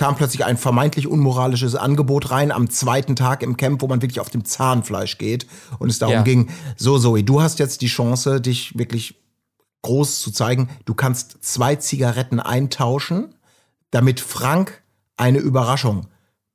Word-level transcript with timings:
kam 0.00 0.16
plötzlich 0.16 0.46
ein 0.46 0.56
vermeintlich 0.56 1.06
unmoralisches 1.06 1.74
Angebot 1.74 2.30
rein 2.30 2.52
am 2.52 2.70
zweiten 2.70 3.16
Tag 3.16 3.42
im 3.42 3.58
Camp, 3.58 3.82
wo 3.82 3.86
man 3.86 4.00
wirklich 4.00 4.18
auf 4.18 4.30
dem 4.30 4.46
Zahnfleisch 4.46 5.18
geht 5.18 5.46
und 5.78 5.90
es 5.90 5.98
darum 5.98 6.14
Ja. 6.14 6.22
ging, 6.22 6.48
so 6.78 6.98
Zoe, 6.98 7.22
du 7.22 7.42
hast 7.42 7.58
jetzt 7.58 7.82
die 7.82 7.86
Chance, 7.86 8.40
dich 8.40 8.78
wirklich 8.78 9.20
groß 9.82 10.22
zu 10.22 10.30
zeigen. 10.30 10.70
Du 10.86 10.94
kannst 10.94 11.44
zwei 11.44 11.76
Zigaretten 11.76 12.40
eintauschen, 12.40 13.34
damit 13.90 14.20
Frank 14.20 14.82
eine 15.18 15.36
Überraschung 15.38 16.06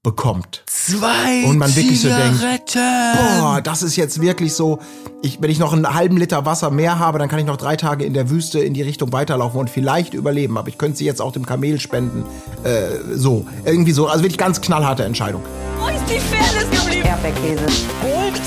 bekommt. 0.05 0.61
Zwei 0.67 1.45
Und 1.47 1.57
man 1.57 1.75
wirklich 1.75 1.99
so 1.99 2.09
denkt. 2.09 2.75
Boah, 2.75 3.59
das 3.61 3.81
ist 3.81 3.95
jetzt 3.95 4.21
wirklich 4.21 4.53
so. 4.53 4.79
Ich, 5.23 5.41
wenn 5.41 5.49
ich 5.49 5.57
noch 5.57 5.73
einen 5.73 5.95
halben 5.95 6.15
Liter 6.15 6.45
Wasser 6.45 6.69
mehr 6.69 6.99
habe, 6.99 7.17
dann 7.17 7.27
kann 7.27 7.39
ich 7.39 7.45
noch 7.45 7.57
drei 7.57 7.75
Tage 7.75 8.05
in 8.05 8.13
der 8.13 8.29
Wüste 8.29 8.59
in 8.59 8.75
die 8.75 8.83
Richtung 8.83 9.11
weiterlaufen 9.11 9.59
und 9.59 9.69
vielleicht 9.69 10.13
überleben. 10.13 10.59
Aber 10.59 10.67
ich 10.67 10.77
könnte 10.77 10.99
sie 10.99 11.05
jetzt 11.05 11.21
auch 11.21 11.31
dem 11.31 11.47
Kamel 11.47 11.79
spenden. 11.79 12.23
Äh, 12.63 13.15
so, 13.15 13.47
irgendwie 13.65 13.93
so. 13.93 14.07
Also 14.07 14.23
wirklich 14.23 14.37
ganz 14.37 14.61
knallharte 14.61 15.03
Entscheidung. 15.03 15.41
Wo 15.79 15.87
ist 15.87 16.03
die 16.07 16.19
Fairness 16.19 16.69
geblieben? 16.69 17.07
Erdbeerkäse. 17.07 17.65
Gold, 18.03 18.41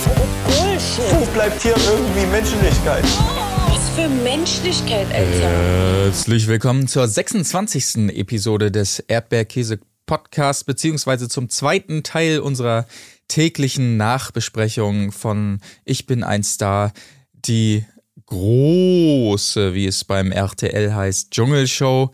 Bullshit. 0.46 1.20
Wo 1.20 1.26
bleibt 1.34 1.60
hier 1.60 1.74
irgendwie 1.74 2.26
Menschlichkeit? 2.30 3.04
Was 3.68 3.88
für 3.96 4.08
Menschlichkeit, 4.08 5.08
Alter. 5.12 6.04
Herzlich 6.04 6.46
willkommen 6.46 6.86
zur 6.86 7.08
26. 7.08 8.16
Episode 8.16 8.70
des 8.70 9.00
Erdbeerkäse 9.00 9.80
Podcast, 10.08 10.66
beziehungsweise 10.66 11.28
zum 11.28 11.48
zweiten 11.48 12.02
Teil 12.02 12.40
unserer 12.40 12.86
täglichen 13.28 13.96
Nachbesprechung 13.96 15.12
von 15.12 15.60
Ich 15.84 16.06
bin 16.06 16.24
ein 16.24 16.42
Star, 16.42 16.92
die 17.32 17.84
große, 18.26 19.74
wie 19.74 19.86
es 19.86 20.02
beim 20.02 20.32
RTL 20.32 20.92
heißt, 20.92 21.30
Dschungelshow. 21.30 22.10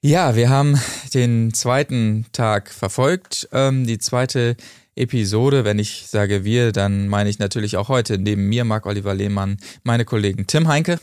Ja, 0.00 0.36
wir 0.36 0.48
haben 0.48 0.80
den 1.14 1.52
zweiten 1.52 2.26
Tag 2.30 2.70
verfolgt, 2.70 3.48
ähm, 3.52 3.84
die 3.84 3.98
zweite 3.98 4.56
Episode. 4.94 5.64
Wenn 5.64 5.80
ich 5.80 6.06
sage 6.08 6.44
wir, 6.44 6.70
dann 6.70 7.08
meine 7.08 7.30
ich 7.30 7.40
natürlich 7.40 7.76
auch 7.76 7.88
heute 7.88 8.18
neben 8.18 8.48
mir 8.48 8.64
Marc-Oliver 8.64 9.14
Lehmann, 9.14 9.56
meine 9.82 10.04
Kollegen 10.04 10.46
Tim 10.46 10.68
Heinke 10.68 11.00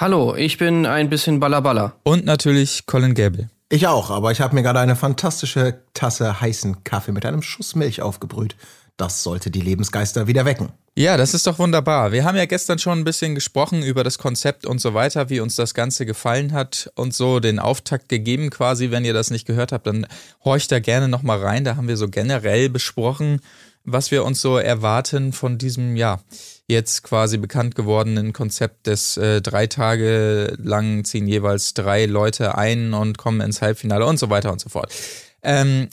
Hallo, 0.00 0.34
ich 0.34 0.56
bin 0.56 0.86
ein 0.86 1.10
bisschen 1.10 1.40
Ballaballa. 1.40 1.92
und 2.04 2.24
natürlich 2.24 2.86
Colin 2.86 3.12
Gable. 3.12 3.50
Ich 3.72 3.86
auch, 3.86 4.10
aber 4.10 4.32
ich 4.32 4.40
habe 4.40 4.56
mir 4.56 4.64
gerade 4.64 4.80
eine 4.80 4.96
fantastische 4.96 5.84
Tasse 5.94 6.40
heißen 6.40 6.82
Kaffee 6.82 7.12
mit 7.12 7.24
einem 7.24 7.40
Schuss 7.40 7.76
Milch 7.76 8.02
aufgebrüht. 8.02 8.56
Das 8.96 9.22
sollte 9.22 9.48
die 9.52 9.60
Lebensgeister 9.60 10.26
wieder 10.26 10.44
wecken. 10.44 10.70
Ja, 10.96 11.16
das 11.16 11.34
ist 11.34 11.46
doch 11.46 11.60
wunderbar. 11.60 12.10
Wir 12.10 12.24
haben 12.24 12.36
ja 12.36 12.46
gestern 12.46 12.80
schon 12.80 12.98
ein 12.98 13.04
bisschen 13.04 13.36
gesprochen 13.36 13.84
über 13.84 14.02
das 14.02 14.18
Konzept 14.18 14.66
und 14.66 14.80
so 14.80 14.92
weiter, 14.92 15.30
wie 15.30 15.38
uns 15.38 15.54
das 15.54 15.72
Ganze 15.72 16.04
gefallen 16.04 16.52
hat 16.52 16.90
und 16.96 17.14
so 17.14 17.38
den 17.38 17.60
Auftakt 17.60 18.08
gegeben 18.08 18.50
quasi. 18.50 18.90
Wenn 18.90 19.04
ihr 19.04 19.14
das 19.14 19.30
nicht 19.30 19.46
gehört 19.46 19.70
habt, 19.70 19.86
dann 19.86 20.04
horcht 20.44 20.72
da 20.72 20.80
gerne 20.80 21.06
nochmal 21.06 21.38
rein. 21.38 21.62
Da 21.62 21.76
haben 21.76 21.86
wir 21.86 21.96
so 21.96 22.08
generell 22.08 22.70
besprochen, 22.70 23.40
was 23.84 24.10
wir 24.10 24.24
uns 24.24 24.40
so 24.40 24.58
erwarten 24.58 25.32
von 25.32 25.58
diesem, 25.58 25.96
ja, 25.96 26.20
jetzt 26.66 27.02
quasi 27.02 27.36
bekannt 27.36 27.74
gewordenen 27.74 28.32
Konzept 28.32 28.86
des 28.86 29.16
äh, 29.16 29.42
drei 29.42 29.66
Tage 29.66 30.54
lang 30.58 31.04
ziehen 31.04 31.26
jeweils 31.26 31.74
drei 31.74 32.06
Leute 32.06 32.56
ein 32.56 32.94
und 32.94 33.18
kommen 33.18 33.40
ins 33.40 33.60
Halbfinale 33.60 34.06
und 34.06 34.18
so 34.18 34.30
weiter 34.30 34.52
und 34.52 34.60
so 34.60 34.68
fort. 34.68 34.92
Ähm, 35.42 35.88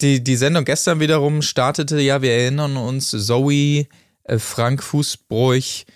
die, 0.00 0.22
die 0.22 0.36
Sendung 0.36 0.64
gestern 0.64 1.00
wiederum 1.00 1.42
startete, 1.42 2.00
ja, 2.00 2.22
wir 2.22 2.32
erinnern 2.32 2.76
uns, 2.76 3.10
Zoe, 3.10 3.86
äh, 4.24 4.38
Frank 4.38 4.82
Fußbräuch 4.82 5.86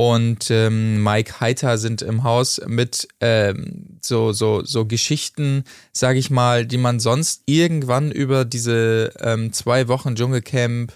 und 0.00 0.50
ähm, 0.50 1.02
Mike 1.04 1.40
Heiter 1.40 1.76
sind 1.76 2.00
im 2.00 2.24
Haus 2.24 2.58
mit 2.66 3.06
ähm, 3.20 3.98
so, 4.00 4.32
so, 4.32 4.64
so 4.64 4.86
Geschichten, 4.86 5.64
sage 5.92 6.18
ich 6.18 6.30
mal, 6.30 6.64
die 6.64 6.78
man 6.78 7.00
sonst 7.00 7.42
irgendwann 7.44 8.10
über 8.10 8.46
diese 8.46 9.12
ähm, 9.20 9.52
zwei 9.52 9.88
Wochen 9.88 10.14
Dschungelcamp 10.14 10.94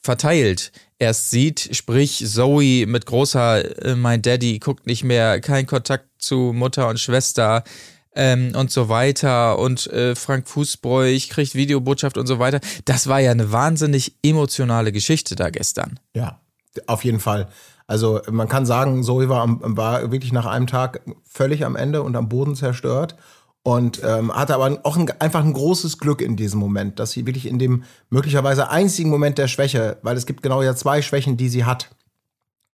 verteilt 0.00 0.72
erst 0.98 1.28
sieht, 1.28 1.76
sprich 1.76 2.24
Zoe 2.26 2.86
mit 2.86 3.04
großer 3.04 3.84
äh, 3.84 3.94
Mein 3.94 4.22
Daddy 4.22 4.58
guckt 4.58 4.86
nicht 4.86 5.04
mehr, 5.04 5.42
kein 5.42 5.66
Kontakt 5.66 6.06
zu 6.16 6.54
Mutter 6.54 6.88
und 6.88 6.98
Schwester 6.98 7.62
ähm, 8.14 8.54
und 8.56 8.70
so 8.70 8.88
weiter 8.88 9.58
und 9.58 9.86
äh, 9.88 10.14
Frank 10.14 10.48
Fußbräuch 10.48 11.28
kriegt 11.28 11.54
Videobotschaft 11.54 12.16
und 12.16 12.26
so 12.26 12.38
weiter. 12.38 12.60
Das 12.86 13.06
war 13.06 13.20
ja 13.20 13.32
eine 13.32 13.52
wahnsinnig 13.52 14.14
emotionale 14.22 14.92
Geschichte 14.92 15.36
da 15.36 15.50
gestern. 15.50 16.00
Ja, 16.14 16.40
auf 16.86 17.04
jeden 17.04 17.20
Fall. 17.20 17.50
Also 17.90 18.20
man 18.30 18.46
kann 18.46 18.66
sagen, 18.66 19.02
Zoe 19.02 19.28
war, 19.28 19.40
am- 19.42 19.76
war 19.76 20.12
wirklich 20.12 20.32
nach 20.32 20.46
einem 20.46 20.68
Tag 20.68 21.00
völlig 21.24 21.64
am 21.64 21.74
Ende 21.74 22.04
und 22.04 22.14
am 22.14 22.28
Boden 22.28 22.54
zerstört 22.54 23.16
und 23.64 24.00
ähm, 24.04 24.32
hatte 24.32 24.54
aber 24.54 24.78
auch 24.84 24.96
ein, 24.96 25.10
einfach 25.18 25.42
ein 25.42 25.52
großes 25.52 25.98
Glück 25.98 26.20
in 26.22 26.36
diesem 26.36 26.60
Moment, 26.60 27.00
dass 27.00 27.10
sie 27.10 27.26
wirklich 27.26 27.46
in 27.46 27.58
dem 27.58 27.82
möglicherweise 28.08 28.70
einzigen 28.70 29.10
Moment 29.10 29.38
der 29.38 29.48
Schwäche, 29.48 29.98
weil 30.02 30.16
es 30.16 30.26
gibt 30.26 30.44
genau 30.44 30.62
ja 30.62 30.76
zwei 30.76 31.02
Schwächen, 31.02 31.36
die 31.36 31.48
sie 31.48 31.64
hat. 31.64 31.90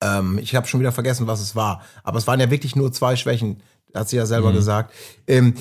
Ähm, 0.03 0.39
ich 0.39 0.55
habe 0.57 0.67
schon 0.67 0.81
wieder 0.81 0.93
vergessen, 0.93 1.27
was 1.27 1.43
es 1.43 1.55
war, 1.55 1.83
aber 2.05 2.17
es 2.17 2.27
waren 2.27 2.41
ja 2.41 2.51
wirklich 2.51 2.75
nur 2.75 2.91
zwei 2.91 3.15
Schwächen, 3.15 3.63
hat 3.95 4.09
sie 4.09 4.17
ja 4.17 4.27
selber 4.27 4.53
gesagt. 4.53 4.93
Ähm, 5.27 5.55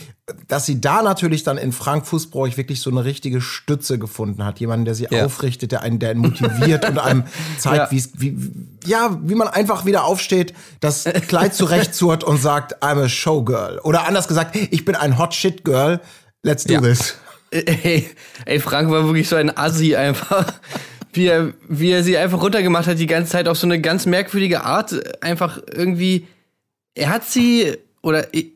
dass 0.47 0.65
sie 0.65 0.79
da 0.79 1.01
natürlich 1.01 1.43
dann 1.43 1.57
in 1.57 1.73
Frank 1.73 2.07
Fußbräuch 2.07 2.55
wirklich 2.55 2.79
so 2.79 2.89
eine 2.89 3.03
richtige 3.03 3.41
Stütze 3.41 3.99
gefunden 3.99 4.45
hat, 4.45 4.59
jemanden, 4.61 4.85
der 4.85 4.95
sie 4.95 5.07
Ja. 5.09 5.25
aufrichtet, 5.25 5.73
der 5.73 5.81
einen, 5.81 5.99
der 5.99 6.11
einen 6.11 6.21
motiviert 6.21 6.87
und 6.87 6.99
einem 6.99 7.23
zeigt, 7.57 7.77
Ja. 7.77 7.91
wie's- 7.91 8.11
wie, 8.17 8.37
ja, 8.85 9.17
wie 9.23 9.35
man 9.35 9.49
einfach 9.49 9.85
wieder 9.85 10.05
aufsteht, 10.05 10.53
das 10.79 11.03
Kleid 11.27 11.53
zurechtzurrt 11.53 12.23
und 12.23 12.37
sagt, 12.41 12.81
I'm 12.81 13.03
a 13.03 13.09
Showgirl. 13.09 13.79
Oder 13.83 14.07
anders 14.07 14.27
gesagt, 14.29 14.55
ich 14.55 14.85
bin 14.85 14.95
ein 14.95 15.17
Hot 15.17 15.33
Shit 15.33 15.65
Girl. 15.65 15.99
Let's 16.43 16.63
do 16.63 16.75
Ja. 16.75 16.81
this. 16.81 17.15
Ey, 17.51 18.09
ey, 18.45 18.59
Frank 18.61 18.89
war 18.89 19.03
wirklich 19.03 19.27
so 19.27 19.35
ein 19.35 19.55
Assi 19.57 19.95
einfach. 19.97 20.45
Wie 21.11 21.25
er, 21.25 21.53
wie 21.67 21.91
er 21.91 22.01
sie 22.05 22.17
einfach 22.17 22.41
runtergemacht 22.41 22.87
hat, 22.87 22.97
die 22.97 23.07
ganze 23.07 23.33
Zeit 23.33 23.49
auf 23.49 23.57
so 23.57 23.67
eine 23.67 23.81
ganz 23.81 24.05
merkwürdige 24.05 24.63
Art. 24.63 24.95
Einfach 25.21 25.59
irgendwie. 25.73 26.25
Er 26.95 27.09
hat 27.09 27.25
sie, 27.25 27.75
oder 28.01 28.33
ich- 28.33 28.51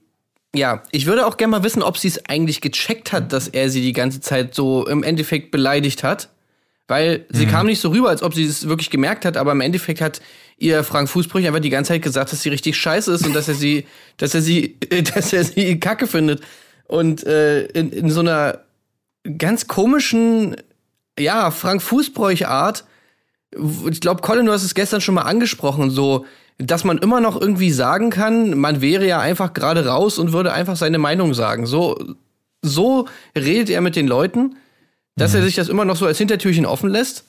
ja, 0.56 0.84
ich 0.92 1.06
würde 1.06 1.26
auch 1.26 1.36
gerne 1.38 1.52
mal 1.52 1.64
wissen, 1.64 1.84
ob 1.84 1.98
sie 1.98 2.08
es 2.08 2.26
eigentlich 2.30 2.62
gecheckt 2.62 3.12
hat, 3.12 3.34
dass 3.34 3.48
er 3.50 3.70
sie 3.70 3.82
die 3.82 3.92
ganze 3.94 4.22
Zeit 4.22 4.56
so 4.56 4.88
im 4.88 5.04
Endeffekt 5.04 5.52
beleidigt 5.52 6.04
hat. 6.04 6.30
Weil 6.88 7.26
sie 7.30 7.46
kam 7.48 7.66
nicht 7.66 7.82
so 7.82 7.90
rüber, 7.90 8.10
als 8.10 8.22
ob 8.22 8.36
sie 8.36 8.46
es 8.46 8.68
wirklich 8.68 8.92
gemerkt 8.92 9.26
hat, 9.26 9.38
aber 9.38 9.52
im 9.54 9.62
Endeffekt 9.62 10.02
hat 10.02 10.22
ihr 10.60 10.84
Frank 10.84 11.10
Fußbrüch 11.10 11.46
einfach 11.48 11.60
die 11.60 11.72
ganze 11.72 11.90
Zeit 11.94 12.04
gesagt, 12.04 12.32
dass 12.32 12.44
sie 12.44 12.50
richtig 12.50 12.78
scheiße 12.78 13.12
ist 13.12 13.26
und 13.26 13.34
dass 13.36 13.48
er 13.48 13.56
sie, 13.56 13.86
dass 14.18 14.36
er 14.36 14.42
sie, 14.42 14.78
dass 15.16 15.34
er 15.34 15.44
sie 15.44 15.80
kacke 15.80 16.06
findet. 16.08 16.42
Und 16.88 17.24
äh, 17.26 17.66
in, 17.66 17.92
in 17.92 18.10
so 18.12 18.20
einer 18.20 18.60
ganz 19.38 19.68
komischen, 19.68 20.56
ja, 21.20 21.50
Frank 21.50 21.82
Fußbräuch-Art. 21.82 22.86
Ich 23.90 24.00
glaube, 24.02 24.22
Colin, 24.22 24.46
du 24.46 24.52
hast 24.52 24.64
es 24.64 24.76
gestern 24.76 25.02
schon 25.02 25.16
mal 25.16 25.24
angesprochen, 25.24 25.90
so, 25.90 26.26
dass 26.58 26.84
man 26.84 26.98
immer 27.00 27.20
noch 27.22 27.40
irgendwie 27.40 27.72
sagen 27.72 28.10
kann, 28.10 28.58
man 28.58 28.82
wäre 28.82 29.06
ja 29.06 29.20
einfach 29.20 29.54
gerade 29.54 29.86
raus 29.88 30.18
und 30.20 30.32
würde 30.34 30.54
einfach 30.54 30.76
seine 30.76 30.98
Meinung 30.98 31.34
sagen. 31.34 31.66
So, 31.66 31.98
so 32.62 33.08
redet 33.38 33.70
er 33.70 33.82
mit 33.82 33.96
den 33.96 34.08
Leuten, 34.08 34.56
dass 35.18 35.34
er 35.34 35.42
sich 35.44 35.56
das 35.56 35.70
immer 35.70 35.86
noch 35.86 35.96
so 35.96 36.06
als 36.06 36.18
Hintertürchen 36.18 36.66
offen 36.66 36.90
lässt. 36.90 37.26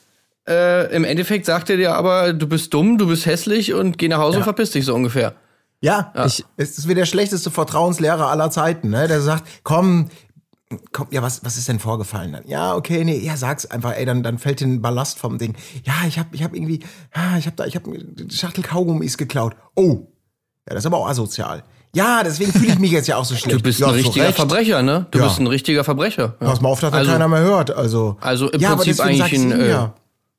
Äh, 0.48 0.94
Im 0.94 1.04
Endeffekt 1.04 1.44
sagt 1.46 1.70
er 1.70 1.76
dir 1.76 1.94
aber, 1.94 2.32
du 2.32 2.46
bist 2.46 2.72
dumm, 2.72 2.98
du 2.98 3.08
bist 3.08 3.26
hässlich 3.26 3.74
und 3.74 3.98
geh 3.98 4.06
nach 4.08 4.18
Hause 4.18 4.38
und 4.38 4.44
verpiss 4.44 4.70
dich 4.70 4.84
so 4.84 4.94
ungefähr. 4.94 5.34
Ja, 5.80 6.12
Ich- 6.24 6.44
es 6.56 6.78
ist 6.78 6.88
wie 6.88 6.94
der 6.94 7.04
schlechteste 7.04 7.50
Vertrauenslehrer 7.50 8.28
aller 8.30 8.50
Zeiten, 8.50 8.90
ne? 8.90 9.08
Der 9.08 9.20
sagt, 9.20 9.44
komm, 9.62 10.08
komm, 10.92 11.06
ja, 11.10 11.22
was, 11.22 11.44
was 11.44 11.56
ist 11.56 11.68
denn 11.68 11.78
vorgefallen 11.78 12.32
dann? 12.32 12.46
Ja, 12.46 12.74
okay, 12.74 13.04
nee, 13.04 13.18
ja, 13.18 13.36
sag's 13.36 13.66
einfach, 13.66 13.92
ey, 13.96 14.04
dann, 14.04 14.22
dann 14.22 14.38
fällt 14.38 14.60
den 14.60 14.82
Ballast 14.82 15.18
vom 15.18 15.38
Ding. 15.38 15.54
Ja, 15.84 15.94
ich 16.08 16.18
hab, 16.18 16.34
ich 16.34 16.42
hab 16.42 16.54
irgendwie, 16.54 16.80
ah, 17.12 17.38
ich 17.38 17.46
hab 17.46 17.56
da, 17.56 17.66
ich 17.66 17.76
hab 17.76 17.84
Schachtel 18.30 18.64
Kaugummis 18.64 19.16
geklaut. 19.16 19.54
Oh, 19.74 20.06
ja, 20.68 20.74
das 20.74 20.78
ist 20.80 20.86
aber 20.86 20.98
auch 20.98 21.08
asozial. 21.08 21.62
Ja, 21.94 22.22
deswegen 22.22 22.52
fühle 22.52 22.72
ich 22.72 22.78
mich 22.78 22.90
jetzt 22.90 23.06
ja 23.08 23.16
auch 23.16 23.24
so 23.24 23.34
schlecht. 23.36 23.56
Du 23.58 23.62
bist 23.62 23.78
ja, 23.78 23.86
ein 23.86 23.94
richtiger. 23.94 24.32
Verbrecher, 24.32 24.82
ne? 24.82 25.06
Du 25.12 25.18
Ja. 25.18 25.24
bist 25.26 25.38
ein 25.38 25.46
richtiger 25.46 25.82
Verbrecher. 25.84 26.34
Ja. 26.40 26.48
Pass 26.48 26.60
mal 26.60 26.68
auf, 26.68 26.80
dass 26.80 26.90
da 26.90 26.98
Also- 26.98 27.12
keiner 27.12 27.28
mehr 27.28 27.40
hört, 27.40 27.70
also. 27.70 28.18
Also 28.20 28.50
im 28.50 28.60
ja, 28.60 28.74
Prinzip 28.76 29.00
eigentlich 29.00 29.32
ein, 29.32 29.52
äh, 29.52 29.68
ja. 29.70 29.94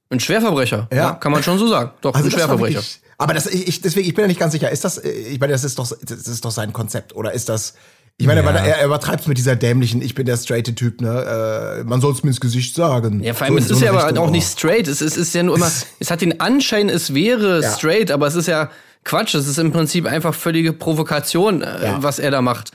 Ein 0.09 0.19
Schwerverbrecher. 0.19 0.87
Ja. 0.91 0.97
Ja. 0.97 1.11
kann 1.13 1.31
man 1.31 1.41
schon 1.43 1.57
so 1.57 1.67
sagen. 1.67 1.91
Doch, 2.01 2.13
Also 2.13 2.27
ein 2.27 2.31
Schwerverbrecher. 2.31 2.75
wirklich- 2.75 3.01
Aber 3.17 3.33
das, 3.33 3.47
ich, 3.47 3.67
ich- 3.67 3.81
deswegen, 3.81 4.07
ich 4.07 4.13
bin 4.13 4.23
ja 4.23 4.27
nicht 4.27 4.39
ganz 4.39 4.51
sicher. 4.53 4.69
Ist 4.69 4.83
das, 4.83 4.99
äh, 4.99 5.09
ich 5.09 5.39
meine, 5.39 5.51
das 5.53 5.63
ist 5.63 5.79
doch, 5.79 5.87
das 5.89 6.27
ist 6.27 6.45
doch 6.45 6.51
sein 6.51 6.71
Konzept, 6.73 7.15
oder 7.15 7.31
ist 7.33 7.49
das? 7.49 7.73
Ich 8.19 8.25
meine, 8.25 8.39
Ja. 8.41 8.45
weil 8.47 8.55
er, 8.55 8.79
er 8.79 8.85
übertreibt 8.85 9.27
mit 9.27 9.37
dieser 9.37 9.55
dämlichen, 9.55 10.01
ich 10.01 10.15
bin 10.15 10.25
der 10.25 10.37
straighte 10.37 10.73
Typ, 10.73 11.01
ne? 11.01 11.79
Äh, 11.79 11.83
man 11.83 12.01
soll 12.01 12.13
es 12.13 12.23
mir 12.23 12.31
ins 12.31 12.41
Gesicht 12.41 12.73
sagen. 12.73 13.21
Ja, 13.23 13.35
vor 13.35 13.45
allem, 13.45 13.55
So 13.55 13.59
es 13.59 13.67
so 13.67 13.73
ist 13.75 13.81
ja 13.81 13.91
aber 13.93 14.19
auch 14.19 14.31
nicht 14.31 14.47
straight. 14.47 14.87
Es, 14.87 15.01
ist- 15.03 15.17
es 15.17 15.27
ist 15.27 15.35
ja 15.35 15.43
nur 15.43 15.55
immer, 15.55 15.71
es 15.99 16.09
hat 16.09 16.21
den 16.21 16.39
Anschein, 16.39 16.89
es 16.89 17.13
wäre 17.13 17.61
Ja. 17.61 17.71
straight, 17.71 18.09
aber 18.09 18.25
es 18.25 18.33
ist 18.35 18.47
ja 18.47 18.71
Quatsch. 19.03 19.35
Es 19.35 19.47
ist 19.47 19.59
im 19.59 19.71
Prinzip 19.71 20.07
einfach 20.07 20.33
völlige 20.33 20.73
Provokation, 20.73 21.61
äh, 21.61 21.83
Ja. 21.85 22.03
was 22.03 22.17
er 22.17 22.31
da 22.31 22.41
macht. 22.41 22.71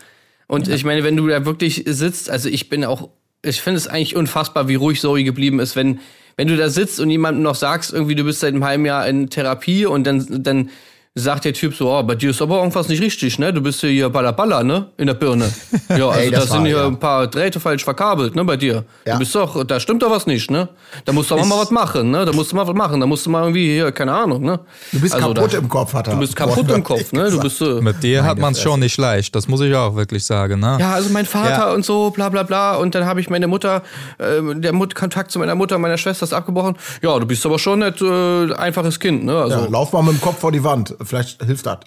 Und 0.46 0.68
ich 0.68 0.84
meine, 0.84 1.02
wenn 1.02 1.16
du 1.16 1.26
da 1.26 1.44
wirklich 1.44 1.82
sitzt, 1.88 2.30
also 2.30 2.48
ich 2.48 2.68
bin 2.68 2.84
auch, 2.84 3.08
ich 3.42 3.60
finde 3.60 3.78
es 3.78 3.88
eigentlich 3.88 4.14
unfassbar, 4.14 4.68
wie 4.68 4.76
ruhig 4.76 5.00
Zoe 5.00 5.24
geblieben 5.24 5.58
ist, 5.58 5.74
wenn, 5.74 5.98
wenn 6.36 6.46
du 6.46 6.56
da 6.56 6.68
sitzt 6.70 7.00
und 7.00 7.10
jemandem 7.10 7.42
noch 7.42 7.56
sagst, 7.56 7.92
irgendwie, 7.92 8.14
du 8.14 8.22
bist 8.22 8.40
seit 8.40 8.54
einem 8.54 8.64
halben 8.64 8.86
Jahr 8.86 9.08
in 9.08 9.28
Therapie 9.28 9.86
und 9.86 10.04
dann, 10.06 10.24
dann 10.44 10.70
sagt 11.14 11.44
der 11.44 11.53
Typ 11.53 11.75
so, 11.75 11.91
oh, 11.93 12.03
bei 12.03 12.14
dir 12.14 12.31
ist 12.31 12.41
aber 12.41 12.56
irgendwas 12.59 12.88
nicht 12.88 13.03
richtig, 13.03 13.38
ne? 13.38 13.53
Du 13.53 13.61
bist 13.61 13.81
hier 13.82 14.09
Baller 14.09 14.32
Baller, 14.32 14.62
ne? 14.64 14.87
In 14.97 15.06
der 15.06 15.14
Birne. 15.14 15.53
Ja, 15.91 16.09
also 16.09 16.20
Ey, 16.20 16.31
da 16.31 16.41
sind 16.41 16.50
war, 16.61 16.67
hier 16.67 16.76
ja. 16.79 16.87
ein 16.87 16.99
paar 16.99 17.26
Drähte 17.26 17.61
falsch 17.61 17.85
verkabelt, 17.85 18.35
ne, 18.35 18.44
bei 18.44 18.56
dir. 18.56 18.85
Ja. 19.05 19.14
Du 19.14 19.19
bist 19.19 19.35
doch, 19.35 19.62
da 19.64 19.79
stimmt 19.79 20.03
doch 20.03 20.11
was 20.11 20.26
nicht, 20.26 20.50
ne? 20.50 20.70
Da 21.05 21.12
musst 21.12 21.31
du 21.31 21.35
aber 21.35 21.44
mal 21.44 21.59
was 21.59 21.70
machen, 21.70 22.11
ne? 22.11 22.25
Da 22.25 22.32
musst 22.32 22.50
du 22.53 22.56
mal 22.56 22.67
was 22.67 22.75
machen, 22.75 22.99
da 22.99 23.06
musst 23.06 23.26
du 23.26 23.31
mal 23.31 23.43
irgendwie 23.43 23.67
hier, 23.75 23.93
keine 23.93 24.14
Ahnung, 24.14 24.43
ne? 24.43 24.59
Du 24.91 25.00
bist 25.00 25.14
Also 25.14 25.35
kaputt 25.35 25.53
da- 25.53 25.59
im 25.59 25.69
Kopf, 25.69 25.93
hat 25.93 26.06
er. 26.09 26.14
Du 26.14 26.20
bist 26.20 26.35
kaputt 26.35 26.70
im 26.70 26.82
Kopf, 26.82 27.12
ne? 27.12 27.31
Du 27.31 27.41
bist 27.41 27.59
so. 27.59 27.82
Mit 27.82 28.03
dir 28.03 28.25
hat 28.25 28.38
man 28.38 28.53
es 28.55 28.62
schon 28.62 28.81
nicht 28.81 28.97
leicht, 28.97 29.35
das 29.37 29.49
muss 29.49 29.61
ich 29.61 29.75
auch 29.75 29.94
wirklich 29.94 30.25
sagen. 30.25 30.61
Ne? 30.61 30.79
Ja, 30.81 30.93
also 30.94 31.11
mein 31.11 31.26
Vater 31.26 31.50
Ja. 31.69 31.73
und 31.75 31.85
so, 31.85 32.09
bla 32.11 32.31
bla 32.31 32.43
bla. 32.43 32.76
Und 32.76 32.94
dann 32.94 33.05
habe 33.05 33.20
ich 33.20 33.29
meine 33.29 33.49
Mutter, 33.49 33.82
äh, 34.17 34.41
der 34.55 34.73
Mut 34.73 34.94
Kontakt 34.94 35.31
zu 35.31 35.38
meiner 35.41 35.55
Mutter, 35.56 35.76
meiner 35.79 35.99
Schwester 35.99 36.25
ist 36.25 36.32
abgebrochen. 36.32 36.76
Ja, 37.03 37.19
du 37.19 37.26
bist 37.26 37.44
aber 37.44 37.59
schon 37.59 37.81
nicht 37.81 38.00
äh, 38.00 38.55
einfaches 38.55 38.99
Kind, 38.99 39.25
ne? 39.25 39.37
Also, 39.37 39.59
Ja, 39.59 39.67
lauf 39.69 39.93
mal 39.93 40.03
mit 40.03 40.14
dem 40.14 40.20
Kopf 40.23 40.38
vor 40.38 40.53
die 40.53 40.64
Wand. 40.64 40.94
Vielleicht 41.04 41.43
hilft 41.43 41.66
das. 41.66 41.81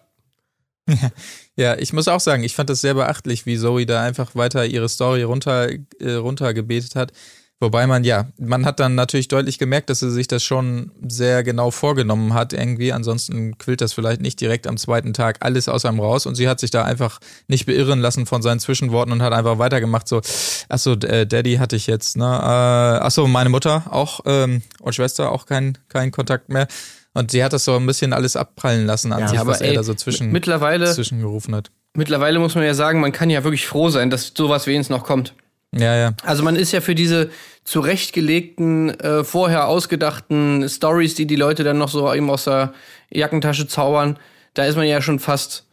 Ja, 1.58 1.78
ich 1.78 1.94
muss 1.94 2.10
auch 2.10 2.20
sagen, 2.20 2.44
ich 2.44 2.54
fand 2.54 2.70
das 2.70 2.82
sehr 2.82 2.96
beachtlich, 2.96 3.46
wie 3.46 3.58
Zoe 3.58 3.86
da 3.86 4.04
einfach 4.04 4.36
weiter 4.36 4.66
ihre 4.66 4.90
Story 4.90 5.24
runter, 5.24 5.70
äh, 6.00 6.14
runtergebetet 6.16 6.96
hat. 6.96 7.14
Wobei 7.62 7.88
man, 7.88 8.04
ja, 8.04 8.28
man 8.38 8.66
hat 8.66 8.82
dann 8.82 8.96
natürlich 8.96 9.30
deutlich 9.30 9.58
gemerkt, 9.58 9.90
dass 9.90 10.02
sie 10.02 10.12
sich 10.12 10.28
das 10.28 10.44
schon 10.44 10.92
sehr 11.08 11.42
genau 11.42 11.72
vorgenommen 11.72 12.34
hat 12.34 12.52
irgendwie. 12.52 12.92
Ansonsten 12.92 13.58
quillt 13.58 13.80
das 13.80 13.94
vielleicht 13.94 14.20
nicht 14.20 14.42
direkt 14.42 14.68
am 14.68 14.76
zweiten 14.76 15.14
Tag 15.14 15.38
alles 15.40 15.70
aus 15.70 15.86
einem 15.86 16.02
raus. 16.02 16.26
Und 16.26 16.36
sie 16.36 16.50
hat 16.50 16.60
sich 16.60 16.72
da 16.72 16.84
einfach 16.84 17.22
nicht 17.48 17.66
beirren 17.66 18.02
lassen 18.02 18.26
von 18.26 18.42
seinen 18.42 18.60
Zwischenworten 18.60 19.14
und 19.14 19.22
hat 19.22 19.32
einfach 19.32 19.58
weitergemacht. 19.58 20.10
So, 20.10 20.20
achso, 20.68 20.94
äh, 20.96 21.26
Daddy 21.26 21.56
hatte 21.56 21.78
ich 21.78 21.88
jetzt, 21.88 22.18
ne? 22.18 22.26
Äh, 22.26 23.06
achso, 23.06 23.26
meine 23.26 23.50
Mutter 23.50 23.86
auch 23.90 24.20
ähm, 24.26 24.62
und 24.82 24.94
Schwester 24.94 25.32
auch 25.32 25.46
kein, 25.46 25.78
kein 25.88 26.12
Kontakt 26.12 26.50
mehr. 26.50 26.68
Und 27.16 27.32
sie 27.32 27.44
hat 27.44 27.54
das 27.54 27.66
so 27.66 27.76
ein 27.76 27.86
bisschen 27.88 28.14
alles 28.14 28.36
abprallen 28.36 28.86
lassen 28.86 29.12
an 29.12 29.22
Ja, 29.22 29.28
sich, 29.30 29.40
was 29.46 29.62
er 29.62 29.70
ey, 29.70 29.76
da 29.76 29.82
so 29.84 29.96
zwischen, 29.96 30.32
mittlerweile- 30.32 30.94
zwischengerufen 30.94 31.56
hat. 31.56 31.72
mittlerweile 31.96 32.38
muss 32.40 32.54
man 32.54 32.64
ja 32.66 32.74
sagen, 32.76 33.00
man 33.00 33.12
kann 33.12 33.30
ja 33.32 33.44
wirklich 33.44 33.66
froh 33.66 33.90
sein, 33.90 34.10
dass 34.12 34.34
sowas 34.38 34.68
wenigstens 34.68 34.96
noch 34.96 35.04
kommt. 35.06 35.34
Ja, 35.74 35.96
ja. 35.96 36.14
Also 36.24 36.44
man 36.44 36.56
ist 36.56 36.72
ja 36.72 36.80
für 36.82 36.94
diese 36.96 37.30
zurechtgelegten, 37.64 39.00
äh, 39.00 39.24
vorher 39.24 39.68
ausgedachten 39.68 40.68
Stories, 40.70 41.16
die 41.16 41.26
die 41.26 41.36
Leute 41.36 41.64
dann 41.64 41.78
noch 41.78 41.90
so 41.90 42.14
eben 42.14 42.30
aus 42.30 42.44
der 42.46 42.74
Jackentasche 43.10 43.68
zaubern, 43.68 44.18
da 44.54 44.66
ist 44.66 44.76
man 44.76 44.86
ja 44.88 45.02
schon 45.02 45.20
fast 45.20 45.66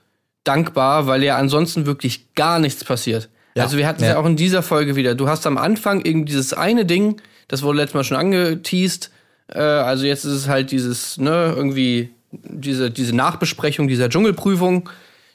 dankbar, 0.44 1.06
weil 1.06 1.22
ja 1.22 1.36
ansonsten 1.36 1.86
wirklich 1.86 2.34
gar 2.34 2.58
nichts 2.58 2.84
passiert. 2.84 3.28
Ja. 3.54 3.64
Also 3.64 3.76
wir 3.76 3.86
hatten 3.86 4.02
es 4.02 4.08
ja. 4.08 4.14
Ja. 4.14 4.20
auch 4.20 4.26
in 4.26 4.36
dieser 4.36 4.62
Folge 4.62 4.96
wieder. 4.96 5.14
Du 5.14 5.28
hast 5.28 5.46
am 5.46 5.58
Anfang 5.58 6.04
irgendwie 6.04 6.26
dieses 6.26 6.52
eine 6.52 6.84
Ding, 6.84 7.20
das 7.48 7.62
wurde 7.62 7.78
letztes 7.78 7.94
Mal 7.94 8.04
schon 8.04 8.16
angeteased. 8.16 9.10
Äh, 9.54 9.60
also 9.60 10.04
jetzt 10.04 10.24
ist 10.24 10.32
es 10.32 10.48
halt 10.48 10.70
dieses, 10.70 11.18
ne, 11.18 11.52
irgendwie 11.56 12.10
diese, 12.30 12.90
diese 12.90 13.14
Nachbesprechung 13.14 13.88
dieser 13.88 14.08
Dschungelprüfung. 14.08 14.88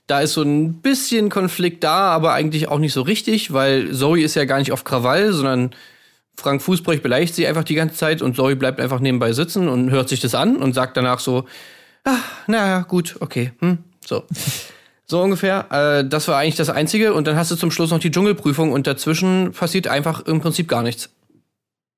Da 0.08 0.22
ist 0.22 0.34
so 0.34 0.42
ein 0.42 0.76
bisschen 0.82 1.30
Konflikt 1.30 1.84
da, 1.84 2.10
aber 2.10 2.34
eigentlich 2.34 2.70
auch 2.70 2.80
nicht 2.80 2.94
so 2.94 3.02
richtig, 3.02 3.52
weil 3.54 3.92
Zoe 3.94 4.22
ist 4.22 4.36
ja 4.36 4.46
gar 4.46 4.60
nicht 4.60 4.72
auf 4.72 4.84
Krawall, 4.84 5.34
sondern 5.34 5.72
Frank 6.36 6.62
Fußbrecht 6.62 7.04
beleidigt 7.04 7.36
sie 7.36 7.48
einfach 7.48 7.64
die 7.64 7.76
ganze 7.76 7.96
Zeit 7.96 8.22
und 8.22 8.36
Zoe 8.36 8.56
bleibt 8.56 8.80
einfach 8.80 9.00
nebenbei 9.00 9.34
sitzen 9.34 9.68
und 9.68 9.90
hört 9.92 10.08
sich 10.08 10.20
das 10.20 10.36
an 10.36 10.56
und 10.56 10.74
sagt 10.74 10.96
danach 10.96 11.20
so, 11.20 11.46
ah, 12.06 12.20
naja, 12.48 12.82
gut, 12.82 13.18
okay, 13.20 13.52
hm, 13.60 13.80
so. 14.06 14.24
So 15.10 15.22
ungefähr. 15.22 15.68
Äh, 15.72 16.08
das 16.08 16.28
war 16.28 16.38
eigentlich 16.38 16.58
das 16.58 16.70
Einzige. 16.70 17.14
Und 17.14 17.28
dann 17.28 17.38
hast 17.38 17.50
du 17.50 17.56
zum 17.56 17.72
Schluss 17.72 17.92
noch 17.92 18.00
die 18.00 18.12
Dschungelprüfung 18.12 18.74
und 18.74 18.88
dazwischen 18.88 19.54
passiert 19.54 19.88
einfach 19.88 20.26
im 20.26 20.42
Prinzip 20.42 20.68
gar 20.68 20.84
nichts. 20.84 21.10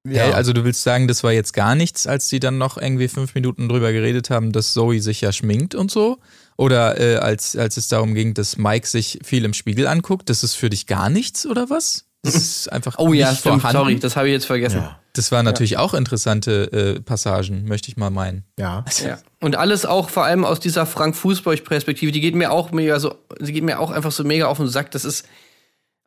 Hey, 0.07 0.31
also 0.31 0.53
du 0.53 0.63
willst 0.63 0.83
sagen, 0.83 1.07
das 1.07 1.23
war 1.23 1.33
jetzt 1.33 1.53
gar 1.53 1.75
nichts, 1.75 2.07
als 2.07 2.29
die 2.29 2.39
dann 2.39 2.57
noch 2.57 2.77
irgendwie 2.77 3.07
fünf 3.09 3.35
Minuten 3.35 3.67
drüber 3.67 3.91
geredet 3.91 4.29
haben, 4.29 4.51
dass 4.53 4.73
Zoe 4.73 5.01
sich 5.01 5.21
ja 5.21 5.31
schminkt 5.33 5.75
und 5.75 5.91
so? 5.91 6.19
Oder 6.57 6.99
äh, 6.99 7.17
als, 7.17 7.55
als 7.55 7.77
es 7.77 7.87
darum 7.89 8.13
ging, 8.15 8.33
dass 8.33 8.57
Mike 8.57 8.87
sich 8.87 9.19
viel 9.23 9.43
im 9.45 9.53
Spiegel 9.53 9.87
anguckt, 9.87 10.29
das 10.29 10.43
ist 10.43 10.55
für 10.55 10.69
dich 10.69 10.87
gar 10.87 11.09
nichts 11.09 11.45
oder 11.45 11.69
was? 11.69 12.05
Das 12.21 12.35
ist 12.35 12.71
einfach 12.71 12.95
Oh 12.97 13.13
ja, 13.13 13.29
nicht 13.29 13.39
stimmt, 13.39 13.61
vorhanden. 13.61 13.81
sorry, 13.81 13.99
das 13.99 14.15
habe 14.15 14.27
ich 14.27 14.33
jetzt 14.33 14.45
vergessen. 14.45 14.79
Ja. 14.79 14.99
Das 15.13 15.31
waren 15.31 15.45
natürlich 15.45 15.77
auch 15.77 15.93
interessante 15.93 16.71
äh, 16.97 17.01
Passagen, 17.01 17.65
möchte 17.65 17.89
ich 17.89 17.97
mal 17.97 18.09
meinen. 18.09 18.43
Ja. 18.57 18.83
Ja. 19.03 19.19
Und 19.39 19.55
alles 19.55 19.85
auch 19.85 20.09
vor 20.09 20.25
allem 20.25 20.43
aus 20.45 20.59
dieser 20.59 20.85
Frank 20.85 21.15
Fußbrecht-Perspektive, 21.15 22.11
die 22.11 22.19
geht 22.21 22.35
mir 22.35 22.51
auch 22.51 22.71
mega 22.71 22.99
so, 22.99 23.15
sie 23.39 23.53
geht 23.53 23.63
mir 23.63 23.79
auch 23.79 23.91
einfach 23.91 24.11
so 24.11 24.23
mega 24.23 24.47
auf 24.47 24.57
den 24.57 24.67
Sack. 24.67 24.91
Das 24.91 25.05
ist 25.05 25.25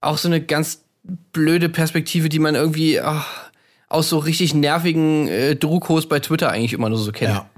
auch 0.01 0.19
so 0.19 0.29
eine 0.29 0.43
ganz 0.43 0.83
blöde 1.33 1.69
Perspektive, 1.69 2.29
die 2.29 2.39
man 2.39 2.55
irgendwie 2.55 3.01
ach, 3.01 3.51
aus 3.93 4.09
so 4.09 4.19
richtig 4.19 4.55
nervigen 4.55 5.29
äh, 5.29 5.57
Drukos 5.57 6.09
bei 6.09 6.19
Twitter 6.21 6.51
eigentlich 6.51 6.73
immer 6.73 6.89
nur 6.89 6.99
so 6.99 7.13
kennt. 7.13 7.35
Ja. 7.35 7.49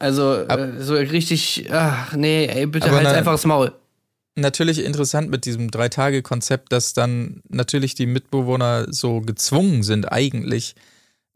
Also 0.00 0.34
äh, 0.34 0.82
so 0.82 0.94
richtig, 0.94 1.68
ach 1.70 2.14
nee, 2.14 2.46
ey, 2.46 2.66
bitte 2.66 2.86
Aber 2.88 2.96
halt 2.96 3.04
na- 3.06 3.12
einfach 3.12 3.32
das 3.32 3.44
Maul. 3.46 3.72
Natürlich 4.34 4.84
interessant 4.84 5.30
mit 5.30 5.46
diesem 5.46 5.70
Drei-Tage-Konzept, 5.70 6.70
dass 6.72 6.92
dann 6.92 7.42
natürlich 7.48 7.94
die 7.94 8.06
Mitbewohner 8.06 8.86
so 8.92 9.20
gezwungen 9.22 9.82
sind, 9.82 10.12
eigentlich, 10.12 10.74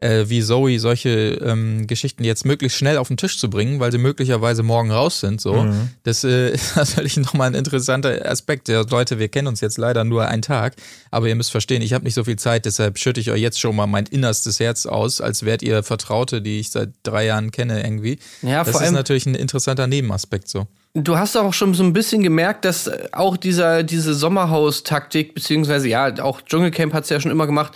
äh, 0.01 0.25
wie 0.27 0.41
Zoe, 0.41 0.77
solche 0.79 1.09
ähm, 1.43 1.87
Geschichten 1.87 2.23
jetzt 2.23 2.45
möglichst 2.45 2.77
schnell 2.77 2.97
auf 2.97 3.07
den 3.07 3.17
Tisch 3.17 3.37
zu 3.37 3.49
bringen, 3.49 3.79
weil 3.79 3.91
sie 3.91 3.97
möglicherweise 3.97 4.63
morgen 4.63 4.91
raus 4.91 5.19
sind. 5.19 5.39
So. 5.39 5.65
Das 6.03 6.23
äh, 6.23 6.49
ist 6.53 6.75
natürlich 6.75 7.17
nochmal 7.17 7.47
ein 7.47 7.53
interessanter 7.53 8.25
Aspekt. 8.29 8.67
Ja, 8.67 8.81
Leute, 8.89 9.19
wir 9.19 9.29
kennen 9.29 9.47
uns 9.47 9.61
jetzt 9.61 9.77
leider 9.77 10.03
nur 10.03 10.27
einen 10.27 10.41
Tag, 10.41 10.75
aber 11.11 11.27
ihr 11.27 11.35
müsst 11.35 11.51
verstehen, 11.51 11.81
ich 11.81 11.93
habe 11.93 12.03
nicht 12.03 12.15
so 12.15 12.23
viel 12.23 12.35
Zeit, 12.37 12.65
deshalb 12.65 12.97
schütte 12.99 13.19
ich 13.21 13.31
euch 13.31 13.41
jetzt 13.41 13.59
schon 13.59 13.75
mal 13.75 13.87
mein 13.87 14.05
innerstes 14.07 14.59
Herz 14.59 14.85
aus, 14.85 15.21
als 15.21 15.43
wärt 15.45 15.61
ihr 15.61 15.83
Vertraute, 15.83 16.41
die 16.41 16.59
ich 16.59 16.71
seit 16.71 16.89
drei 17.03 17.25
Jahren 17.27 17.51
kenne, 17.51 17.83
irgendwie. 17.83 18.19
Ja, 18.41 18.63
das 18.63 18.71
vor 18.71 18.81
ist 18.81 18.87
allem- 18.87 18.95
natürlich 18.95 19.25
ein 19.25 19.35
interessanter 19.35 19.87
Nebenaspekt 19.87 20.49
so. 20.49 20.67
Du 20.93 21.17
hast 21.17 21.37
auch 21.37 21.53
schon 21.53 21.73
so 21.73 21.83
ein 21.83 21.93
bisschen 21.93 22.21
gemerkt, 22.21 22.65
dass 22.65 22.89
auch 23.13 23.37
dieser, 23.37 23.83
diese 23.83 24.13
Sommerhaus-Taktik, 24.13 25.33
beziehungsweise 25.33 25.87
ja, 25.87 26.21
auch 26.21 26.41
Dschungelcamp 26.41 26.93
hat 26.93 27.03
es 27.05 27.09
ja 27.09 27.21
schon 27.21 27.31
immer 27.31 27.45
gemacht, 27.47 27.73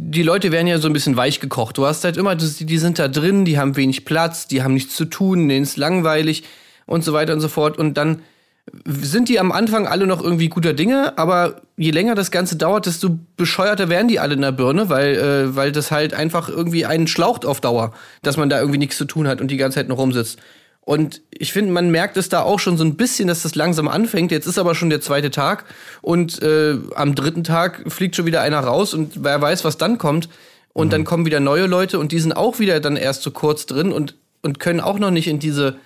die 0.00 0.22
Leute 0.22 0.52
werden 0.52 0.68
ja 0.68 0.78
so 0.78 0.88
ein 0.88 0.92
bisschen 0.92 1.16
weich 1.16 1.40
gekocht. 1.40 1.76
Du 1.76 1.84
hast 1.84 2.04
halt 2.04 2.16
immer, 2.16 2.36
die 2.36 2.78
sind 2.78 2.98
da 2.98 3.08
drin, 3.08 3.44
die 3.44 3.58
haben 3.58 3.76
wenig 3.76 4.04
Platz, 4.04 4.46
die 4.46 4.62
haben 4.62 4.74
nichts 4.74 4.94
zu 4.94 5.04
tun, 5.04 5.48
denen 5.48 5.64
ist 5.64 5.76
langweilig 5.76 6.44
und 6.86 7.04
so 7.04 7.12
weiter 7.12 7.32
und 7.32 7.40
so 7.40 7.48
fort. 7.48 7.78
Und 7.78 7.94
dann 7.94 8.22
sind 8.84 9.28
die 9.28 9.40
am 9.40 9.50
Anfang 9.50 9.86
alle 9.86 10.06
noch 10.06 10.22
irgendwie 10.22 10.48
guter 10.48 10.72
Dinge, 10.72 11.16
aber 11.18 11.62
je 11.76 11.90
länger 11.90 12.14
das 12.14 12.30
Ganze 12.30 12.56
dauert, 12.56 12.86
desto 12.86 13.18
bescheuerter 13.36 13.88
werden 13.88 14.08
die 14.08 14.20
alle 14.20 14.34
in 14.34 14.40
der 14.40 14.52
Birne, 14.52 14.88
weil, 14.88 15.16
äh, 15.16 15.56
weil 15.56 15.72
das 15.72 15.90
halt 15.90 16.14
einfach 16.14 16.48
irgendwie 16.48 16.86
einen 16.86 17.06
schlaucht 17.06 17.44
auf 17.44 17.60
Dauer, 17.60 17.92
dass 18.22 18.36
man 18.36 18.48
da 18.48 18.60
irgendwie 18.60 18.78
nichts 18.78 18.96
zu 18.96 19.04
tun 19.04 19.26
hat 19.26 19.40
und 19.40 19.50
die 19.50 19.56
ganze 19.56 19.76
Zeit 19.76 19.88
nur 19.88 19.96
rumsitzt. 19.96 20.38
Und 20.88 21.20
ich 21.28 21.52
finde, 21.52 21.70
man 21.70 21.90
merkt 21.90 22.16
es 22.16 22.30
da 22.30 22.40
auch 22.40 22.58
schon 22.58 22.78
so 22.78 22.84
ein 22.84 22.96
bisschen, 22.96 23.28
dass 23.28 23.42
das 23.42 23.54
langsam 23.54 23.88
anfängt. 23.88 24.32
Jetzt 24.32 24.46
ist 24.46 24.56
aber 24.56 24.74
schon 24.74 24.88
der 24.88 25.02
zweite 25.02 25.30
Tag 25.30 25.66
und 26.00 26.40
äh, 26.40 26.78
am 26.94 27.14
dritten 27.14 27.44
Tag 27.44 27.84
fliegt 27.88 28.16
schon 28.16 28.24
wieder 28.24 28.40
einer 28.40 28.60
raus 28.60 28.94
und 28.94 29.22
wer 29.22 29.38
weiß, 29.38 29.66
was 29.66 29.76
dann 29.76 29.98
kommt. 29.98 30.30
Und 30.72 30.94
dann 30.94 31.04
kommen 31.04 31.26
wieder 31.26 31.40
neue 31.40 31.66
Leute 31.66 31.98
und 31.98 32.10
die 32.10 32.18
sind 32.18 32.32
auch 32.32 32.58
wieder 32.58 32.80
dann 32.80 32.96
erst 32.96 33.20
so 33.20 33.32
kurz 33.32 33.66
drin 33.66 33.92
und, 33.92 34.14
und 34.40 34.60
können 34.60 34.80
auch 34.80 34.98
noch 34.98 35.10
nicht 35.10 35.28
in 35.28 35.38
diese, 35.38 35.76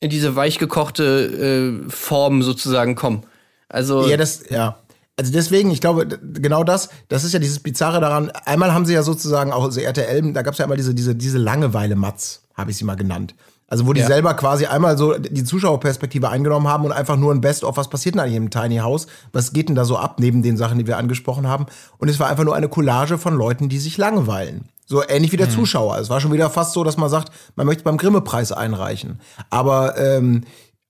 in 0.00 0.10
diese 0.10 0.34
weichgekochte 0.34 1.84
äh, 1.86 1.88
Form 1.88 2.42
sozusagen 2.42 2.96
kommen. 2.96 3.22
Also 3.68 4.08
Ja, 4.08 4.16
das, 4.16 4.50
ja. 4.50 4.80
Also 5.16 5.30
deswegen, 5.30 5.70
ich 5.70 5.80
glaube, 5.80 6.08
genau 6.08 6.64
das, 6.64 6.88
das 7.06 7.22
ist 7.22 7.34
ja 7.34 7.38
dieses 7.38 7.60
Bizarre 7.60 8.00
daran. 8.00 8.32
Einmal 8.46 8.74
haben 8.74 8.84
sie 8.84 8.94
ja 8.94 9.04
sozusagen 9.04 9.52
auch, 9.52 9.62
also 9.62 9.78
RTL, 9.78 10.32
da 10.32 10.42
gab 10.42 10.54
es 10.54 10.58
ja 10.58 10.64
einmal 10.64 10.76
diese, 10.76 10.92
diese, 10.92 11.14
diese 11.14 11.38
Langeweile-Matz, 11.38 12.42
habe 12.54 12.72
ich 12.72 12.76
sie 12.78 12.84
mal 12.84 12.96
genannt. 12.96 13.36
Also 13.74 13.88
wo 13.88 13.92
die 13.92 14.02
Ja. 14.02 14.06
selber 14.06 14.34
quasi 14.34 14.66
einmal 14.66 14.96
so 14.96 15.18
die 15.18 15.42
Zuschauerperspektive 15.42 16.28
eingenommen 16.28 16.68
haben 16.68 16.84
und 16.84 16.92
einfach 16.92 17.16
nur 17.16 17.34
ein 17.34 17.40
Best-of, 17.40 17.76
was 17.76 17.88
passiert 17.88 18.14
denn 18.14 18.20
eigentlich 18.20 18.36
im 18.36 18.48
Tiny 18.50 18.76
House? 18.76 19.08
Was 19.32 19.52
geht 19.52 19.68
denn 19.68 19.74
da 19.74 19.84
so 19.84 19.96
ab, 19.96 20.20
neben 20.20 20.44
den 20.44 20.56
Sachen, 20.56 20.78
die 20.78 20.86
wir 20.86 20.96
angesprochen 20.96 21.48
haben? 21.48 21.66
Und 21.98 22.08
es 22.08 22.20
war 22.20 22.28
einfach 22.28 22.44
nur 22.44 22.54
eine 22.54 22.68
Collage 22.68 23.18
von 23.18 23.34
Leuten, 23.34 23.68
die 23.68 23.80
sich 23.80 23.98
langweilen. 23.98 24.68
So 24.86 25.02
ähnlich 25.02 25.32
wie 25.32 25.36
der 25.36 25.50
Zuschauer. 25.50 25.98
Es 25.98 26.08
war 26.08 26.20
schon 26.20 26.32
wieder 26.32 26.50
fast 26.50 26.72
so, 26.72 26.84
dass 26.84 26.96
man 26.96 27.10
sagt, 27.10 27.32
man 27.56 27.66
möchte 27.66 27.82
beim 27.82 27.96
Grimme-Preis 27.96 28.52
einreichen. 28.52 29.18
Aber 29.50 29.98
ähm, 29.98 30.44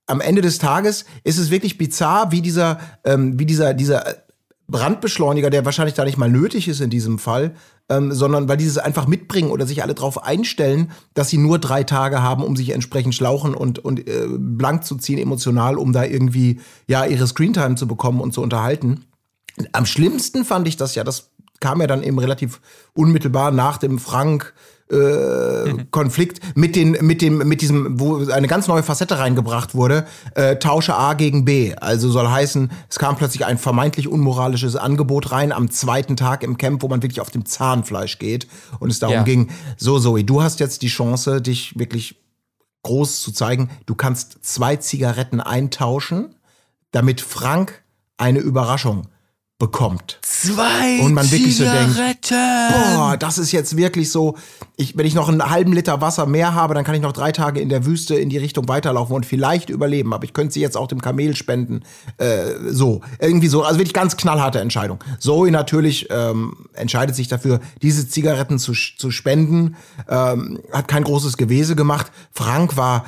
am 0.06 0.20
Ende 0.20 0.42
des 0.42 0.58
Tages 0.58 1.06
ist 1.22 1.38
es 1.38 1.50
wirklich 1.50 1.78
bizarr, 1.78 2.32
wie 2.32 2.42
dieser, 2.42 2.80
ähm, 3.04 3.38
wie 3.38 3.46
dieser, 3.46 3.72
dieser 3.72 4.04
Brandbeschleuniger, 4.66 5.50
der 5.50 5.64
wahrscheinlich 5.64 5.94
da 5.94 6.04
nicht 6.04 6.16
mal 6.16 6.30
nötig 6.30 6.68
ist 6.68 6.80
in 6.80 6.90
diesem 6.90 7.18
Fall, 7.18 7.54
ähm, 7.88 8.12
sondern 8.12 8.49
weil 8.49 8.56
dieses 8.56 8.78
einfach 8.78 9.06
mitbringen 9.06 9.50
oder 9.50 9.66
sich 9.66 9.83
alle 9.83 9.94
darauf 9.94 10.23
einstellen, 10.23 10.90
dass 11.12 11.28
sie 11.28 11.38
nur 11.38 11.59
drei 11.59 11.83
Tage 11.85 12.23
haben, 12.23 12.42
um 12.42 12.56
sich 12.56 12.71
entsprechend 12.71 13.14
schlauchen 13.14 13.54
und, 13.54 13.78
und 13.78 14.09
äh, 14.09 14.26
blank 14.28 14.85
zu 14.85 14.97
ziehen, 14.97 15.18
emotional, 15.18 15.76
um 15.76 15.92
da 15.92 16.04
irgendwie 16.04 16.61
ja 16.87 17.04
ihre 17.04 17.26
Screentime 17.26 17.75
zu 17.75 17.87
bekommen 17.87 18.21
und 18.21 18.33
zu 18.33 18.40
unterhalten. 18.40 19.04
Am 19.73 19.87
schlimmsten 19.87 20.44
fand 20.44 20.66
ich 20.66 20.76
das 20.76 20.94
ja, 20.94 21.04
das 21.04 21.30
kam 21.61 21.80
ja 21.80 21.87
dann 21.87 22.02
eben 22.02 22.18
relativ 22.18 22.61
unmittelbar 22.94 23.50
nach 23.50 23.78
dem 23.78 23.99
Frank 23.99 24.54
äh, 24.90 25.84
Konflikt 25.90 26.40
mit 26.56 26.76
den 26.76 26.92
mit 27.00 27.22
dem 27.22 27.38
mit 27.38 27.62
diesem 27.62 27.98
wo 27.98 28.18
eine 28.30 28.46
ganz 28.48 28.68
neue 28.68 28.82
Facette 28.82 29.18
reingebracht 29.18 29.74
wurde 29.74 30.06
äh, 30.34 30.56
tausche 30.56 30.94
A 30.94 31.14
gegen 31.14 31.44
B 31.44 31.74
also 31.74 32.10
soll 32.10 32.28
heißen 32.28 32.70
es 32.88 32.98
kam 32.98 33.16
plötzlich 33.16 33.46
ein 33.46 33.58
vermeintlich 33.58 34.08
unmoralisches 34.08 34.76
Angebot 34.76 35.32
rein 35.32 35.52
am 35.52 35.70
zweiten 35.70 36.16
Tag 36.16 36.42
im 36.42 36.58
Camp 36.58 36.82
wo 36.82 36.88
man 36.88 37.02
wirklich 37.02 37.20
auf 37.20 37.30
dem 37.30 37.46
Zahnfleisch 37.46 38.18
geht 38.18 38.46
und 38.78 38.90
es 38.90 38.98
darum 38.98 39.16
Ja. 39.16 39.22
ging 39.22 39.50
so 39.76 39.98
Zoe 39.98 40.22
du 40.24 40.42
hast 40.42 40.60
jetzt 40.60 40.82
die 40.82 40.88
Chance 40.88 41.40
dich 41.40 41.78
wirklich 41.78 42.20
groß 42.84 43.22
zu 43.22 43.32
zeigen, 43.32 43.70
du 43.86 43.94
kannst 43.94 44.44
zwei 44.44 44.76
Zigaretten 44.76 45.40
eintauschen, 45.40 46.34
damit 46.90 47.22
Frank 47.22 47.82
eine 48.18 48.40
Überraschung 48.40 49.08
bekommt. 49.58 50.18
Zwei 50.23 51.00
Und 51.00 51.14
man 51.14 51.30
wirklich 51.30 51.56
so 51.56 51.64
denkt, 51.64 51.96
boah, 52.30 53.16
das 53.16 53.38
ist 53.38 53.52
jetzt 53.52 53.76
wirklich 53.76 54.11
so, 54.11 54.37
ich, 54.76 54.96
wenn 54.96 55.06
ich 55.06 55.14
noch 55.14 55.28
einen 55.28 55.49
halben 55.49 55.73
Liter 55.73 56.00
Wasser 56.00 56.26
mehr 56.26 56.54
habe, 56.54 56.75
dann 56.75 56.82
kann 56.82 56.96
ich 56.96 57.00
noch 57.00 57.12
drei 57.12 57.30
Tage 57.30 57.61
in 57.61 57.68
der 57.68 57.87
Wüste 57.87 58.16
in 58.16 58.30
die 58.30 58.38
Richtung 58.38 58.68
weiterlaufen 58.68 59.14
und 59.14 59.25
vielleicht 59.25 59.70
überleben. 59.70 60.12
Aber 60.12 60.25
ich 60.25 60.32
könnte 60.32 60.52
sie 60.52 60.61
jetzt 60.61 60.76
auch 60.76 60.88
dem 60.88 61.00
Kamel 61.00 61.37
spenden. 61.37 61.84
Äh, 62.18 62.46
so, 62.68 63.02
irgendwie 63.20 63.46
so, 63.46 63.62
also 63.62 63.78
wirklich 63.78 63.94
ganz 63.94 64.16
knallharte 64.16 64.58
Entscheidung. 64.58 65.02
Zoe 65.20 65.52
natürlich 65.52 66.08
ähm, 66.11 66.66
entscheidet 66.73 67.14
sich 67.14 67.28
dafür, 67.28 67.61
diese 67.80 68.08
Zigaretten 68.08 68.58
zu, 68.58 68.73
zu 68.73 69.12
spenden, 69.12 69.76
ähm, 70.08 70.58
hat 70.73 70.88
kein 70.88 71.04
großes 71.04 71.37
Gewese 71.37 71.76
gemacht. 71.76 72.11
Frank 72.32 72.76
war 72.76 73.04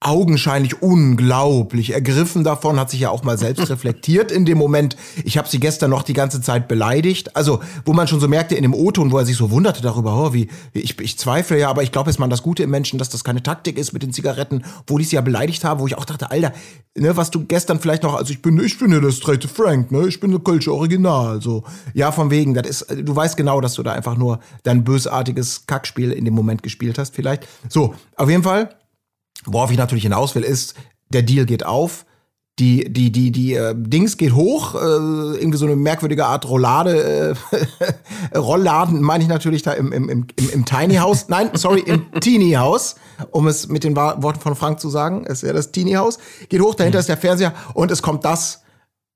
augenscheinlich 0.00 0.80
unglaublich 0.80 1.92
ergriffen 1.92 2.44
davon, 2.44 2.78
hat 2.78 2.90
sich 2.90 3.00
ja 3.00 3.10
auch 3.10 3.24
mal 3.24 3.36
selbst 3.36 3.68
reflektiert 3.70 4.30
in 4.30 4.44
dem 4.44 4.56
Moment. 4.56 4.96
Ich 5.24 5.36
habe 5.38 5.48
sie 5.48 5.58
gestern 5.58 5.90
noch 5.90 6.04
die 6.04 6.12
ganze 6.12 6.40
Zeit 6.40 6.68
beleidigt. 6.68 7.34
Also, 7.34 7.60
wo 7.84 7.92
man 7.92 8.06
schon 8.06 8.20
so 8.20 8.28
merkte 8.28 8.54
in 8.54 8.62
dem 8.62 8.74
O-Ton, 8.74 9.10
wo 9.10 9.18
er 9.18 9.26
sich 9.26 9.36
so 9.36 9.50
wunderte 9.50 9.82
darüber, 9.82 10.16
oh, 10.16 10.32
wie, 10.32 10.48
ich, 10.72 10.98
ich 11.00 11.18
zweifle 11.18 11.58
ja, 11.58 11.68
aber 11.68 11.82
ich 11.82 11.90
glaube 11.90 12.10
jetzt 12.10 12.18
mal 12.18 12.28
das 12.28 12.42
Gute 12.42 12.62
im 12.62 12.70
Menschen, 12.70 12.98
dass 12.98 13.08
das 13.08 13.24
keine 13.24 13.42
Taktik 13.42 13.76
ist 13.76 13.92
mit 13.92 14.02
den 14.02 14.12
Zigaretten, 14.12 14.64
wo 14.86 14.98
ich 14.98 15.08
sie 15.08 15.16
ja 15.16 15.20
beleidigt 15.22 15.64
habe, 15.64 15.80
wo 15.80 15.86
ich 15.88 15.98
auch 15.98 16.04
dachte, 16.04 16.30
Alter, 16.30 16.52
ne, 16.96 17.16
was 17.16 17.30
du 17.30 17.44
gestern 17.44 17.80
vielleicht 17.80 18.04
noch, 18.04 18.14
also 18.14 18.32
ich 18.32 18.40
bin, 18.40 18.58
ich 18.60 18.78
bin 18.78 18.92
ja 18.92 19.00
der 19.00 19.10
straight 19.10 19.44
Frank, 19.44 19.90
ne, 19.90 20.06
ich 20.06 20.20
bin 20.20 20.30
der 20.30 20.40
Kölsche 20.40 20.72
Original, 20.72 21.42
so. 21.42 21.64
Ja, 21.92 22.12
von 22.12 22.30
wegen, 22.30 22.54
das 22.54 22.68
ist, 22.68 22.86
du 22.90 23.16
weißt 23.16 23.36
genau, 23.36 23.60
dass 23.60 23.74
du 23.74 23.82
da 23.82 23.92
einfach 23.92 24.16
nur 24.16 24.38
dein 24.62 24.84
bösartiges 24.84 25.66
Kackspiel 25.66 26.12
in 26.12 26.24
dem 26.24 26.34
Moment 26.34 26.62
gespielt 26.62 26.98
hast, 26.98 27.16
vielleicht. 27.16 27.48
So, 27.68 27.94
auf 28.16 28.30
jeden 28.30 28.44
Fall, 28.44 28.70
Worauf 29.44 29.70
ich 29.70 29.78
natürlich 29.78 30.04
hinaus 30.04 30.34
will, 30.34 30.42
ist, 30.42 30.74
der 31.10 31.22
Deal 31.22 31.46
geht 31.46 31.64
auf. 31.64 32.04
Die, 32.58 32.92
die, 32.92 33.12
die, 33.12 33.30
die 33.30 33.54
äh, 33.54 33.72
Dings 33.76 34.16
geht 34.16 34.34
hoch, 34.34 34.74
äh, 34.74 34.78
irgendwie 34.78 35.58
so 35.58 35.66
eine 35.66 35.76
merkwürdige 35.76 36.26
Art 36.26 36.48
Rollade, 36.48 37.36
äh, 38.32 38.36
Rollladen 38.36 39.00
meine 39.00 39.22
ich 39.22 39.28
natürlich 39.28 39.62
da 39.62 39.74
im, 39.74 39.92
im, 39.92 40.08
im, 40.08 40.26
im, 40.36 40.64
Tiny 40.64 40.96
House, 40.96 41.28
nein, 41.28 41.50
sorry, 41.52 41.84
im 41.86 42.10
Teeny 42.20 42.54
House, 42.54 42.96
um 43.30 43.46
es 43.46 43.68
mit 43.68 43.84
den 43.84 43.94
Worten 43.94 44.40
von 44.40 44.56
Frank 44.56 44.80
zu 44.80 44.88
sagen, 44.88 45.24
ist 45.24 45.44
ja 45.44 45.52
das 45.52 45.70
Teeny 45.70 45.92
House, 45.92 46.18
geht 46.48 46.60
hoch, 46.60 46.74
dahinter 46.74 46.98
ist 46.98 47.08
der 47.08 47.16
Fernseher 47.16 47.54
und 47.74 47.92
es 47.92 48.02
kommt 48.02 48.24
das, 48.24 48.62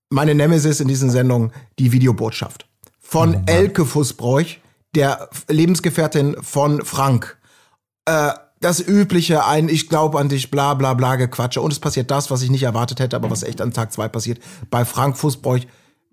meine 0.08 0.36
Nemesis 0.36 0.78
in 0.78 0.86
diesen 0.86 1.10
Sendungen, 1.10 1.50
die 1.80 1.90
Videobotschaft. 1.90 2.68
Von 3.00 3.42
Elke 3.46 3.84
Fußbräuch, 3.84 4.60
der 4.94 5.28
Lebensgefährtin 5.48 6.36
von 6.40 6.84
Frank. 6.84 7.38
Äh, 8.04 8.32
das 8.62 8.80
übliche, 8.80 9.44
ein 9.46 9.68
Ich 9.68 9.88
glaube 9.88 10.18
an 10.18 10.28
dich, 10.28 10.50
bla 10.50 10.74
bla 10.74 10.94
bla 10.94 11.16
Gequatsche. 11.16 11.60
Und 11.60 11.72
es 11.72 11.78
passiert 11.80 12.10
das, 12.10 12.30
was 12.30 12.42
ich 12.42 12.50
nicht 12.50 12.62
erwartet 12.62 13.00
hätte, 13.00 13.16
aber 13.16 13.30
was 13.30 13.42
echt 13.42 13.60
an 13.60 13.72
Tag 13.72 13.92
zwei 13.92 14.08
passiert. 14.08 14.38
Bei 14.70 14.84
Frank 14.84 15.16
Fußbräuch 15.18 15.66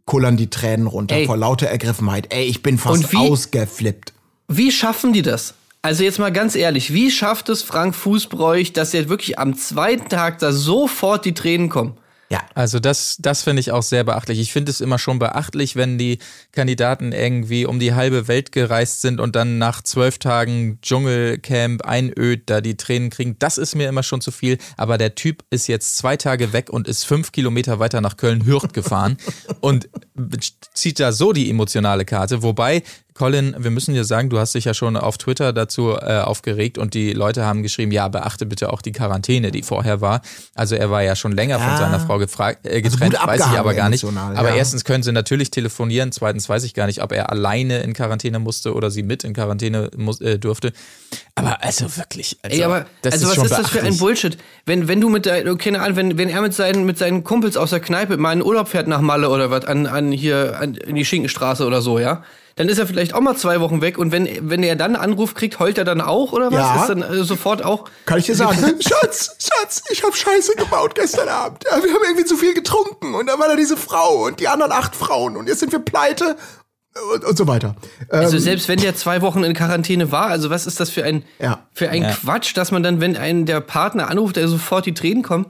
kullern 0.06 0.38
die 0.38 0.50
Tränen 0.50 0.88
runter 0.88 1.16
Ey. 1.16 1.26
vor 1.26 1.38
lauter 1.38 1.68
Ergriffenheit. 1.68 2.28
Ey, 2.34 2.46
ich 2.46 2.64
bin 2.64 2.78
fast 2.78 3.12
wie- 3.14 3.18
ausgeflippt. 3.18 4.14
Wie 4.48 4.72
schaffen 4.72 5.14
die 5.14 5.22
das? 5.22 5.54
Also 5.82 6.04
jetzt 6.04 6.20
mal 6.20 6.32
ganz 6.32 6.56
ehrlich, 6.56 6.94
wie 6.94 7.10
schafft 7.12 7.48
es 7.50 7.62
Frank 7.62 7.96
Fußbräuch, 7.96 8.74
dass 8.74 8.94
er 8.94 9.08
wirklich 9.08 9.40
am 9.40 9.56
zweiten 9.56 10.10
Tag 10.10 10.40
da 10.40 10.52
sofort 10.52 11.24
die 11.24 11.34
Tränen 11.34 11.70
kommen? 11.70 11.94
Ja. 12.32 12.42
Also 12.54 12.80
das, 12.80 13.18
das 13.20 13.42
finde 13.42 13.60
ich 13.60 13.72
auch 13.72 13.82
sehr 13.82 14.04
beachtlich. 14.04 14.40
Ich 14.40 14.54
finde 14.54 14.70
es 14.72 14.82
immer 14.82 15.00
schon 15.00 15.18
beachtlich, 15.18 15.76
wenn 15.76 15.98
die 15.98 16.20
Kandidaten 16.52 17.12
irgendwie 17.12 17.66
um 17.66 17.80
die 17.80 17.96
halbe 17.96 18.28
Welt 18.28 18.52
gereist 18.52 19.02
sind 19.02 19.20
und 19.20 19.36
dann 19.36 19.58
nach 19.58 19.82
zwölf 19.82 20.20
Tagen 20.20 20.80
Dschungelcamp 20.82 21.84
einöd 21.84 22.44
da 22.46 22.62
die 22.62 22.78
Tränen 22.78 23.10
kriegen. 23.10 23.36
Das 23.40 23.58
ist 23.58 23.74
mir 23.74 23.90
immer 23.90 24.04
schon 24.04 24.22
zu 24.22 24.30
viel. 24.30 24.60
Aber 24.78 25.00
der 25.00 25.16
Typ 25.16 25.44
ist 25.50 25.68
jetzt 25.68 25.98
zwei 25.98 26.18
Tage 26.18 26.54
weg 26.54 26.70
und 26.70 26.88
ist 26.88 27.04
fünf 27.04 27.32
Kilometer 27.32 27.80
weiter 27.80 28.00
nach 28.00 28.16
Köln-Hürth 28.16 28.74
gefahren 28.74 29.18
und 29.60 29.90
zieht 30.76 31.00
da 31.00 31.12
so 31.12 31.34
die 31.34 31.50
emotionale 31.50 32.06
Karte. 32.06 32.44
Wobei 32.44 32.84
Colin, 33.20 33.54
wir 33.60 33.70
müssen 33.70 33.94
dir 33.94 34.06
sagen, 34.06 34.30
du 34.30 34.40
hast 34.40 34.56
dich 34.56 34.64
ja 34.64 34.74
schon 34.74 34.96
auf 34.96 35.18
Twitter 35.18 35.52
dazu 35.52 35.92
äh, 35.92 36.20
aufgeregt 36.20 36.78
und 36.78 36.94
die 36.94 37.12
Leute 37.12 37.46
haben 37.46 37.64
geschrieben, 37.64 37.92
ja, 37.92 38.08
beachte 38.08 38.46
bitte 38.46 38.72
auch 38.72 38.82
die 38.82 38.94
Quarantäne, 38.94 39.52
die 39.52 39.62
vorher 39.62 40.00
war. 40.00 40.22
Also 40.56 40.76
er 40.76 40.90
war 40.90 41.04
ja 41.04 41.18
schon 41.18 41.34
länger 41.34 41.60
von 41.60 41.68
Ja. 41.68 41.78
seiner 41.78 42.00
Frau 42.00 42.18
gefragt, 42.18 42.66
äh, 42.66 42.82
Also 42.82 42.92
getrennt, 42.96 43.20
gut 43.20 43.28
weiß 43.28 43.42
ich 43.42 43.60
aber 43.60 43.74
gar 43.74 43.90
nicht. 43.90 44.06
Aber 44.06 44.50
ja. 44.52 44.56
erstens 44.56 44.86
können 44.86 45.04
sie 45.04 45.12
natürlich 45.12 45.52
telefonieren, 45.52 46.14
zweitens 46.14 46.48
weiß 46.48 46.64
ich 46.64 46.74
gar 46.74 46.86
nicht, 46.88 47.04
ob 47.04 47.12
er 47.12 47.30
alleine 47.30 47.80
in 47.82 47.92
Quarantäne 47.94 48.40
musste 48.40 48.74
oder 48.74 48.90
sie 48.90 49.04
mit 49.04 49.26
in 49.26 49.34
Quarantäne 49.34 49.92
muss, 49.98 50.22
äh, 50.22 50.40
durfte. 50.40 50.72
Aber 51.36 51.62
also 51.62 51.98
wirklich, 51.98 52.38
also, 52.42 52.56
Ey, 52.56 52.64
aber 52.64 52.86
das 53.02 53.16
also 53.16 53.26
ist 53.26 53.30
was 53.32 53.36
schon 53.36 53.46
ist 53.48 53.52
das 53.52 53.70
für 53.70 53.80
ein 53.80 53.84
beachtlich. 53.84 54.00
Bullshit? 54.00 54.38
Wenn, 54.66 54.88
wenn 54.88 55.02
du 55.02 55.10
mit 55.10 55.26
deinen, 55.26 55.58
keine 55.58 55.82
Ahnung, 55.82 55.98
wenn, 55.98 56.18
wenn 56.18 56.30
er 56.30 56.42
mit 56.42 56.54
seinen, 56.54 56.86
mit 56.86 56.98
seinen 56.98 57.26
Kumpels 57.26 57.58
aus 57.58 57.72
der 57.72 57.82
Kneipe 57.82 58.16
mal 58.16 58.32
in 58.32 58.42
Urlaub 58.42 58.70
fährt 58.70 58.88
nach 58.88 59.02
Malle 59.02 59.28
oder 59.30 59.52
was, 59.52 59.66
an, 59.66 59.88
an 59.88 60.14
hier, 60.14 60.58
an, 60.58 60.76
in 60.76 60.96
die 60.96 61.04
Schinkenstraße 61.04 61.66
oder 61.66 61.82
so, 61.82 62.00
ja? 62.00 62.24
Dann 62.60 62.68
ist 62.68 62.78
er 62.78 62.86
vielleicht 62.88 63.14
auch 63.14 63.22
mal 63.22 63.38
zwei 63.38 63.62
Wochen 63.62 63.82
weg 63.82 63.98
und 63.98 64.12
wenn, 64.12 64.28
wenn 64.50 64.64
er 64.64 64.76
dann 64.76 64.98
einen 64.98 65.02
Anruf 65.14 65.34
kriegt, 65.34 65.60
heult 65.60 65.78
er 65.78 65.86
dann 65.86 66.02
auch 66.02 66.34
oder 66.34 66.48
was? 66.52 66.60
Ja. 66.60 66.82
Ist 66.82 66.90
dann 66.90 67.02
äh, 67.02 67.24
sofort 67.24 67.64
auch. 67.64 67.86
Kann 68.06 68.20
ich 68.20 68.26
dir 68.26 68.36
sagen, 68.36 68.58
Schatz, 68.82 69.38
Schatz, 69.40 69.82
ich 69.90 70.04
habe 70.04 70.14
Scheiße 70.14 70.56
gebaut 70.58 70.94
gestern 70.94 71.30
Abend. 71.30 71.64
Ja, 71.64 71.82
wir 71.82 71.90
haben 71.94 72.04
irgendwie 72.06 72.26
zu 72.26 72.36
viel 72.36 72.54
getrunken 72.54 73.16
und 73.16 73.28
dann 73.28 73.40
war 73.40 73.48
da 73.48 73.56
diese 73.56 73.78
Frau 73.78 74.26
und 74.26 74.42
die 74.42 74.50
anderen 74.50 74.74
acht 74.74 74.94
Frauen 74.94 75.38
und 75.38 75.48
jetzt 75.48 75.62
sind 75.62 75.72
wir 75.72 75.80
pleite 75.80 76.36
und, 77.14 77.24
und 77.24 77.38
so 77.38 77.48
weiter. 77.48 77.78
Ähm, 78.12 78.20
Also 78.20 78.38
selbst 78.38 78.68
wenn 78.68 78.80
der 78.80 78.94
zwei 78.94 79.22
Wochen 79.22 79.42
in 79.46 79.54
Quarantäne 79.54 80.12
war, 80.12 80.26
also 80.26 80.50
was 80.50 80.68
ist 80.68 80.82
das 80.82 80.90
für 80.90 81.06
ein, 81.06 81.24
Ja. 81.40 81.66
für 81.72 81.88
ein 81.90 82.02
Ja. 82.04 82.12
Quatsch, 82.12 82.58
dass 82.58 82.72
man 82.72 82.84
dann, 82.84 83.00
wenn 83.00 83.16
einen 83.16 83.46
der 83.46 83.62
Partner 83.62 84.10
anruft, 84.10 84.36
der 84.36 84.50
sofort 84.50 84.86
die 84.86 84.94
Tränen 84.94 85.24
kommen? 85.24 85.46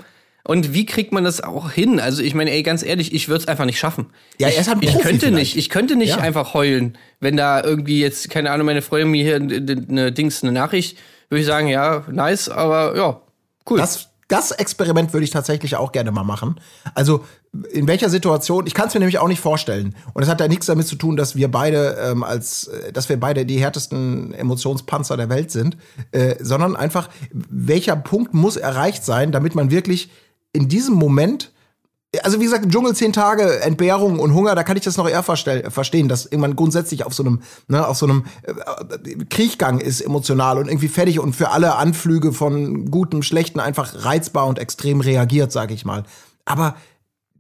Und 0.50 0.74
wie 0.74 0.88
kriegt 0.88 1.12
man 1.12 1.24
das 1.24 1.42
auch 1.42 1.70
hin? 1.70 2.00
Also 2.00 2.24
ich 2.24 2.34
meine, 2.34 2.50
ey, 2.50 2.64
ganz 2.64 2.82
ehrlich, 2.82 3.14
ich 3.14 3.28
würde 3.28 3.42
es 3.44 3.48
einfach 3.48 3.66
nicht 3.66 3.78
schaffen. 3.78 4.08
Ja, 4.40 4.48
er 4.48 4.60
ist 4.60 4.68
halt 4.68 4.80
ein 4.80 4.84
ich 4.84 4.94
Profi 4.94 5.04
könnte 5.04 5.28
vielleicht. 5.28 5.36
nicht, 5.36 5.58
ich 5.58 5.70
könnte 5.70 5.96
nicht 5.96 6.10
Ja. 6.10 6.18
einfach 6.18 6.56
heulen, 6.56 6.98
wenn 7.20 7.38
da 7.38 7.64
irgendwie 7.64 8.02
jetzt, 8.02 8.32
keine 8.32 8.50
Ahnung, 8.50 8.66
meine 8.66 8.82
Freundin 8.82 9.12
mir 9.12 9.24
hier 9.24 9.36
eine, 9.36 10.12
Dings, 10.12 10.42
eine 10.42 10.52
Nachricht, 10.52 10.98
würde 11.30 11.42
ich 11.42 11.46
sagen, 11.46 11.68
ja, 11.68 12.04
nice, 12.12 12.50
aber 12.50 12.98
ja, 12.98 13.22
cool. 13.70 13.78
Das, 13.78 14.10
das 14.28 14.50
Experiment 14.50 15.14
würde 15.14 15.24
ich 15.24 15.30
tatsächlich 15.30 15.76
auch 15.76 15.92
gerne 15.92 16.10
mal 16.10 16.24
machen. 16.24 16.60
Also 16.96 17.24
in 17.72 17.88
welcher 17.88 18.10
Situation, 18.10 18.66
ich 18.66 18.74
kann 18.74 18.88
es 18.88 18.96
mir 18.96 19.02
nämlich 19.02 19.20
auch 19.20 19.28
nicht 19.28 19.42
vorstellen. 19.42 19.96
Und 20.16 20.24
es 20.24 20.30
hat 20.30 20.40
ja 20.40 20.48
nichts 20.48 20.66
damit 20.66 20.88
zu 20.88 20.96
tun, 20.96 21.16
dass 21.16 21.36
wir 21.36 21.52
beide 21.52 21.96
ähm, 22.04 22.24
als, 22.24 22.72
dass 22.92 23.08
wir 23.08 23.20
beide 23.20 23.46
die 23.46 23.60
härtesten 23.60 24.34
Emotionspanzer 24.34 25.16
der 25.16 25.30
Welt 25.30 25.52
sind, 25.52 25.78
äh, 26.12 26.38
sondern 26.40 26.76
einfach, 26.76 27.10
welcher 27.32 27.96
Punkt 27.96 28.34
muss 28.34 28.58
erreicht 28.58 29.06
sein, 29.06 29.32
damit 29.32 29.54
man 29.54 29.70
wirklich 29.70 30.10
in 30.54 30.68
diesem 30.68 30.96
Moment 30.96 31.52
also 32.24 32.40
wie 32.40 32.46
gesagt, 32.46 32.66
im 32.66 32.72
Dschungel 32.72 32.96
zehn 32.96 33.14
Tage 33.14 33.60
Entbehrung 33.62 34.20
und 34.20 34.34
Hunger, 34.34 34.56
da 34.56 34.64
kann 34.64 34.76
ich 34.76 34.84
das 34.84 34.98
noch 34.98 35.08
eher 35.08 35.22
verstehen, 35.22 36.08
dass 36.08 36.26
irgendwann 36.26 36.56
grundsätzlich 36.56 37.06
auf 37.06 37.14
so 37.14 37.24
einem, 37.24 37.42
ne, 37.68 37.88
auf 37.88 37.98
so 37.98 38.08
einem 38.08 38.26
äh, 38.44 39.84
ist 39.84 40.02
emotional 40.02 40.58
und 40.58 40.68
irgendwie 40.68 40.88
fertig 40.88 41.20
und 41.20 41.36
für 41.36 41.52
alle 41.52 41.76
Anflüge 41.76 42.34
von 42.34 42.90
gutem, 42.90 43.22
schlechten 43.22 43.60
einfach 43.60 44.06
reizbar 44.06 44.48
und 44.48 44.58
extrem 44.58 45.02
reagiert, 45.02 45.52
sage 45.52 45.76
ich 45.76 45.86
mal. 45.86 46.04
Aber 46.46 46.76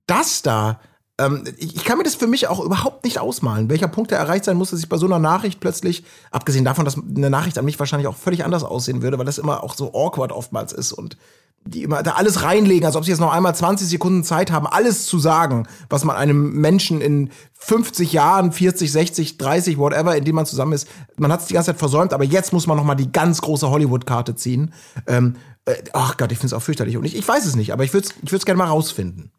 das 0.05 0.43
da, 0.43 0.79
ähm, 1.17 1.45
ich, 1.57 1.77
ich 1.77 1.83
kann 1.83 1.97
mir 1.97 2.03
das 2.03 2.15
für 2.15 2.27
mich 2.27 2.47
auch 2.47 2.63
überhaupt 2.63 3.05
nicht 3.05 3.19
ausmalen, 3.19 3.69
welcher 3.69 3.87
Punkt 3.87 4.11
da 4.11 4.17
erreicht 4.17 4.45
sein 4.45 4.57
muss, 4.57 4.69
dass 4.69 4.79
ich 4.79 4.89
bei 4.89 4.97
so 4.97 5.07
einer 5.07 5.19
Nachricht 5.19 5.59
plötzlich, 5.59 6.03
abgesehen 6.29 6.63
davon, 6.63 6.85
dass 6.85 6.95
eine 6.95 7.31
Nachricht 7.31 7.57
an 7.57 7.65
mich 7.65 7.79
wahrscheinlich 7.79 8.07
auch 8.07 8.15
völlig 8.15 8.45
anders 8.45 8.63
aussehen 8.63 9.01
würde, 9.01 9.17
weil 9.17 9.25
das 9.25 9.39
immer 9.39 9.63
auch 9.63 9.73
so 9.73 9.93
awkward 9.95 10.31
oftmals 10.31 10.73
ist 10.73 10.91
und 10.91 11.17
die 11.65 11.83
immer 11.83 12.03
da 12.03 12.13
alles 12.13 12.43
reinlegen, 12.43 12.85
als 12.85 12.95
ob 12.95 13.03
sie 13.03 13.11
jetzt 13.11 13.19
noch 13.19 13.31
einmal 13.31 13.53
20 13.53 13.87
Sekunden 13.87 14.23
Zeit 14.23 14.51
haben, 14.51 14.65
alles 14.65 15.05
zu 15.05 15.19
sagen, 15.19 15.67
was 15.89 16.03
man 16.03 16.15
einem 16.15 16.53
Menschen 16.53 17.01
in 17.01 17.29
50 17.53 18.13
Jahren, 18.13 18.51
40, 18.51 18.91
60, 18.91 19.37
30, 19.37 19.77
whatever, 19.77 20.15
in 20.15 20.23
dem 20.23 20.35
man 20.35 20.45
zusammen 20.45 20.73
ist, 20.73 20.87
man 21.17 21.31
hat 21.31 21.41
es 21.41 21.47
die 21.47 21.53
ganze 21.53 21.71
Zeit 21.71 21.79
versäumt, 21.79 22.13
aber 22.13 22.23
jetzt 22.23 22.53
muss 22.53 22.67
man 22.67 22.77
noch 22.77 22.85
mal 22.85 22.95
die 22.95 23.11
ganz 23.11 23.41
große 23.41 23.69
Hollywood-Karte 23.69 24.35
ziehen. 24.35 24.73
Ähm, 25.05 25.35
äh, 25.65 25.75
ach 25.93 26.17
Gott, 26.17 26.31
ich 26.31 26.37
finde 26.37 26.47
es 26.47 26.53
auch 26.53 26.63
fürchterlich. 26.63 26.97
Und 26.97 27.05
ich, 27.05 27.15
ich 27.15 27.27
weiß 27.27 27.45
es 27.45 27.55
nicht, 27.55 27.73
aber 27.73 27.83
ich 27.83 27.93
würde 27.93 28.07
es 28.07 28.15
ich 28.23 28.31
würd's 28.31 28.45
gerne 28.45 28.57
mal 28.57 28.67
rausfinden. 28.67 29.31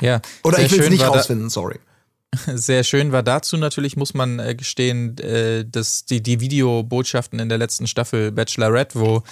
Ja, 0.00 0.20
Oder 0.44 0.58
ich 0.58 0.70
will 0.72 0.80
es 0.80 0.90
nicht 0.90 1.06
rausfinden, 1.06 1.50
sorry. 1.50 1.78
Sehr 2.54 2.84
schön 2.84 3.12
war 3.12 3.22
dazu 3.22 3.56
natürlich, 3.56 3.96
muss 3.96 4.14
man 4.14 4.38
äh, 4.38 4.54
gestehen, 4.54 5.16
äh, 5.18 5.64
dass 5.64 6.04
die, 6.04 6.22
die 6.22 6.40
Videobotschaften 6.40 7.38
in 7.38 7.48
der 7.48 7.58
letzten 7.58 7.86
Staffel 7.86 8.32
Bachelorette, 8.32 8.98
wo 8.98 9.22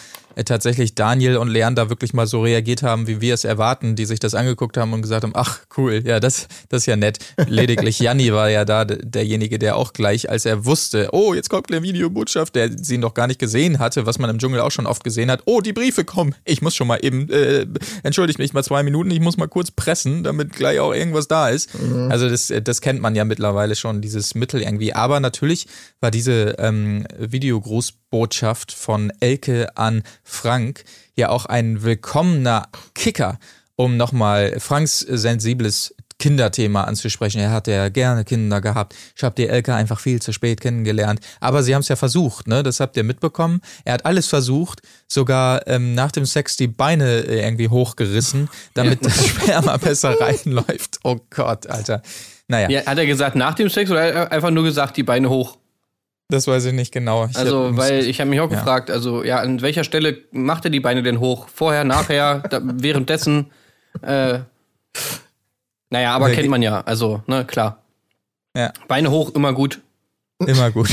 tatsächlich 0.44 0.94
Daniel 0.94 1.36
und 1.36 1.48
Leander 1.48 1.90
wirklich 1.90 2.12
mal 2.12 2.26
so 2.26 2.42
reagiert 2.42 2.82
haben, 2.82 3.06
wie 3.06 3.20
wir 3.20 3.34
es 3.34 3.44
erwarten, 3.44 3.96
die 3.96 4.04
sich 4.04 4.18
das 4.18 4.34
angeguckt 4.34 4.76
haben 4.76 4.92
und 4.92 5.02
gesagt 5.02 5.24
haben, 5.24 5.32
ach 5.34 5.60
cool, 5.76 6.02
ja, 6.04 6.20
das, 6.20 6.48
das 6.68 6.82
ist 6.82 6.86
ja 6.86 6.96
nett. 6.96 7.18
Lediglich 7.46 7.98
Janni 7.98 8.32
war 8.32 8.50
ja 8.50 8.64
da 8.64 8.84
derjenige, 8.84 9.58
der 9.58 9.76
auch 9.76 9.92
gleich, 9.92 10.30
als 10.30 10.44
er 10.44 10.64
wusste, 10.64 11.10
oh, 11.12 11.34
jetzt 11.34 11.50
kommt 11.50 11.70
eine 11.70 11.82
Videobotschaft, 11.82 12.54
der 12.54 12.70
sie 12.76 12.98
noch 12.98 13.14
gar 13.14 13.26
nicht 13.26 13.38
gesehen 13.38 13.78
hatte, 13.78 14.06
was 14.06 14.18
man 14.18 14.30
im 14.30 14.38
Dschungel 14.38 14.60
auch 14.60 14.70
schon 14.70 14.86
oft 14.86 15.04
gesehen 15.04 15.30
hat, 15.30 15.42
oh, 15.46 15.60
die 15.60 15.72
Briefe 15.72 16.04
kommen, 16.04 16.34
ich 16.44 16.62
muss 16.62 16.74
schon 16.74 16.86
mal 16.86 16.98
eben, 17.02 17.28
äh, 17.30 17.66
entschuldigt 18.02 18.38
mich 18.38 18.52
mal 18.52 18.62
zwei 18.64 18.82
Minuten, 18.82 19.10
ich 19.10 19.20
muss 19.20 19.36
mal 19.36 19.48
kurz 19.48 19.70
pressen, 19.70 20.24
damit 20.24 20.52
gleich 20.52 20.80
auch 20.80 20.92
irgendwas 20.92 21.28
da 21.28 21.48
ist. 21.48 21.70
Also 22.10 22.28
das, 22.28 22.52
das 22.62 22.80
kennt 22.80 23.00
man 23.00 23.14
ja 23.14 23.24
mittlerweile 23.24 23.74
schon, 23.76 24.00
dieses 24.00 24.34
Mittel 24.34 24.62
irgendwie. 24.62 24.92
Aber 24.92 25.20
natürlich 25.20 25.66
war 26.00 26.10
diese 26.10 26.56
ähm, 26.58 27.06
Liebesbotschaft 28.14 28.72
von 28.72 29.12
Elke 29.18 29.76
an 29.76 30.02
Frank 30.22 30.84
ja 31.16 31.30
auch 31.30 31.46
ein 31.46 31.82
willkommener 31.82 32.68
Kicker, 32.94 33.38
um 33.74 33.96
nochmal 33.96 34.60
Franks 34.60 35.00
sensibles 35.00 35.94
Kinderthema 36.20 36.84
anzusprechen. 36.84 37.40
Er 37.40 37.50
hatte 37.50 37.72
ja 37.72 37.88
gerne 37.88 38.24
Kinder 38.24 38.60
gehabt. 38.60 38.94
Ich 39.16 39.24
habe 39.24 39.34
die 39.34 39.48
Elke 39.48 39.74
einfach 39.74 39.98
viel 39.98 40.22
zu 40.22 40.32
spät 40.32 40.60
kennengelernt. 40.60 41.18
Aber 41.40 41.64
sie 41.64 41.74
haben 41.74 41.80
es 41.80 41.88
ja 41.88 41.96
versucht, 41.96 42.46
ne? 42.46 42.62
Das 42.62 42.78
habt 42.78 42.96
ihr 42.96 43.02
mitbekommen. 43.02 43.60
Er 43.84 43.94
hat 43.94 44.06
alles 44.06 44.28
versucht, 44.28 44.80
sogar 45.08 45.66
ähm, 45.66 45.96
nach 45.96 46.12
dem 46.12 46.24
Sex 46.24 46.56
die 46.56 46.68
Beine 46.68 47.24
äh, 47.26 47.44
irgendwie 47.44 47.68
hochgerissen, 47.68 48.48
damit 48.74 49.04
das 49.04 49.26
Sperma 49.26 49.76
besser 49.76 50.20
reinläuft. 50.20 51.00
Oh 51.02 51.16
Gott, 51.30 51.66
Alter. 51.66 52.00
Naja, 52.46 52.70
Ja, 52.70 52.86
hat 52.86 52.96
er 52.96 53.06
gesagt 53.06 53.34
nach 53.34 53.54
dem 53.54 53.68
Sex 53.68 53.90
oder 53.90 54.02
hat 54.02 54.14
er 54.14 54.32
einfach 54.32 54.50
nur 54.52 54.62
gesagt, 54.62 54.96
die 54.96 55.02
Beine 55.02 55.28
hoch? 55.28 55.58
Das 56.28 56.46
weiß 56.46 56.64
ich 56.66 56.72
nicht 56.72 56.92
genau. 56.92 57.26
Ich 57.26 57.36
Also, 57.36 57.68
hab- 57.68 57.76
weil 57.76 58.06
ich 58.06 58.20
habe 58.20 58.30
mich 58.30 58.40
auch 58.40 58.50
Ja. 58.50 58.56
gefragt, 58.58 58.90
also 58.90 59.22
ja, 59.24 59.38
an 59.40 59.60
welcher 59.62 59.84
Stelle 59.84 60.18
macht 60.32 60.64
er 60.64 60.70
die 60.70 60.80
Beine 60.80 61.02
denn 61.02 61.20
hoch? 61.20 61.48
Vorher, 61.48 61.84
nachher, 61.84 62.40
da, 62.50 62.60
währenddessen? 62.62 63.50
Äh, 64.02 64.40
naja, 65.90 66.14
aber 66.14 66.30
kennt 66.30 66.48
man 66.48 66.62
ja, 66.62 66.80
also, 66.80 67.22
ne, 67.26 67.44
klar. 67.44 67.82
Ja. 68.56 68.72
Beine 68.88 69.10
hoch, 69.10 69.34
immer 69.34 69.52
gut. 69.52 69.80
Immer 70.44 70.70
gut. 70.70 70.90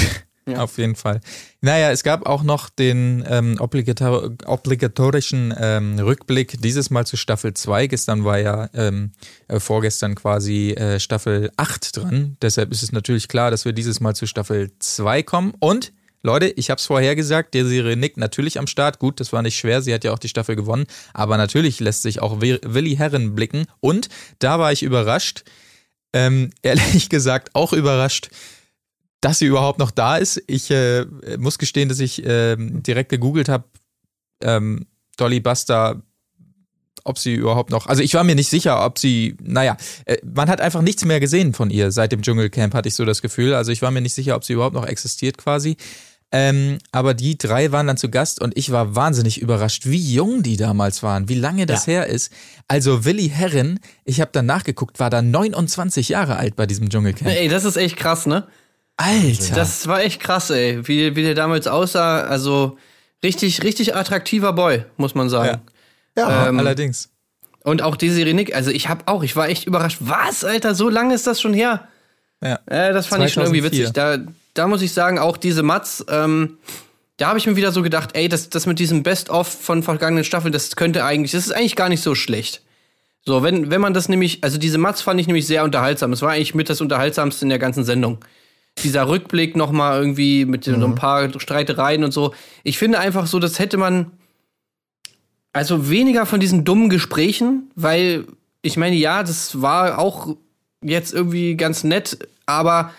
Ja. 0.51 0.59
Auf 0.63 0.77
jeden 0.77 0.95
Fall. 0.95 1.21
Naja, 1.61 1.91
es 1.91 2.03
gab 2.03 2.25
auch 2.27 2.43
noch 2.43 2.69
den 2.69 3.23
ähm, 3.27 3.57
obligator 3.59 4.31
obligatorischen 4.45 5.53
ähm, 5.57 5.99
Rückblick, 5.99 6.61
dieses 6.61 6.89
Mal 6.89 7.05
zu 7.05 7.17
Staffel 7.17 7.53
2. 7.53 7.87
Gestern 7.87 8.23
war 8.25 8.39
ja 8.39 8.69
ähm, 8.73 9.11
äh, 9.47 9.59
vorgestern 9.59 10.15
quasi 10.15 10.71
äh, 10.71 10.99
Staffel 10.99 11.51
8 11.57 11.97
dran. 11.97 12.37
Deshalb 12.41 12.71
ist 12.71 12.83
es 12.83 12.91
natürlich 12.91 13.27
klar, 13.27 13.51
dass 13.51 13.65
wir 13.65 13.73
dieses 13.73 13.99
Mal 13.99 14.15
zu 14.15 14.25
Staffel 14.27 14.71
2 14.79 15.23
kommen. 15.23 15.53
Und 15.59 15.93
Leute, 16.23 16.47
ich 16.47 16.69
habe 16.69 16.77
es 16.79 16.85
vorher 16.85 17.15
gesagt, 17.15 17.53
der 17.55 17.65
Serie 17.65 17.95
Nick 17.97 18.15
natürlich 18.17 18.59
am 18.59 18.67
Start. 18.67 18.99
Gut, 18.99 19.19
das 19.19 19.33
war 19.33 19.41
nicht 19.41 19.57
schwer, 19.57 19.81
sie 19.81 19.93
hat 19.93 20.03
ja 20.03 20.13
auch 20.13 20.19
die 20.19 20.29
Staffel 20.29 20.55
gewonnen. 20.55 20.85
Aber 21.13 21.35
natürlich 21.37 21.79
lässt 21.79 22.03
sich 22.03 22.21
auch 22.21 22.41
Wi- 22.41 22.59
Willi 22.63 22.95
Herren 22.95 23.33
blicken. 23.35 23.65
Und 23.79 24.07
da 24.39 24.59
war 24.59 24.71
ich 24.71 24.83
überrascht. 24.83 25.43
Ähm, 26.13 26.51
ehrlich 26.61 27.09
gesagt 27.09 27.49
auch 27.55 27.73
überrascht, 27.73 28.29
dass 29.21 29.39
sie 29.39 29.45
überhaupt 29.45 29.79
noch 29.79 29.91
da 29.91 30.17
ist. 30.17 30.41
Ich 30.47 30.71
äh, 30.71 31.05
muss 31.37 31.57
gestehen, 31.57 31.89
dass 31.89 31.99
ich 31.99 32.23
ähm, 32.25 32.83
direkt 32.83 33.09
gegoogelt 33.09 33.49
habe, 33.49 33.65
ähm, 34.41 34.87
Dolly 35.17 35.39
Buster, 35.39 36.01
ob 37.03 37.17
sie 37.17 37.33
überhaupt 37.33 37.69
noch, 37.69 37.87
also 37.87 38.03
ich 38.03 38.13
war 38.13 38.23
mir 38.23 38.35
nicht 38.35 38.49
sicher, 38.49 38.83
ob 38.85 38.99
sie, 38.99 39.37
naja, 39.41 39.77
äh, 40.05 40.17
man 40.23 40.49
hat 40.49 40.61
einfach 40.61 40.81
nichts 40.81 41.05
mehr 41.05 41.19
gesehen 41.19 41.53
von 41.53 41.69
ihr 41.69 41.91
seit 41.91 42.11
dem 42.11 42.21
Dschungelcamp, 42.21 42.73
hatte 42.73 42.89
ich 42.89 42.95
so 42.95 43.05
das 43.05 43.21
Gefühl. 43.21 43.53
Also 43.53 43.71
ich 43.71 43.81
war 43.81 43.91
mir 43.91 44.01
nicht 44.01 44.13
sicher, 44.13 44.35
ob 44.35 44.43
sie 44.43 44.53
überhaupt 44.53 44.75
noch 44.75 44.85
existiert 44.85 45.37
quasi. 45.37 45.77
Ähm, 46.33 46.77
aber 46.93 47.13
die 47.13 47.37
drei 47.37 47.73
waren 47.73 47.87
dann 47.87 47.97
zu 47.97 48.09
Gast 48.09 48.41
und 48.41 48.57
ich 48.57 48.71
war 48.71 48.95
wahnsinnig 48.95 49.41
überrascht, 49.41 49.85
wie 49.87 50.13
jung 50.13 50.43
die 50.43 50.55
damals 50.55 51.03
waren, 51.03 51.27
wie 51.27 51.35
lange 51.35 51.65
das 51.65 51.87
her 51.87 52.07
ist. 52.07 52.31
Also 52.69 53.03
Willi 53.03 53.27
Herren, 53.27 53.79
ich 54.05 54.21
habe 54.21 54.31
dann 54.31 54.45
nachgeguckt, 54.45 54.99
war 54.99 55.09
da 55.09 55.21
29 55.21 56.09
Jahre 56.09 56.37
alt 56.37 56.55
bei 56.55 56.65
diesem 56.65 56.89
Dschungelcamp. 56.89 57.29
Ey, 57.29 57.49
das 57.49 57.65
ist 57.65 57.75
echt 57.75 57.97
krass, 57.97 58.27
ne? 58.27 58.47
Alter. 58.97 59.55
Das 59.55 59.87
war 59.87 60.01
echt 60.01 60.19
krass, 60.19 60.49
ey, 60.49 60.87
wie, 60.87 61.15
wie 61.15 61.23
der 61.23 61.35
damals 61.35 61.67
aussah. 61.67 62.21
Also, 62.21 62.77
richtig, 63.23 63.63
richtig 63.63 63.95
attraktiver 63.95 64.53
Boy, 64.53 64.85
muss 64.97 65.15
man 65.15 65.29
sagen. 65.29 65.61
Ja, 66.17 66.47
Ähm, 66.47 66.59
Allerdings. 66.59 67.09
Und 67.63 67.81
auch 67.81 67.95
Desiree 67.95 68.33
Nick, 68.33 68.55
also 68.55 68.71
ich 68.71 68.89
hab 68.89 69.07
auch, 69.09 69.23
ich 69.23 69.35
war 69.35 69.47
echt 69.47 69.65
überrascht. 69.65 69.97
Was, 70.01 70.43
Alter, 70.43 70.73
so 70.75 70.89
lange 70.89 71.13
ist 71.13 71.27
das 71.27 71.39
schon 71.39 71.53
her? 71.53 71.87
Ja. 72.43 72.59
Äh, 72.65 72.91
das 72.91 73.05
fand 73.07 73.23
ich 73.23 73.33
schon 73.33 73.43
irgendwie 73.43 73.61
2004. 73.61 73.81
witzig. 73.81 73.93
Da, 73.93 74.17
da 74.55 74.67
muss 74.67 74.81
ich 74.81 74.93
sagen, 74.93 75.19
auch 75.19 75.37
diese 75.37 75.61
Mats, 75.61 76.03
ähm, 76.09 76.57
da 77.17 77.27
habe 77.27 77.37
ich 77.37 77.45
mir 77.45 77.55
wieder 77.55 77.71
so 77.71 77.83
gedacht, 77.83 78.11
ey, 78.13 78.27
das, 78.29 78.49
das 78.49 78.65
mit 78.65 78.79
diesem 78.79 79.03
Best-of 79.03 79.47
von 79.47 79.83
vergangenen 79.83 80.23
Staffeln, 80.23 80.51
das 80.51 80.75
könnte 80.75 81.05
eigentlich, 81.05 81.31
das 81.31 81.45
ist 81.45 81.51
eigentlich 81.51 81.75
gar 81.75 81.89
nicht 81.89 82.01
so 82.01 82.15
schlecht. 82.15 82.63
So, 83.23 83.43
wenn, 83.43 83.69
wenn 83.69 83.79
man 83.79 83.93
das 83.93 84.09
nämlich, 84.09 84.43
also 84.43 84.57
diese 84.57 84.79
Mats 84.79 85.03
fand 85.03 85.19
ich 85.19 85.27
nämlich 85.27 85.45
sehr 85.45 85.63
unterhaltsam. 85.63 86.11
Es 86.11 86.23
war 86.23 86.31
eigentlich 86.31 86.55
mit 86.55 86.67
das 86.69 86.81
Unterhaltsamste 86.81 87.45
in 87.45 87.49
der 87.49 87.59
ganzen 87.59 87.83
Sendung. 87.83 88.17
Dieser 88.79 89.07
Rückblick 89.07 89.55
nochmal 89.55 89.99
irgendwie 89.99 90.45
mit 90.45 90.63
so 90.63 90.73
ein 90.73 90.95
paar 90.95 91.29
Streitereien 91.39 92.03
und 92.03 92.11
so. 92.11 92.33
Ich 92.63 92.77
finde 92.77 92.99
einfach 92.99 93.27
so, 93.27 93.37
das 93.39 93.59
hätte 93.59 93.77
man, 93.77 94.11
also 95.53 95.89
weniger 95.89 96.25
von 96.25 96.39
diesen 96.39 96.63
dummen 96.63 96.89
Gesprächen, 96.89 97.69
weil 97.75 98.25
ich 98.61 98.77
meine, 98.77 98.95
ja, 98.95 99.23
das 99.23 99.61
war 99.61 99.99
auch 99.99 100.35
jetzt 100.83 101.13
irgendwie 101.13 101.55
ganz 101.55 101.83
nett, 101.83 102.27
aber 102.45 102.91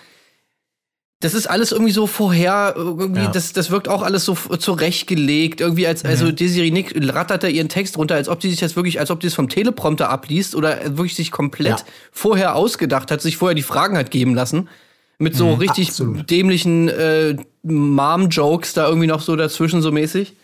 das 1.21 1.35
ist 1.35 1.47
alles 1.49 1.71
irgendwie 1.73 1.93
so 1.93 2.07
vorher, 2.09 2.75
irgendwie, 2.77 3.23
Ja. 3.23 3.29
das, 3.31 3.53
das 3.53 3.71
wirkt 3.71 3.89
auch 3.89 4.03
alles 4.03 4.25
so 4.25 4.35
zurechtgelegt. 4.35 5.61
Irgendwie 5.61 5.87
als, 5.87 6.05
also 6.05 6.33
Desiree 6.33 6.71
Nick 6.73 6.95
rattert 7.15 7.45
da 7.45 7.49
ihren 7.49 7.69
Text 7.69 7.97
runter, 7.97 8.17
als 8.17 8.29
ob 8.29 8.43
sie 8.43 8.51
sich 8.51 8.59
das 8.59 8.75
wirklich, 8.77 8.99
als 8.99 9.11
ob 9.11 9.21
die 9.21 9.29
es 9.29 9.35
vom 9.35 9.49
Teleprompter 9.49 10.11
abliest 10.11 10.55
oder 10.57 10.97
wirklich 10.97 11.15
sich 11.15 11.31
komplett 11.31 11.79
Ja. 11.81 11.85
vorher 12.11 12.57
ausgedacht 12.57 13.11
hat, 13.13 13.23
sich 13.23 13.37
vorher 13.37 13.55
die 13.55 13.63
Fragen 13.63 13.97
hat 13.97 14.11
geben 14.11 14.35
lassen. 14.35 14.69
Mit 15.23 15.37
so 15.37 15.55
richtig 15.55 15.89
absolut. 15.89 16.31
dämlichen 16.31 16.89
äh, 16.89 17.37
Mom-Jokes 17.63 18.75
da 18.75 18.89
irgendwie 18.89 19.07
noch 19.07 19.21
so 19.21 19.37
dazwischen 19.37 19.81
so 19.81 19.93
mäßig. 19.93 20.35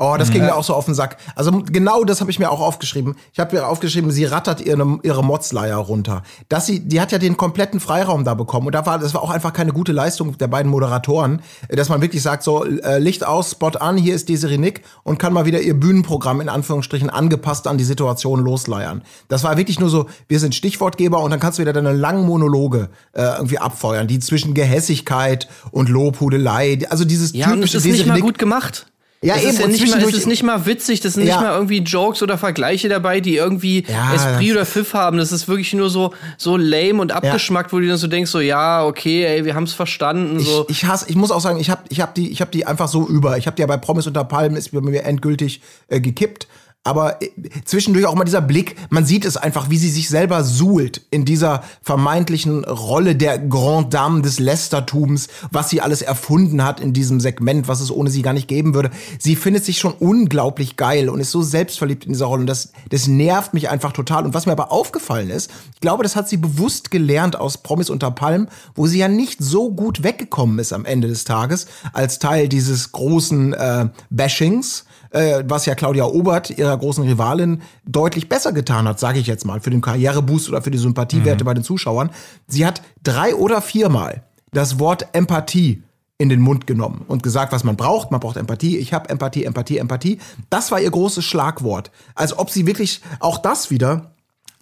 Oh, 0.00 0.14
das 0.16 0.30
ging 0.30 0.42
mir 0.42 0.54
auch 0.54 0.62
so 0.62 0.74
auf 0.74 0.84
den 0.84 0.94
Sack. 0.94 1.16
Also 1.34 1.50
genau 1.50 2.04
das 2.04 2.20
habe 2.20 2.30
ich 2.30 2.38
mir 2.38 2.52
auch 2.52 2.60
aufgeschrieben. 2.60 3.16
Ich 3.32 3.40
habe 3.40 3.56
mir 3.56 3.66
aufgeschrieben, 3.66 4.12
sie 4.12 4.26
rattert 4.26 4.60
ihre, 4.60 5.00
ihre 5.02 5.24
Motzleier 5.24 5.76
runter. 5.76 6.22
Dass 6.48 6.66
sie, 6.66 6.78
die 6.78 7.00
hat 7.00 7.10
ja 7.10 7.18
den 7.18 7.36
kompletten 7.36 7.80
Freiraum 7.80 8.22
da 8.24 8.34
bekommen. 8.34 8.66
Und 8.68 8.76
da 8.76 8.86
war, 8.86 9.00
das 9.00 9.12
war 9.14 9.22
auch 9.22 9.30
einfach 9.30 9.52
keine 9.52 9.72
gute 9.72 9.90
Leistung 9.90 10.38
der 10.38 10.46
beiden 10.46 10.70
Moderatoren, 10.70 11.42
dass 11.68 11.88
man 11.88 12.00
wirklich 12.00 12.22
sagt, 12.22 12.44
so 12.44 12.64
äh, 12.64 13.00
Licht 13.00 13.26
aus, 13.26 13.50
Spot 13.50 13.70
an, 13.70 13.96
hier 13.96 14.14
ist 14.14 14.28
Desiree 14.28 14.56
Nick 14.56 14.82
und 15.02 15.18
kann 15.18 15.32
mal 15.32 15.46
wieder 15.46 15.60
ihr 15.60 15.74
Bühnenprogramm 15.74 16.40
in 16.40 16.48
Anführungsstrichen 16.48 17.10
angepasst 17.10 17.66
an 17.66 17.76
die 17.76 17.82
Situation 17.84 18.38
losleiern. 18.44 19.02
Das 19.26 19.42
war 19.42 19.56
wirklich 19.56 19.80
nur 19.80 19.88
so, 19.90 20.06
wir 20.28 20.38
sind 20.38 20.54
Stichwortgeber 20.54 21.20
und 21.22 21.32
dann 21.32 21.40
kannst 21.40 21.58
du 21.58 21.62
wieder 21.62 21.72
deine 21.72 21.92
langen 21.92 22.24
Monologe 22.24 22.88
äh, 23.14 23.22
irgendwie 23.22 23.58
abfeuern, 23.58 24.06
die 24.06 24.20
zwischen 24.20 24.54
Gehässigkeit 24.54 25.48
und 25.72 25.88
Lobhudelei, 25.88 26.78
also 26.88 27.04
dieses 27.04 27.32
Ja, 27.32 27.46
und 27.52 27.64
es 27.64 27.72
typische 27.72 27.76
ist 27.78 27.84
nicht 27.84 27.92
Desiree 27.94 28.08
mal 28.10 28.14
Nick- 28.14 28.24
gut 28.24 28.38
gemacht. 28.38 28.86
Ja, 29.20 29.34
es 29.34 29.42
eben, 29.42 29.50
ist 29.50 29.58
ja 29.60 29.66
nicht 29.66 29.88
mal, 29.88 30.02
es 30.02 30.14
ist 30.14 30.26
nicht 30.26 30.42
mal 30.44 30.66
witzig, 30.66 31.00
das 31.00 31.14
sind 31.14 31.26
Ja. 31.26 31.34
nicht 31.34 31.44
mal 31.44 31.54
irgendwie 31.54 31.78
Jokes 31.78 32.22
oder 32.22 32.38
Vergleiche 32.38 32.88
dabei, 32.88 33.18
die 33.20 33.34
irgendwie 33.34 33.84
Ja, 33.88 34.14
Esprit 34.14 34.52
oder 34.52 34.64
Pfiff 34.64 34.94
haben. 34.94 35.18
Das 35.18 35.32
ist 35.32 35.48
wirklich 35.48 35.72
nur 35.74 35.90
so, 35.90 36.14
so 36.36 36.56
lame 36.56 37.00
und 37.00 37.10
abgeschmackt, 37.10 37.72
wo 37.72 37.80
du 37.80 37.88
dann 37.88 37.96
so 37.96 38.06
denkst, 38.06 38.30
so, 38.30 38.38
ja, 38.38 38.84
okay, 38.84 39.24
ey, 39.24 39.44
wir 39.44 39.56
haben's 39.56 39.72
verstanden. 39.72 40.38
So. 40.38 40.66
Ich, 40.68 40.82
ich 40.82 40.88
hasse, 40.88 41.06
ich 41.08 41.16
muss 41.16 41.32
auch 41.32 41.40
sagen, 41.40 41.58
ich 41.58 41.68
habe 41.68 41.82
ich 41.88 42.00
hab 42.00 42.14
die, 42.14 42.30
ich 42.30 42.40
hab 42.40 42.52
die 42.52 42.64
einfach 42.64 42.86
so 42.86 43.08
über. 43.08 43.36
Ich 43.38 43.46
habe 43.46 43.56
die 43.56 43.62
ja 43.62 43.66
bei 43.66 43.76
Promis 43.76 44.06
unter 44.06 44.22
Palmen, 44.22 44.56
ist 44.56 44.70
bei 44.72 44.80
mir 44.80 45.02
endgültig 45.04 45.62
äh, 45.88 46.00
gekippt. 46.00 46.46
Aber 46.88 47.20
äh, 47.20 47.28
zwischendurch 47.66 48.06
auch 48.06 48.14
mal 48.14 48.24
dieser 48.24 48.40
Blick, 48.40 48.74
man 48.88 49.04
sieht 49.04 49.26
es 49.26 49.36
einfach, 49.36 49.68
wie 49.68 49.76
sie 49.76 49.90
sich 49.90 50.08
selber 50.08 50.42
suhlt 50.42 51.02
in 51.10 51.26
dieser 51.26 51.62
vermeintlichen 51.82 52.64
Rolle 52.64 53.14
der 53.14 53.38
Grand 53.38 53.92
Dame 53.92 54.22
des 54.22 54.38
Lästertums, 54.38 55.28
was 55.50 55.68
sie 55.68 55.82
alles 55.82 56.00
erfunden 56.00 56.64
hat 56.64 56.80
in 56.80 56.94
diesem 56.94 57.20
Segment, 57.20 57.68
was 57.68 57.80
es 57.80 57.90
ohne 57.90 58.08
sie 58.08 58.22
gar 58.22 58.32
nicht 58.32 58.48
geben 58.48 58.72
würde. 58.72 58.88
Sie 59.18 59.36
findet 59.36 59.66
sich 59.66 59.78
schon 59.78 59.92
unglaublich 59.92 60.76
geil 60.76 61.10
und 61.10 61.20
ist 61.20 61.30
so 61.30 61.42
selbstverliebt 61.42 62.06
in 62.06 62.12
dieser 62.14 62.24
Rolle. 62.24 62.40
Und 62.40 62.46
das, 62.46 62.72
das 62.88 63.06
nervt 63.06 63.52
mich 63.52 63.68
einfach 63.68 63.92
total. 63.92 64.24
Und 64.24 64.32
was 64.32 64.46
mir 64.46 64.52
aber 64.52 64.72
aufgefallen 64.72 65.28
ist, 65.28 65.50
ich 65.74 65.80
glaube, 65.80 66.04
das 66.04 66.16
hat 66.16 66.30
sie 66.30 66.38
bewusst 66.38 66.90
gelernt 66.90 67.36
aus 67.36 67.58
Promis 67.58 67.90
unter 67.90 68.10
Palmen, 68.10 68.48
wo 68.74 68.86
sie 68.86 68.98
ja 68.98 69.08
nicht 69.08 69.42
so 69.42 69.70
gut 69.72 70.02
weggekommen 70.02 70.58
ist 70.58 70.72
am 70.72 70.86
Ende 70.86 71.08
des 71.08 71.24
Tages, 71.24 71.66
als 71.92 72.18
Teil 72.18 72.48
dieses 72.48 72.92
großen 72.92 73.52
äh, 73.52 73.88
Bashings 74.08 74.86
äh, 75.10 75.42
was 75.46 75.66
ja 75.66 75.74
Claudia 75.74 76.04
Obert, 76.04 76.50
ihrer 76.50 76.76
großen 76.76 77.04
Rivalin, 77.04 77.62
deutlich 77.86 78.28
besser 78.28 78.52
getan 78.52 78.88
hat, 78.88 79.00
sage 79.00 79.18
ich 79.18 79.26
jetzt 79.26 79.44
mal, 79.44 79.60
für 79.60 79.70
den 79.70 79.80
Karriereboost 79.80 80.48
oder 80.48 80.62
für 80.62 80.70
die 80.70 80.78
Sympathiewerte 80.78 81.44
bei 81.44 81.54
den 81.54 81.64
Zuschauern. 81.64 82.10
Sie 82.46 82.66
hat 82.66 82.82
drei 83.02 83.34
oder 83.34 83.60
viermal 83.62 84.22
das 84.52 84.78
Wort 84.78 85.08
Empathie 85.12 85.82
in 86.18 86.28
den 86.28 86.40
Mund 86.40 86.66
genommen 86.66 87.04
und 87.06 87.22
gesagt, 87.22 87.52
was 87.52 87.62
man 87.62 87.76
braucht. 87.76 88.10
Man 88.10 88.20
braucht 88.20 88.36
Empathie. 88.36 88.76
Ich 88.76 88.92
habe 88.92 89.08
Empathie, 89.08 89.44
Empathie, 89.44 89.78
Empathie. 89.78 90.18
Das 90.50 90.72
war 90.72 90.80
ihr 90.80 90.90
großes 90.90 91.24
Schlagwort. 91.24 91.92
Als 92.14 92.36
ob 92.36 92.50
sie 92.50 92.66
wirklich 92.66 93.00
auch 93.20 93.38
das 93.38 93.70
wieder 93.70 94.10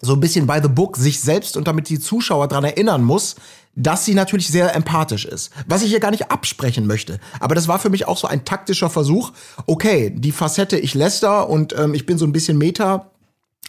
so 0.01 0.13
ein 0.13 0.19
bisschen 0.19 0.47
by 0.47 0.59
the 0.61 0.69
book 0.69 0.95
sich 0.97 1.19
selbst 1.19 1.57
und 1.57 1.67
damit 1.67 1.89
die 1.89 1.99
Zuschauer 1.99 2.47
dran 2.47 2.63
erinnern 2.63 3.03
muss, 3.03 3.35
dass 3.75 4.05
sie 4.05 4.15
natürlich 4.15 4.47
sehr 4.47 4.75
empathisch 4.75 5.25
ist. 5.25 5.51
Was 5.67 5.83
ich 5.83 5.89
hier 5.89 5.99
gar 5.99 6.11
nicht 6.11 6.31
absprechen 6.31 6.87
möchte. 6.87 7.19
Aber 7.39 7.55
das 7.55 7.67
war 7.67 7.79
für 7.79 7.89
mich 7.89 8.07
auch 8.07 8.17
so 8.17 8.27
ein 8.27 8.43
taktischer 8.43 8.89
Versuch. 8.89 9.31
Okay, 9.67 10.09
die 10.09 10.31
Facette, 10.31 10.77
ich 10.77 10.95
Lester 10.95 11.49
und 11.49 11.77
ähm, 11.77 11.93
ich 11.93 12.05
bin 12.05 12.17
so 12.17 12.25
ein 12.25 12.31
bisschen 12.31 12.57
Meta. 12.57 13.11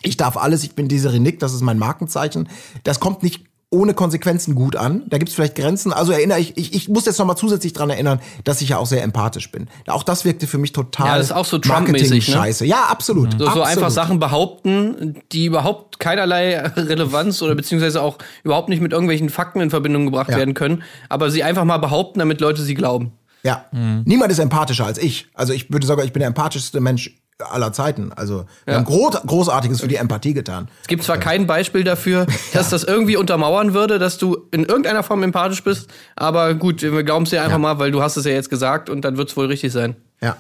Ich 0.03 0.17
darf 0.17 0.37
alles, 0.37 0.65
ich 0.65 0.75
bin 0.75 0.89
diese 0.89 1.13
Renick, 1.13 1.41
das 1.41 1.53
ist 1.53 1.61
mein 1.61 1.79
Markenzeichen. 1.79 2.49
Das 2.85 3.01
kommt 3.01 3.23
nicht 3.23 3.48
ohne 3.71 3.93
Konsequenzen 3.93 4.55
gut 4.55 4.77
an. 4.77 5.03
Da 5.09 5.19
gibt 5.19 5.29
es 5.29 5.35
vielleicht 5.35 5.55
Grenzen. 5.55 5.93
Also 5.93 6.13
erinnere 6.13 6.41
ich, 6.41 6.57
ich, 6.57 6.73
ich 6.75 6.89
muss 6.89 7.05
jetzt 7.05 7.19
noch 7.19 7.27
mal 7.27 7.37
zusätzlich 7.37 7.75
dran 7.75 7.91
erinnern, 7.91 8.19
dass 8.45 8.63
ich 8.63 8.71
ja 8.71 8.79
auch 8.79 8.87
sehr 8.87 9.03
empathisch 9.03 9.53
bin. 9.53 9.69
Auch 9.87 10.03
das 10.03 10.25
wirkte 10.25 10.47
für 10.47 10.57
mich 10.57 10.73
total 10.73 11.07
Ja, 11.09 11.17
das 11.19 11.27
ist 11.27 11.33
auch 11.33 11.45
so 11.45 11.59
Trump-mäßig, 11.59 12.29
ne? 12.29 12.35
Scheiße. 12.35 12.65
Ja, 12.65 12.85
absolut. 12.85 13.33
So, 13.33 13.39
so 13.41 13.47
absolut. 13.47 13.69
einfach 13.69 13.91
Sachen 13.91 14.19
behaupten, 14.19 15.21
die 15.33 15.45
überhaupt 15.45 16.01
keinerlei 16.01 16.59
Relevanz 16.61 17.43
oder 17.43 17.55
beziehungsweise 17.55 18.01
auch 18.01 18.17
überhaupt 18.43 18.71
nicht 18.71 18.81
mit 18.81 18.93
irgendwelchen 18.93 19.29
Fakten 19.29 19.61
in 19.61 19.69
Verbindung 19.69 20.07
gebracht 20.07 20.31
Ja. 20.31 20.39
werden 20.39 20.55
können, 20.55 20.83
aber 21.11 21.31
sie 21.31 21.43
einfach 21.43 21.65
mal 21.65 21.79
behaupten, 21.79 22.21
damit 22.21 22.41
Leute 22.41 22.63
sie 22.63 22.75
glauben. 22.75 23.13
Ja. 23.43 23.67
Niemand 23.73 24.33
ist 24.33 24.39
empathischer 24.39 24.87
als 24.87 24.99
ich. 24.99 25.29
Also 25.35 25.53
ich 25.53 25.71
würde 25.71 25.87
sagen, 25.87 26.03
ich 26.05 26.13
bin 26.13 26.21
der 26.21 26.29
empathischste 26.29 26.81
Mensch 26.81 27.15
aller 27.45 27.73
Zeiten. 27.73 28.13
Also 28.13 28.47
wir 28.65 28.75
haben 28.75 28.85
groß, 28.85 29.23
Großartiges 29.25 29.81
für 29.81 29.89
die 29.89 29.95
Empathie 29.95 30.35
getan. 30.35 30.69
Es 30.83 30.89
gibt 30.89 31.05
zwar 31.05 31.19
kein 31.19 31.47
Beispiel 31.47 31.85
dafür, 31.85 32.27
dass 32.53 32.71
das 32.71 32.83
irgendwie 32.83 33.17
untermauern 33.17 33.75
würde, 33.75 34.01
dass 34.01 34.19
du 34.19 34.49
in 34.51 34.65
irgendeiner 34.65 35.05
Form 35.05 35.23
empathisch 35.23 35.63
bist, 35.63 35.89
aber 36.17 36.55
gut, 36.55 36.83
wir 36.83 37.03
glauben 37.05 37.25
es 37.25 37.31
dir 37.31 37.43
einfach 37.43 37.59
mal, 37.59 37.79
weil 37.79 37.93
du 37.93 38.03
hast 38.03 38.17
es 38.17 38.25
ja 38.25 38.33
jetzt 38.33 38.51
gesagt 38.51 38.91
und 38.91 39.03
dann 39.03 39.17
wird 39.17 39.31
es 39.31 39.37
wohl 39.37 39.47
richtig 39.47 39.73
sein. 39.73 39.95
Ja. 40.21 40.37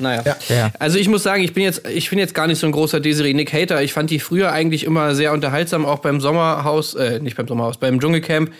Naja. 0.00 0.22
Ja. 0.24 0.36
Ja. 0.48 0.70
Also 0.78 0.96
ich 0.98 1.08
muss 1.08 1.24
sagen, 1.24 1.42
ich 1.42 1.54
bin 1.54 1.64
jetzt, 1.64 1.88
ich 1.88 2.08
bin 2.08 2.20
jetzt 2.20 2.34
gar 2.34 2.46
nicht 2.46 2.60
so 2.60 2.66
ein 2.66 2.72
großer 2.72 3.00
Desiree 3.00 3.34
Nick 3.34 3.52
Hater. 3.52 3.82
Ich 3.82 3.92
fand 3.92 4.10
die 4.10 4.20
früher 4.20 4.52
eigentlich 4.52 4.84
immer 4.84 5.16
sehr 5.16 5.32
unterhaltsam, 5.32 5.84
auch 5.84 5.98
beim 5.98 6.20
Sommerhaus, 6.20 6.94
äh, 6.94 7.18
nicht 7.18 7.36
beim 7.36 7.48
Sommerhaus, 7.48 7.78
beim 7.78 7.98
Dschungelcamp. 7.98 8.52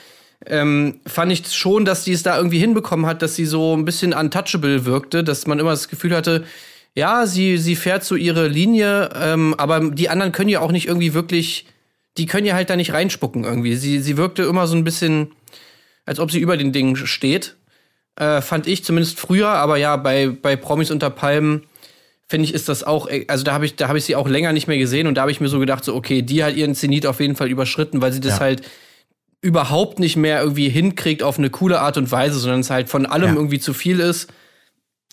Ähm, 0.46 1.00
fand 1.06 1.30
ich 1.30 1.46
schon, 1.52 1.84
dass 1.84 2.02
die 2.02 2.12
es 2.12 2.24
da 2.24 2.36
irgendwie 2.36 2.58
hinbekommen 2.58 3.06
hat, 3.06 3.22
dass 3.22 3.36
sie 3.36 3.46
so 3.46 3.76
ein 3.76 3.84
bisschen 3.84 4.12
untouchable 4.12 4.84
wirkte, 4.84 5.22
dass 5.22 5.46
man 5.46 5.60
immer 5.60 5.70
das 5.70 5.88
Gefühl 5.88 6.14
hatte, 6.16 6.44
ja, 6.94 7.26
sie, 7.26 7.58
sie 7.58 7.76
fährt 7.76 8.04
so 8.04 8.16
ihre 8.16 8.48
Linie, 8.48 9.10
ähm, 9.14 9.54
aber 9.58 9.90
die 9.90 10.08
anderen 10.08 10.32
können 10.32 10.48
ja 10.50 10.60
auch 10.60 10.72
nicht 10.72 10.86
irgendwie 10.88 11.14
wirklich, 11.14 11.66
die 12.16 12.26
können 12.26 12.46
ja 12.46 12.54
halt 12.54 12.70
da 12.70 12.76
nicht 12.76 12.92
reinspucken 12.92 13.44
irgendwie. 13.44 13.76
Sie, 13.76 14.00
sie 14.00 14.16
wirkte 14.16 14.42
immer 14.42 14.66
so 14.66 14.74
ein 14.76 14.84
bisschen, 14.84 15.32
als 16.06 16.18
ob 16.18 16.30
sie 16.32 16.40
über 16.40 16.56
den 16.56 16.72
Dingen 16.72 16.96
steht. 16.96 17.56
Äh, 18.16 18.40
fand 18.40 18.66
ich 18.66 18.82
zumindest 18.84 19.20
früher, 19.20 19.48
aber 19.48 19.76
ja, 19.76 19.96
bei, 19.96 20.26
bei 20.28 20.56
Promis 20.56 20.90
unter 20.90 21.10
Palmen 21.10 21.62
finde 22.28 22.46
ich, 22.46 22.54
ist 22.54 22.68
das 22.68 22.82
auch, 22.82 23.06
äh, 23.08 23.24
also 23.28 23.44
da 23.44 23.52
habe 23.52 23.64
ich, 23.64 23.76
da 23.76 23.86
habe 23.86 23.98
ich 23.98 24.04
sie 24.04 24.16
auch 24.16 24.26
länger 24.28 24.52
nicht 24.52 24.66
mehr 24.66 24.78
gesehen 24.78 25.06
und 25.06 25.14
da 25.14 25.20
habe 25.20 25.30
ich 25.30 25.40
mir 25.40 25.48
so 25.48 25.60
gedacht, 25.60 25.84
so, 25.84 25.94
okay, 25.94 26.22
die 26.22 26.42
hat 26.42 26.56
ihren 26.56 26.74
Zenit 26.74 27.06
auf 27.06 27.20
jeden 27.20 27.36
Fall 27.36 27.48
überschritten, 27.48 28.00
weil 28.02 28.12
sie 28.12 28.20
das 28.20 28.34
Ja. 28.34 28.40
halt 28.40 28.62
überhaupt 29.40 30.00
nicht 30.00 30.16
mehr 30.16 30.40
irgendwie 30.42 30.68
hinkriegt 30.68 31.22
auf 31.22 31.38
eine 31.38 31.48
coole 31.50 31.80
Art 31.80 31.96
und 31.96 32.10
Weise, 32.10 32.38
sondern 32.40 32.60
es 32.60 32.70
halt 32.70 32.88
von 32.88 33.06
allem 33.06 33.28
Ja. 33.30 33.34
irgendwie 33.36 33.60
zu 33.60 33.72
viel 33.72 34.00
ist 34.00 34.28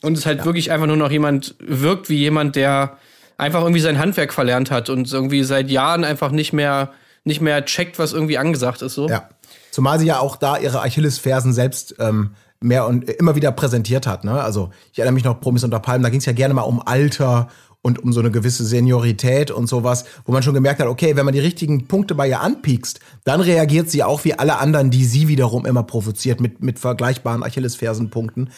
und 0.05 0.17
es 0.17 0.25
halt 0.25 0.45
wirklich 0.45 0.71
einfach 0.71 0.87
nur 0.87 0.97
noch 0.97 1.11
jemand 1.11 1.55
wirkt 1.59 2.09
wie 2.09 2.17
jemand, 2.17 2.55
der 2.55 2.97
einfach 3.37 3.61
irgendwie 3.61 3.81
sein 3.81 3.97
Handwerk 3.97 4.33
verlernt 4.33 4.71
hat 4.71 4.89
und 4.89 5.11
irgendwie 5.11 5.43
seit 5.43 5.69
Jahren 5.69 6.03
einfach 6.03 6.31
nicht 6.31 6.53
mehr, 6.53 6.91
nicht 7.23 7.41
mehr 7.41 7.65
checkt, 7.65 7.99
was 7.99 8.13
irgendwie 8.13 8.37
angesagt 8.37 8.81
ist, 8.81 8.93
so. 8.93 9.09
Ja. 9.09 9.29
Zumal 9.71 9.99
sie 9.99 10.05
ja 10.05 10.19
auch 10.19 10.37
da 10.37 10.57
ihre 10.57 10.81
Achillesfersen 10.81 11.51
selbst 11.51 11.95
ähm, 11.99 12.31
mehr 12.61 12.87
und 12.87 13.09
immer 13.09 13.35
wieder 13.35 13.51
präsentiert 13.51 14.07
hat. 14.07 14.23
Ne? 14.23 14.41
Also 14.41 14.69
ich 14.93 14.99
erinnere 14.99 15.15
mich 15.15 15.25
noch 15.25 15.41
Promis 15.41 15.63
unter 15.63 15.79
Palmen, 15.79 16.03
da 16.03 16.09
ging 16.09 16.19
es 16.19 16.25
ja 16.25 16.33
gerne 16.33 16.53
mal 16.53 16.61
um 16.61 16.81
Alter 16.85 17.49
und 17.85 18.01
um 18.03 18.11
so 18.11 18.19
eine 18.19 18.31
gewisse 18.31 18.65
Seniorität 18.65 19.51
und 19.51 19.67
sowas, 19.67 20.05
wo 20.25 20.31
man 20.31 20.41
schon 20.41 20.55
gemerkt 20.55 20.79
hat, 20.81 20.87
okay, 20.87 21.15
wenn 21.15 21.23
man 21.23 21.35
die 21.35 21.39
richtigen 21.39 21.87
Punkte 21.87 22.15
bei 22.15 22.27
ihr 22.27 22.41
anpiekst, 22.41 22.99
dann 23.25 23.41
reagiert 23.41 23.91
sie 23.91 24.01
auch 24.03 24.25
wie 24.25 24.33
alle 24.33 24.57
anderen, 24.57 24.89
die 24.89 25.05
sie 25.05 25.27
wiederum 25.27 25.67
immer 25.67 25.83
provoziert 25.83 26.41
mit, 26.41 26.63
mit 26.63 26.79
vergleichbaren 26.79 27.43
Achillesfersenpunkten. 27.43 28.49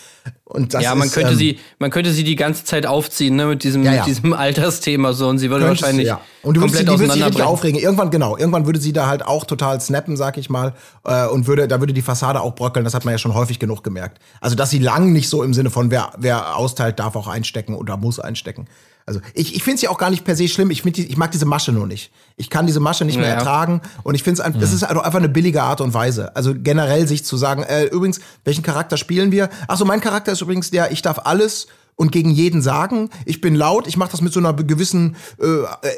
Und 0.45 0.73
das 0.73 0.81
ja, 0.81 0.95
man 0.95 1.09
ist, 1.09 1.13
könnte 1.13 1.33
ähm, 1.33 1.37
sie, 1.37 1.59
man 1.77 1.91
könnte 1.91 2.13
sie 2.13 2.23
die 2.23 2.37
ganze 2.37 2.63
Zeit 2.63 2.85
aufziehen, 2.85 3.35
ne, 3.35 3.47
mit 3.47 3.65
diesem, 3.65 3.83
Ja, 3.83 3.91
ja. 3.91 3.97
mit 3.97 4.07
diesem 4.07 4.31
Altersthema 4.47 5.11
so 5.11 5.27
und 5.27 5.39
sie 5.39 5.49
würde 5.49 5.65
Könntest 5.65 5.83
wahrscheinlich 5.83 6.07
ja. 6.07 6.21
Und 6.41 6.55
du 6.55 6.61
würdest, 6.61 6.77
sie- 6.77 6.85
komplett 6.85 6.95
die 6.95 7.01
würde 7.09 7.13
sich 7.19 7.25
richtig 7.25 7.43
aufregen. 7.43 7.79
Irgendwann, 7.81 8.11
genau, 8.11 8.37
irgendwann 8.37 8.65
würde 8.65 8.79
sie 8.79 8.93
da 8.93 9.07
halt 9.07 9.25
auch 9.25 9.43
total 9.43 9.81
snappen, 9.81 10.15
sag 10.15 10.37
ich 10.37 10.49
mal. 10.49 10.73
Äh, 11.03 11.27
und 11.27 11.47
würde, 11.47 11.67
da 11.67 11.81
würde 11.81 11.91
die 11.91 12.01
Fassade 12.01 12.39
auch 12.39 12.55
bröckeln. 12.55 12.85
Das 12.85 12.93
hat 12.93 13.03
man 13.03 13.13
ja 13.13 13.17
schon 13.17 13.33
häufig 13.33 13.59
genug 13.59 13.83
gemerkt. 13.83 14.19
Also, 14.39 14.55
dass 14.55 14.69
sie 14.69 14.79
lang 14.79 15.11
nicht 15.11 15.27
so 15.27 15.43
im 15.43 15.53
Sinne 15.53 15.69
von, 15.69 15.91
wer, 15.91 16.13
wer 16.17 16.55
austeilt, 16.55 16.99
darf 16.99 17.17
auch 17.17 17.27
einstecken 17.27 17.75
oder 17.75 17.97
muss 17.97 18.21
einstecken. 18.21 18.67
Also, 19.08 19.22
ich, 19.34 19.56
ich 19.56 19.63
finde 19.63 19.76
es 19.78 19.82
ja 19.82 19.89
auch 19.89 19.98
gar 19.98 20.10
nicht 20.12 20.24
per 20.26 20.36
se 20.36 20.48
schlimm. 20.48 20.70
Ich, 20.70 20.84
die, 20.84 21.08
ich 21.08 21.17
mag 21.17 21.32
diese 21.32 21.46
Masche 21.46 21.72
nur 21.72 21.88
nicht. 21.88 22.12
Ich 22.36 22.50
kann 22.52 22.67
diese 22.67 22.80
Masche 22.80 23.06
nicht 23.06 23.17
mehr 23.17 23.28
Ja. 23.30 23.34
Mhm. 23.34 23.39
ertragen. 23.39 23.82
Und 24.04 24.13
ich 24.15 24.22
finde 24.22 24.43
es, 24.43 24.54
das 24.60 24.74
ist 24.74 24.84
also 24.84 25.02
einfach 25.02 25.17
eine 25.20 25.30
billige 25.30 25.63
Art 25.63 25.82
und 25.82 25.93
Weise. 25.93 26.36
Also, 26.36 26.54
generell 26.56 27.08
sich 27.08 27.24
zu 27.26 27.38
sagen, 27.38 27.63
äh, 27.63 27.86
übrigens, 27.86 28.20
welchen 28.43 28.63
Charakter 28.63 28.98
spielen 28.98 29.32
wir? 29.32 29.50
Ach 29.67 29.78
so, 29.78 29.86
mein 29.86 30.02
Charakter 30.02 30.32
ist 30.34 30.41
übrigens 30.41 30.70
der, 30.70 30.91
ich 30.91 31.02
darf 31.02 31.20
alles 31.24 31.67
und 31.96 32.12
gegen 32.12 32.30
jeden 32.30 32.62
sagen. 32.62 33.10
Ich 33.26 33.41
bin 33.41 33.56
laut, 33.56 33.88
ich 33.88 33.98
mache 33.98 34.12
das 34.12 34.22
mit 34.22 34.32
so 34.32 34.39
einer 34.39 34.54
gewissen 34.54 35.15
äh, 35.41 35.48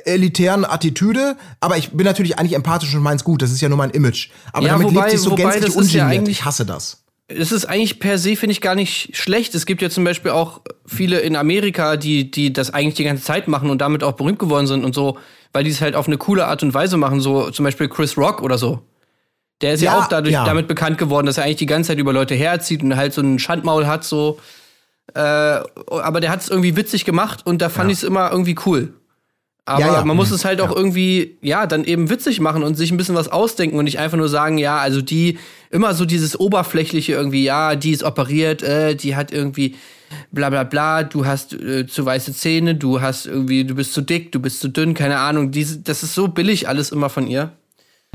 elitären 0.05 0.63
Attitüde, 0.63 1.35
aber 1.59 1.77
ich 1.77 1.91
bin 1.91 2.05
natürlich 2.05 2.39
eigentlich 2.39 2.53
empathisch 2.53 2.93
und 2.95 3.01
meins 3.01 3.23
gut. 3.25 3.41
Das 3.41 3.51
ist 3.51 3.59
ja 3.59 3.69
nur 3.69 3.77
mein 3.77 3.89
Image. 3.89 4.29
Aber 4.53 4.65
Ja, 4.67 4.73
damit 4.73 4.87
wobei- 4.87 4.99
lebt 5.01 5.11
sich 5.11 5.19
so 5.21 5.31
wobei 5.31 5.59
gänzlich 5.59 5.75
ist 5.75 5.93
ja 5.93 6.11
ich 6.11 6.45
hasse 6.45 6.65
das. 6.65 6.99
Es 7.29 7.51
ist 7.51 7.65
eigentlich 7.65 7.99
per 7.99 8.17
se, 8.17 8.35
finde 8.35 8.51
ich, 8.51 8.61
gar 8.61 8.75
nicht 8.75 9.15
schlecht. 9.15 9.53
Es 9.53 9.65
gibt 9.65 9.81
ja 9.81 9.89
zum 9.89 10.03
Beispiel 10.03 10.31
auch 10.31 10.61
viele 10.85 11.19
in 11.19 11.35
Amerika, 11.35 11.95
die, 11.95 12.29
die 12.29 12.51
das 12.51 12.73
eigentlich 12.73 12.95
die 12.95 13.03
ganze 13.03 13.23
Zeit 13.23 13.47
machen 13.47 13.69
und 13.69 13.79
damit 13.79 14.03
auch 14.03 14.13
berühmt 14.13 14.39
geworden 14.39 14.65
sind 14.67 14.83
und 14.83 14.95
so, 14.95 15.17
weil 15.53 15.63
die 15.63 15.69
es 15.69 15.79
halt 15.79 15.95
auf 15.95 16.07
eine 16.07 16.17
coole 16.17 16.47
Art 16.47 16.63
und 16.63 16.73
Weise 16.73 16.97
machen, 16.97 17.21
so 17.21 17.51
zum 17.51 17.65
Beispiel 17.65 17.87
Chris 17.87 18.17
Rock 18.17 18.41
oder 18.41 18.57
so. 18.57 18.81
Der 19.61 19.73
ist 19.73 19.81
ja, 19.81 19.93
Ja, 19.93 19.99
auch 19.99 20.07
dadurch 20.07 20.33
ja. 20.33 20.43
damit 20.43 20.67
bekannt 20.67 20.97
geworden, 20.97 21.27
dass 21.27 21.37
er 21.37 21.43
eigentlich 21.43 21.57
die 21.57 21.65
ganze 21.67 21.89
Zeit 21.89 21.99
über 21.99 22.13
Leute 22.13 22.33
herzieht 22.33 22.81
und 22.81 22.95
halt 22.95 23.13
so 23.13 23.21
ein 23.21 23.37
Schandmaul 23.37 23.85
hat, 23.85 24.03
so. 24.03 24.39
Äh, 25.13 25.19
aber 25.19 26.21
der 26.21 26.31
hat 26.31 26.41
es 26.41 26.49
irgendwie 26.49 26.75
witzig 26.75 27.05
gemacht 27.05 27.45
und 27.45 27.61
da 27.61 27.69
fand 27.69 27.91
ich 27.91 27.97
es 27.97 28.03
immer 28.03 28.31
irgendwie 28.31 28.55
cool. 28.65 28.93
Aber 29.69 29.79
Ja, 29.81 29.93
ja. 29.93 30.05
man 30.05 30.15
muss 30.17 30.29
Mhm. 30.29 30.35
es 30.35 30.45
halt 30.45 30.61
auch 30.61 30.75
irgendwie, 30.75 31.37
ja, 31.41 31.65
dann 31.67 31.83
eben 31.83 32.09
witzig 32.09 32.39
machen 32.39 32.63
und 32.63 32.75
sich 32.75 32.91
ein 32.91 32.97
bisschen 32.97 33.15
was 33.15 33.27
ausdenken 33.29 33.77
und 33.77 33.85
nicht 33.85 33.99
einfach 33.99 34.17
nur 34.17 34.29
sagen, 34.29 34.57
ja, 34.57 34.77
also 34.77 35.01
die, 35.01 35.37
immer 35.69 35.93
so 35.93 36.05
dieses 36.05 36.39
Oberflächliche 36.39 37.13
irgendwie, 37.13 37.43
ja, 37.43 37.75
die 37.75 37.91
ist 37.91 38.03
operiert, 38.03 38.63
äh, 38.63 38.95
die 38.95 39.15
hat 39.15 39.31
irgendwie 39.31 39.75
bla 40.31 40.49
bla 40.49 40.63
bla, 40.63 41.03
du 41.03 41.25
hast 41.25 41.53
äh, 41.53 41.85
zu 41.85 42.05
weiße 42.05 42.33
Zähne, 42.33 42.73
du 42.75 42.99
hast 43.01 43.27
irgendwie, 43.27 43.63
du 43.63 43.75
bist 43.75 43.93
zu 43.93 44.01
dick, 44.01 44.31
du 44.31 44.39
bist 44.39 44.59
zu 44.59 44.67
dünn, 44.67 44.93
keine 44.95 45.19
Ahnung. 45.19 45.51
Diese, 45.51 45.79
das 45.79 46.01
ist 46.03 46.15
so 46.15 46.27
billig 46.27 46.67
alles 46.67 46.91
immer 46.91 47.09
von 47.09 47.27
ihr. 47.27 47.51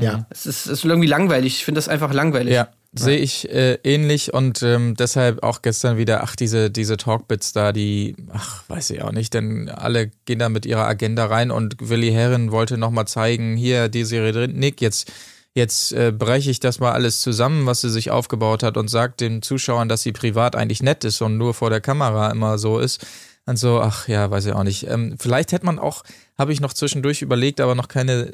Ja. 0.01 0.25
Es 0.29 0.45
ist, 0.45 0.65
es 0.65 0.79
ist 0.79 0.85
irgendwie 0.85 1.07
langweilig. 1.07 1.55
Ich 1.59 1.63
finde 1.65 1.77
das 1.79 1.87
einfach 1.87 2.11
langweilig. 2.13 2.53
Ja, 2.53 2.67
sehe 2.97 3.17
ich 3.17 3.49
äh, 3.49 3.77
ähnlich 3.83 4.33
und 4.33 4.63
ähm, 4.63 4.95
deshalb 4.95 5.43
auch 5.43 5.61
gestern 5.61 5.97
wieder, 5.97 6.23
ach, 6.23 6.35
diese, 6.35 6.71
diese 6.71 6.97
Talkbits 6.97 7.51
da, 7.53 7.71
die, 7.71 8.15
ach, 8.31 8.63
weiß 8.67 8.91
ich 8.91 9.01
auch 9.01 9.11
nicht, 9.11 9.33
denn 9.33 9.69
alle 9.69 10.11
gehen 10.25 10.39
da 10.39 10.49
mit 10.49 10.65
ihrer 10.65 10.85
Agenda 10.87 11.25
rein 11.25 11.51
und 11.51 11.75
Willi 11.79 12.11
Herren 12.11 12.51
wollte 12.51 12.77
nochmal 12.77 13.07
zeigen, 13.07 13.57
hier, 13.57 13.89
die 13.89 14.05
Serie 14.05 14.31
drin, 14.31 14.53
Nick, 14.53 14.81
jetzt, 14.81 15.11
jetzt 15.53 15.91
äh, 15.91 16.11
breche 16.11 16.49
ich 16.49 16.59
das 16.59 16.79
mal 16.79 16.93
alles 16.93 17.21
zusammen, 17.21 17.65
was 17.65 17.81
sie 17.81 17.89
sich 17.89 18.11
aufgebaut 18.11 18.63
hat 18.63 18.77
und 18.77 18.89
sagt 18.89 19.21
den 19.21 19.41
Zuschauern, 19.41 19.89
dass 19.89 20.01
sie 20.01 20.13
privat 20.13 20.55
eigentlich 20.55 20.81
nett 20.81 21.03
ist 21.03 21.21
und 21.21 21.37
nur 21.37 21.53
vor 21.53 21.69
der 21.69 21.81
Kamera 21.81 22.31
immer 22.31 22.57
so 22.57 22.79
ist. 22.79 23.05
Und 23.47 23.59
so, 23.59 23.79
ach 23.79 24.07
ja, 24.07 24.31
weiß 24.31 24.47
ich 24.47 24.53
auch 24.53 24.63
nicht. 24.63 24.87
Ähm, 24.87 25.17
vielleicht 25.19 25.51
hätte 25.51 25.67
man 25.67 25.77
auch, 25.77 26.03
habe 26.37 26.51
ich 26.51 26.61
noch 26.61 26.73
zwischendurch 26.73 27.21
überlegt, 27.21 27.61
aber 27.61 27.75
noch 27.75 27.87
keine 27.87 28.33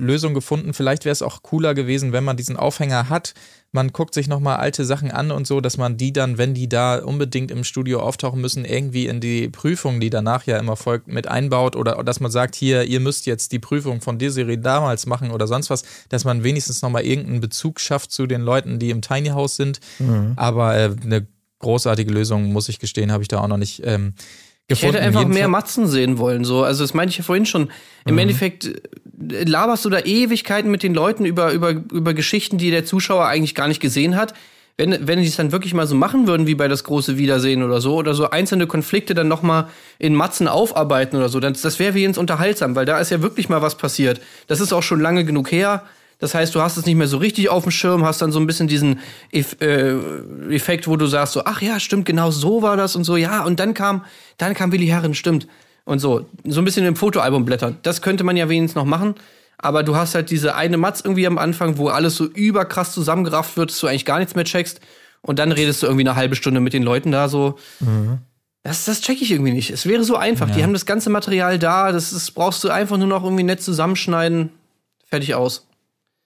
Lösung 0.00 0.34
gefunden. 0.34 0.74
Vielleicht 0.74 1.04
wäre 1.04 1.12
es 1.12 1.22
auch 1.22 1.42
cooler 1.42 1.74
gewesen, 1.74 2.12
wenn 2.12 2.24
man 2.24 2.36
diesen 2.36 2.56
Aufhänger 2.56 3.08
hat. 3.08 3.34
Man 3.72 3.92
guckt 3.92 4.14
sich 4.14 4.26
nochmal 4.26 4.56
alte 4.56 4.84
Sachen 4.84 5.12
an 5.12 5.30
und 5.30 5.46
so, 5.46 5.60
dass 5.60 5.76
man 5.76 5.96
die 5.96 6.12
dann, 6.12 6.38
wenn 6.38 6.54
die 6.54 6.68
da 6.68 6.98
unbedingt 6.98 7.52
im 7.52 7.62
Studio 7.62 8.00
auftauchen 8.00 8.40
müssen, 8.40 8.64
irgendwie 8.64 9.06
in 9.06 9.20
die 9.20 9.48
Prüfung, 9.48 10.00
die 10.00 10.10
danach 10.10 10.44
ja 10.44 10.58
immer 10.58 10.74
folgt, 10.74 11.06
mit 11.06 11.28
einbaut 11.28 11.76
oder 11.76 12.02
dass 12.02 12.18
man 12.18 12.32
sagt, 12.32 12.56
hier, 12.56 12.82
ihr 12.84 12.98
müsst 12.98 13.26
jetzt 13.26 13.52
die 13.52 13.60
Prüfung 13.60 14.00
von 14.00 14.18
der 14.18 14.32
Serie 14.32 14.58
damals 14.58 15.06
machen 15.06 15.30
oder 15.30 15.46
sonst 15.46 15.70
was, 15.70 15.84
dass 16.08 16.24
man 16.24 16.42
wenigstens 16.42 16.82
nochmal 16.82 17.04
irgendeinen 17.04 17.40
Bezug 17.40 17.78
schafft 17.78 18.10
zu 18.10 18.26
den 18.26 18.40
Leuten, 18.40 18.80
die 18.80 18.90
im 18.90 19.02
Tiny 19.02 19.28
House 19.28 19.54
sind. 19.54 19.78
Aber 20.36 20.76
äh, 20.76 20.96
eine 21.04 21.26
großartige 21.60 22.12
Lösung, 22.12 22.52
muss 22.52 22.68
ich 22.68 22.80
gestehen, 22.80 23.12
habe 23.12 23.22
ich 23.22 23.28
da 23.28 23.40
auch 23.40 23.48
noch 23.48 23.58
nicht 23.58 23.82
ähm, 23.84 24.14
Ich 24.72 24.80
gefunden. 24.80 25.02
hätte 25.02 25.06
einfach 25.06 25.26
mehr 25.26 25.48
Matzen 25.48 25.88
sehen 25.88 26.18
wollen. 26.18 26.44
So. 26.44 26.62
Also 26.62 26.84
das 26.84 26.94
meinte 26.94 27.10
ich 27.10 27.18
ja 27.18 27.24
vorhin 27.24 27.44
schon. 27.44 27.70
Im 28.06 28.16
Endeffekt 28.18 28.66
äh, 28.66 29.44
laberst 29.44 29.84
du 29.84 29.90
da 29.90 29.98
Ewigkeiten 29.98 30.70
mit 30.70 30.84
den 30.84 30.94
Leuten 30.94 31.24
über, 31.24 31.52
über, 31.52 31.70
über 31.70 32.14
Geschichten, 32.14 32.56
die 32.56 32.70
der 32.70 32.84
Zuschauer 32.84 33.26
eigentlich 33.26 33.56
gar 33.56 33.66
nicht 33.66 33.80
gesehen 33.80 34.16
hat. 34.16 34.32
Wenn, 34.76 35.08
wenn 35.08 35.20
die 35.20 35.26
es 35.26 35.36
dann 35.36 35.50
wirklich 35.52 35.74
mal 35.74 35.88
so 35.88 35.96
machen 35.96 36.28
würden, 36.28 36.46
wie 36.46 36.54
bei 36.54 36.68
das 36.68 36.84
große 36.84 37.18
Wiedersehen 37.18 37.64
oder 37.64 37.80
so, 37.80 37.96
oder 37.96 38.14
so 38.14 38.30
einzelne 38.30 38.66
Konflikte 38.66 39.12
dann 39.12 39.28
noch 39.28 39.42
mal 39.42 39.68
in 39.98 40.14
Matzen 40.14 40.48
aufarbeiten 40.48 41.16
oder 41.16 41.28
so, 41.28 41.40
dann, 41.40 41.54
das 41.60 41.78
wäre 41.80 41.94
wenigstens 41.94 42.18
unterhaltsam, 42.18 42.76
weil 42.76 42.86
da 42.86 42.98
ist 43.00 43.10
ja 43.10 43.20
wirklich 43.20 43.48
mal 43.48 43.60
was 43.60 43.76
passiert. 43.76 44.20
Das 44.46 44.60
ist 44.60 44.72
auch 44.72 44.82
schon 44.82 45.00
lange 45.00 45.24
genug 45.24 45.50
her. 45.50 45.82
Das 46.20 46.34
heißt, 46.34 46.54
du 46.54 46.60
hast 46.60 46.76
es 46.76 46.86
nicht 46.86 46.96
mehr 46.96 47.08
so 47.08 47.16
richtig 47.16 47.48
auf 47.48 47.64
dem 47.64 47.72
Schirm, 47.72 48.04
hast 48.04 48.22
dann 48.22 48.30
so 48.30 48.38
ein 48.38 48.46
bisschen 48.46 48.68
diesen 48.68 49.00
Eff 49.32 49.56
äh, 49.60 49.96
Effekt, 50.54 50.86
wo 50.86 50.96
du 50.96 51.06
sagst 51.06 51.32
so, 51.32 51.44
ach 51.44 51.62
ja, 51.62 51.80
stimmt, 51.80 52.04
genau 52.04 52.30
so 52.30 52.62
war 52.62 52.76
das 52.76 52.94
und 52.94 53.04
so, 53.04 53.16
ja, 53.16 53.42
und 53.42 53.58
dann 53.58 53.74
kam, 53.74 54.04
dann 54.36 54.54
kam 54.54 54.70
Willi 54.70 54.86
Herren, 54.86 55.14
stimmt. 55.14 55.48
Und 55.84 55.98
so, 55.98 56.26
so 56.44 56.60
ein 56.60 56.64
bisschen 56.64 56.86
im 56.86 56.94
Fotoalbum 56.94 57.44
blättern. 57.44 57.78
Das 57.82 58.02
könnte 58.02 58.22
man 58.22 58.36
ja 58.36 58.48
wenigstens 58.48 58.76
noch 58.76 58.84
machen. 58.84 59.14
Aber 59.62 59.82
du 59.82 59.96
hast 59.96 60.14
halt 60.14 60.30
diese 60.30 60.54
eine 60.54 60.76
Matz 60.76 61.00
irgendwie 61.00 61.26
am 61.26 61.36
Anfang, 61.36 61.78
wo 61.78 61.88
alles 61.88 62.16
so 62.16 62.24
überkrass 62.24 62.92
zusammengerafft 62.92 63.56
wird, 63.56 63.70
dass 63.70 63.80
du 63.80 63.88
eigentlich 63.88 64.04
gar 64.04 64.18
nichts 64.18 64.34
mehr 64.34 64.44
checkst. 64.44 64.80
Und 65.22 65.38
dann 65.38 65.52
redest 65.52 65.82
du 65.82 65.86
irgendwie 65.86 66.06
eine 66.06 66.16
halbe 66.16 66.36
Stunde 66.36 66.60
mit 66.60 66.72
den 66.72 66.82
Leuten 66.82 67.10
da 67.10 67.28
so. 67.28 67.58
Das, 68.62 68.84
das 68.84 69.00
check 69.00 69.20
ich 69.20 69.30
irgendwie 69.30 69.52
nicht. 69.52 69.70
Es 69.70 69.86
wäre 69.86 70.04
so 70.04 70.16
einfach. 70.16 70.50
Die 70.50 70.62
haben 70.62 70.72
das 70.72 70.86
ganze 70.86 71.10
Material 71.10 71.58
da. 71.58 71.92
Das 71.92 72.12
ist, 72.12 72.32
brauchst 72.32 72.62
du 72.62 72.70
einfach 72.70 72.96
nur 72.96 73.06
noch 73.06 73.24
irgendwie 73.24 73.42
nett 73.42 73.62
zusammenschneiden. 73.62 74.50
Fertig 75.06 75.34
aus. 75.34 75.66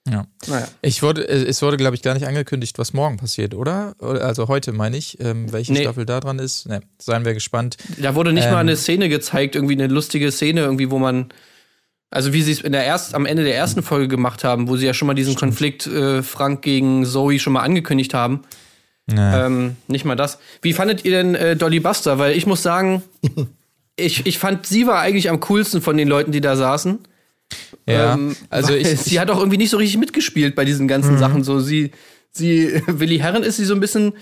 Ja. 0.07 0.27
Naja. 0.47 0.67
Ich 0.81 1.01
wurde, 1.01 1.27
äh, 1.27 1.45
es 1.47 1.61
wurde, 1.61 1.77
glaube 1.77 1.95
ich, 1.95 2.01
gar 2.03 2.13
nicht 2.13 2.27
angekündigt, 2.27 2.77
was 2.77 2.93
morgen 2.93 3.17
passiert, 3.17 3.55
oder? 3.55 3.95
Also 3.99 4.47
heute 4.47 4.71
meine 4.71 4.97
ich, 4.97 5.19
ähm, 5.19 5.51
welche 5.51 5.73
Nee. 5.73 5.81
Staffel 5.81 6.05
da 6.05 6.19
dran 6.19 6.37
ist. 6.37 6.67
Ne, 6.67 6.81
seien 6.99 7.25
wir 7.25 7.33
gespannt. 7.33 7.77
Da 7.99 8.13
wurde 8.13 8.31
nicht 8.31 8.45
Ähm. 8.45 8.51
mal 8.51 8.59
eine 8.59 8.75
Szene 8.75 9.09
gezeigt, 9.09 9.55
irgendwie 9.55 9.73
eine 9.73 9.87
lustige 9.87 10.31
Szene, 10.31 10.61
irgendwie, 10.61 10.91
wo 10.91 10.99
man. 10.99 11.29
Also 12.11 12.33
wie 12.33 12.43
sie 12.43 12.51
es 12.51 12.61
in 12.61 12.71
der 12.71 12.85
erst, 12.85 13.15
am 13.15 13.25
Ende 13.25 13.43
der 13.43 13.55
ersten 13.55 13.81
Folge 13.81 14.07
gemacht 14.07 14.43
haben, 14.43 14.69
wo 14.69 14.77
sie 14.77 14.85
ja 14.85 14.93
schon 14.93 15.07
mal 15.07 15.15
diesen 15.15 15.35
Konflikt 15.35 15.87
äh, 15.87 16.21
Frank 16.23 16.61
gegen 16.61 17.03
Zoe 17.05 17.39
schon 17.39 17.53
mal 17.53 17.61
angekündigt 17.63 18.13
haben. 18.13 18.41
Ja. 19.11 19.47
Ähm, 19.47 19.75
nicht 19.87 20.05
mal 20.05 20.15
das. 20.15 20.37
Wie 20.61 20.73
fandet 20.73 21.03
ihr 21.03 21.11
denn 21.11 21.35
äh, 21.35 21.55
Dolly 21.57 21.79
Buster? 21.79 22.17
Weil 22.19 22.37
ich 22.37 22.45
muss 22.45 22.61
sagen, 22.63 23.01
ich, 23.97 24.25
ich 24.27 24.37
fand, 24.37 24.65
sie 24.67 24.87
war 24.87 24.99
eigentlich 24.99 25.29
am 25.29 25.39
coolsten 25.41 25.81
von 25.81 25.97
den 25.97 26.07
Leuten, 26.07 26.31
die 26.31 26.41
da 26.41 26.55
saßen. 26.55 26.99
Ja. 27.87 28.13
Ähm, 28.13 28.35
also 28.49 28.73
ich, 28.73 28.87
sie 28.99 29.19
hat 29.19 29.29
auch 29.29 29.37
irgendwie 29.37 29.57
nicht 29.57 29.69
so 29.69 29.77
richtig 29.77 29.97
mitgespielt 29.97 30.55
bei 30.55 30.65
diesen 30.65 30.87
ganzen 30.87 31.17
Sachen. 31.17 31.43
So, 31.43 31.59
sie, 31.59 31.91
sie, 32.31 32.81
Willi 32.87 33.19
Herren 33.19 33.43
ist 33.43 33.57
sie 33.57 33.65
so 33.65 33.73
ein 33.73 33.79
bisschen 33.79 34.13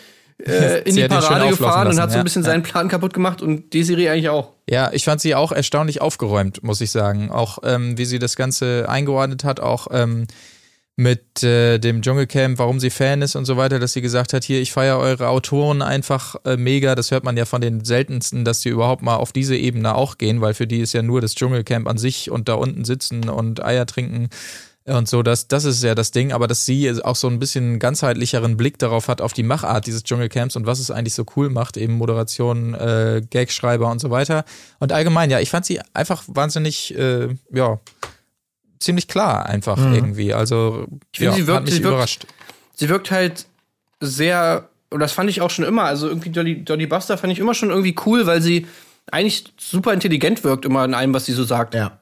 äh, 0.45 0.81
in 0.85 0.93
Sie 0.93 1.01
die 1.01 1.07
Parade 1.07 1.49
gefahren 1.49 1.87
und 1.87 1.95
lassen, 1.95 2.01
hat 2.01 2.11
so 2.11 2.17
ein 2.17 2.23
bisschen 2.23 2.43
ja. 2.43 2.49
seinen 2.49 2.63
Plan 2.63 2.87
kaputt 2.87 3.13
gemacht 3.13 3.41
und 3.41 3.73
Desiree 3.73 4.09
eigentlich 4.09 4.29
auch. 4.29 4.53
Ja, 4.69 4.91
ich 4.93 5.03
fand 5.03 5.21
sie 5.21 5.35
auch 5.35 5.51
erstaunlich 5.51 6.01
aufgeräumt, 6.01 6.63
muss 6.63 6.81
ich 6.81 6.91
sagen. 6.91 7.31
Auch 7.31 7.59
ähm, 7.63 7.97
wie 7.97 8.05
sie 8.05 8.19
das 8.19 8.35
Ganze 8.35 8.87
eingeordnet 8.89 9.43
hat, 9.43 9.59
auch 9.59 9.87
ähm, 9.91 10.27
mit 10.95 11.41
äh, 11.43 11.79
dem 11.79 12.01
Dschungelcamp, 12.01 12.59
warum 12.59 12.79
sie 12.79 12.91
Fan 12.91 13.21
ist 13.21 13.35
und 13.35 13.45
so 13.45 13.57
weiter, 13.57 13.79
dass 13.79 13.93
sie 13.93 14.01
gesagt 14.01 14.33
hat, 14.33 14.43
hier, 14.43 14.61
ich 14.61 14.71
feiere 14.71 14.99
eure 14.99 15.29
Autoren 15.29 15.81
einfach 15.81 16.35
äh, 16.45 16.55
mega. 16.55 16.93
Das 16.93 17.09
hört 17.09 17.23
man 17.23 17.35
ja 17.35 17.45
von 17.45 17.61
den 17.61 17.83
seltensten, 17.83 18.45
dass 18.45 18.61
die 18.61 18.69
überhaupt 18.69 19.01
mal 19.01 19.15
auf 19.15 19.31
diese 19.31 19.55
Ebene 19.55 19.95
auch 19.95 20.17
gehen, 20.17 20.41
weil 20.41 20.53
für 20.53 20.67
die 20.67 20.81
ist 20.81 20.93
ja 20.93 21.01
nur 21.01 21.19
das 21.19 21.33
Dschungelcamp 21.33 21.87
an 21.87 21.97
sich 21.97 22.29
und 22.29 22.47
da 22.47 22.53
unten 22.53 22.85
sitzen 22.85 23.29
und 23.29 23.63
Eier 23.63 23.87
trinken 23.87 24.29
und 24.85 25.07
so, 25.07 25.23
das, 25.23 25.47
das 25.47 25.63
ist 25.63 25.81
ja 25.81 25.95
das 25.95 26.11
Ding, 26.11 26.33
aber 26.33 26.47
dass 26.47 26.65
sie 26.65 26.91
auch 27.03 27.15
so 27.15 27.29
ein 27.29 27.39
bisschen 27.39 27.79
ganzheitlicheren 27.79 28.57
Blick 28.57 28.77
darauf 28.79 29.07
hat, 29.07 29.21
auf 29.21 29.31
die 29.31 29.43
Machart 29.43 29.87
dieses 29.87 30.03
Dschungelcamps 30.03 30.57
und 30.57 30.65
was 30.65 30.79
es 30.79 30.91
eigentlich 30.91 31.13
so 31.13 31.25
cool 31.37 31.49
macht, 31.49 31.77
eben 31.77 31.93
Moderation, 31.93 32.73
äh, 32.73 33.21
Gagschreiber 33.29 33.89
und 33.89 33.99
so 33.99 34.09
weiter. 34.09 34.43
Und 34.79 34.91
allgemein, 34.91 35.29
ja, 35.29 35.39
ich 35.39 35.49
fand 35.49 35.65
sie 35.65 35.79
einfach 35.93 36.23
wahnsinnig, 36.27 36.93
äh, 36.97 37.29
ja, 37.53 37.79
ziemlich 38.83 39.07
klar 39.07 39.45
einfach 39.47 39.77
irgendwie. 39.77 40.33
Also, 40.33 40.87
Ich 41.11 41.19
finde, 41.19 41.31
ja, 41.31 41.35
sie 41.37 41.47
wirkt- 41.47 41.57
hat 41.57 41.63
mich 41.65 41.73
sie 41.75 41.83
wirkt- 41.83 41.93
überrascht. 41.93 42.27
sie 42.75 42.89
wirkt 42.89 43.11
halt 43.11 43.45
sehr, 43.99 44.69
und 44.89 44.99
das 44.99 45.11
fand 45.13 45.29
ich 45.29 45.41
auch 45.41 45.49
schon 45.49 45.65
immer, 45.65 45.83
also 45.83 46.07
irgendwie 46.07 46.29
Dolly, 46.29 46.63
Dolly 46.63 46.85
Buster 46.87 47.17
fand 47.17 47.31
ich 47.33 47.39
immer 47.39 47.53
schon 47.53 47.69
irgendwie 47.69 47.95
cool, 48.05 48.25
weil 48.25 48.41
sie 48.41 48.67
eigentlich 49.11 49.45
super 49.59 49.93
intelligent 49.93 50.43
wirkt 50.43 50.65
immer 50.65 50.85
in 50.85 50.93
allem, 50.93 51.13
was 51.13 51.25
sie 51.25 51.33
so 51.33 51.43
sagt. 51.43 51.73
Ja. 51.73 51.99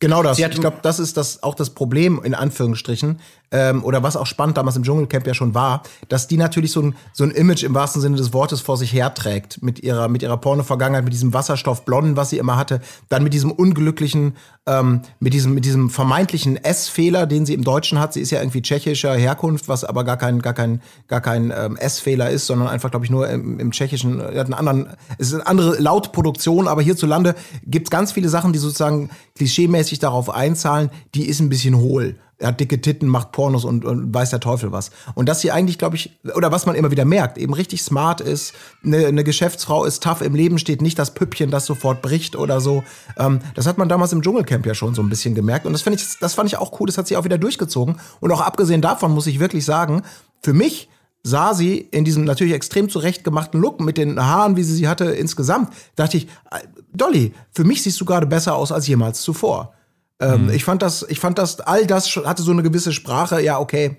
Genau 0.00 0.22
das. 0.24 0.38
Sie 0.38 0.44
hat- 0.44 0.54
Ich 0.54 0.60
glaube, 0.60 0.78
das 0.82 0.98
ist 0.98 1.16
das 1.16 1.42
auch 1.44 1.54
das 1.54 1.70
Problem 1.70 2.20
in 2.24 2.34
Anführungsstrichen 2.34 3.20
ähm, 3.52 3.84
oder 3.84 4.02
was 4.02 4.16
auch 4.16 4.26
spannend 4.26 4.56
damals 4.56 4.76
im 4.76 4.82
Dschungelcamp 4.82 5.26
ja 5.26 5.34
schon 5.34 5.54
war, 5.54 5.82
dass 6.08 6.26
die 6.26 6.36
natürlich 6.36 6.72
so 6.72 6.80
ein 6.80 6.96
so 7.12 7.24
ein 7.24 7.30
Image 7.30 7.62
im 7.62 7.74
wahrsten 7.74 8.02
Sinne 8.02 8.16
des 8.16 8.32
Wortes 8.32 8.60
vor 8.60 8.76
sich 8.76 8.92
herträgt 8.92 9.62
mit 9.62 9.82
ihrer 9.82 10.08
mit 10.08 10.22
ihrer 10.22 10.36
Porno-Vergangenheit, 10.36 11.04
mit 11.04 11.12
diesem 11.12 11.32
Wasserstoffblonden, 11.32 12.16
was 12.16 12.30
sie 12.30 12.38
immer 12.38 12.56
hatte, 12.56 12.80
dann 13.08 13.22
mit 13.22 13.34
diesem 13.34 13.52
unglücklichen, 13.52 14.36
ähm, 14.66 15.02
mit 15.20 15.34
diesem 15.34 15.54
mit 15.54 15.64
diesem 15.64 15.90
vermeintlichen 15.90 16.56
S-Fehler, 16.56 17.26
den 17.26 17.46
sie 17.46 17.54
im 17.54 17.62
Deutschen 17.62 17.98
hat. 18.00 18.14
Sie 18.14 18.20
ist 18.20 18.30
ja 18.30 18.40
irgendwie 18.40 18.62
tschechischer 18.62 19.14
Herkunft, 19.14 19.68
was 19.68 19.84
aber 19.84 20.04
gar 20.04 20.16
kein 20.16 20.40
gar 20.40 20.54
kein 20.54 20.80
gar 21.06 21.20
kein 21.20 21.52
ähm, 21.56 21.76
S-Fehler 21.76 22.30
ist, 22.30 22.46
sondern 22.46 22.68
einfach 22.68 22.90
glaube 22.90 23.04
ich 23.04 23.10
nur 23.10 23.28
im, 23.28 23.60
im 23.60 23.70
Tschechischen 23.70 24.20
hat 24.20 24.46
einen 24.46 24.54
anderen. 24.54 24.88
Es 25.18 25.28
ist 25.28 25.34
eine 25.34 25.46
andere 25.46 25.78
Lautproduktion, 25.78 26.68
aber 26.68 26.82
hierzulande 26.82 27.34
gibt 27.66 27.88
es 27.88 27.90
ganz 27.90 28.12
viele 28.12 28.28
Sachen, 28.28 28.52
die 28.52 28.58
sozusagen 28.58 29.10
klischeemäßig 29.36 29.98
darauf 29.98 30.30
einzahlen. 30.30 30.90
Die 31.14 31.28
ist 31.28 31.40
ein 31.40 31.48
bisschen 31.48 31.76
hohl. 31.76 32.16
Er 32.42 32.48
hat 32.48 32.60
dicke 32.60 32.80
Titten, 32.80 33.08
macht 33.08 33.32
Pornos 33.32 33.64
und, 33.64 33.84
und 33.84 34.12
weiß 34.12 34.30
der 34.30 34.40
Teufel 34.40 34.72
was. 34.72 34.90
Und 35.14 35.28
dass 35.28 35.40
sie 35.40 35.52
eigentlich, 35.52 35.78
glaube 35.78 35.96
ich, 35.96 36.18
oder 36.34 36.50
was 36.50 36.66
man 36.66 36.74
immer 36.74 36.90
wieder 36.90 37.04
merkt, 37.04 37.38
eben 37.38 37.54
richtig 37.54 37.82
smart 37.82 38.20
ist, 38.20 38.52
eine, 38.84 39.06
eine 39.06 39.24
Geschäftsfrau 39.24 39.84
ist 39.84 40.02
tough 40.02 40.22
im 40.22 40.34
Leben, 40.34 40.58
steht 40.58 40.82
nicht 40.82 40.98
das 40.98 41.14
Püppchen, 41.14 41.50
das 41.50 41.66
sofort 41.66 42.02
bricht 42.02 42.36
oder 42.36 42.60
so. 42.60 42.82
Ähm, 43.16 43.40
das 43.54 43.66
hat 43.66 43.78
man 43.78 43.88
damals 43.88 44.12
im 44.12 44.22
Dschungelcamp 44.22 44.66
ja 44.66 44.74
schon 44.74 44.94
so 44.94 45.02
ein 45.02 45.08
bisschen 45.08 45.34
gemerkt. 45.34 45.66
Und 45.66 45.72
das, 45.72 45.86
ich, 45.86 46.18
das 46.20 46.34
fand 46.34 46.48
ich 46.48 46.56
auch 46.56 46.80
cool, 46.80 46.86
das 46.86 46.98
hat 46.98 47.06
sie 47.06 47.16
auch 47.16 47.24
wieder 47.24 47.38
durchgezogen. 47.38 48.00
Und 48.20 48.32
auch 48.32 48.40
abgesehen 48.40 48.82
davon 48.82 49.12
muss 49.12 49.26
ich 49.26 49.38
wirklich 49.38 49.64
sagen, 49.64 50.02
für 50.42 50.52
mich 50.52 50.88
sah 51.22 51.54
sie 51.54 51.78
in 51.78 52.04
diesem 52.04 52.24
natürlich 52.24 52.54
extrem 52.54 52.88
zurechtgemachten 52.88 53.60
Look 53.60 53.80
mit 53.80 53.96
den 53.96 54.20
Haaren, 54.20 54.56
wie 54.56 54.64
sie 54.64 54.74
sie 54.74 54.88
hatte 54.88 55.04
insgesamt, 55.04 55.72
dachte 55.94 56.16
ich, 56.16 56.26
äh, 56.50 56.58
Dolly, 56.92 57.32
für 57.52 57.64
mich 57.64 57.82
siehst 57.82 58.00
du 58.00 58.04
gerade 58.04 58.26
besser 58.26 58.56
aus 58.56 58.72
als 58.72 58.86
jemals 58.86 59.22
zuvor. 59.22 59.74
Ähm, 60.22 60.50
Ich 60.50 60.64
fand 60.64 60.82
das, 60.82 61.04
ich 61.08 61.18
fand 61.18 61.38
das, 61.38 61.60
all 61.60 61.86
das 61.86 62.08
hatte 62.16 62.42
so 62.42 62.52
eine 62.52 62.62
gewisse 62.62 62.92
Sprache, 62.92 63.42
ja, 63.42 63.58
okay. 63.58 63.98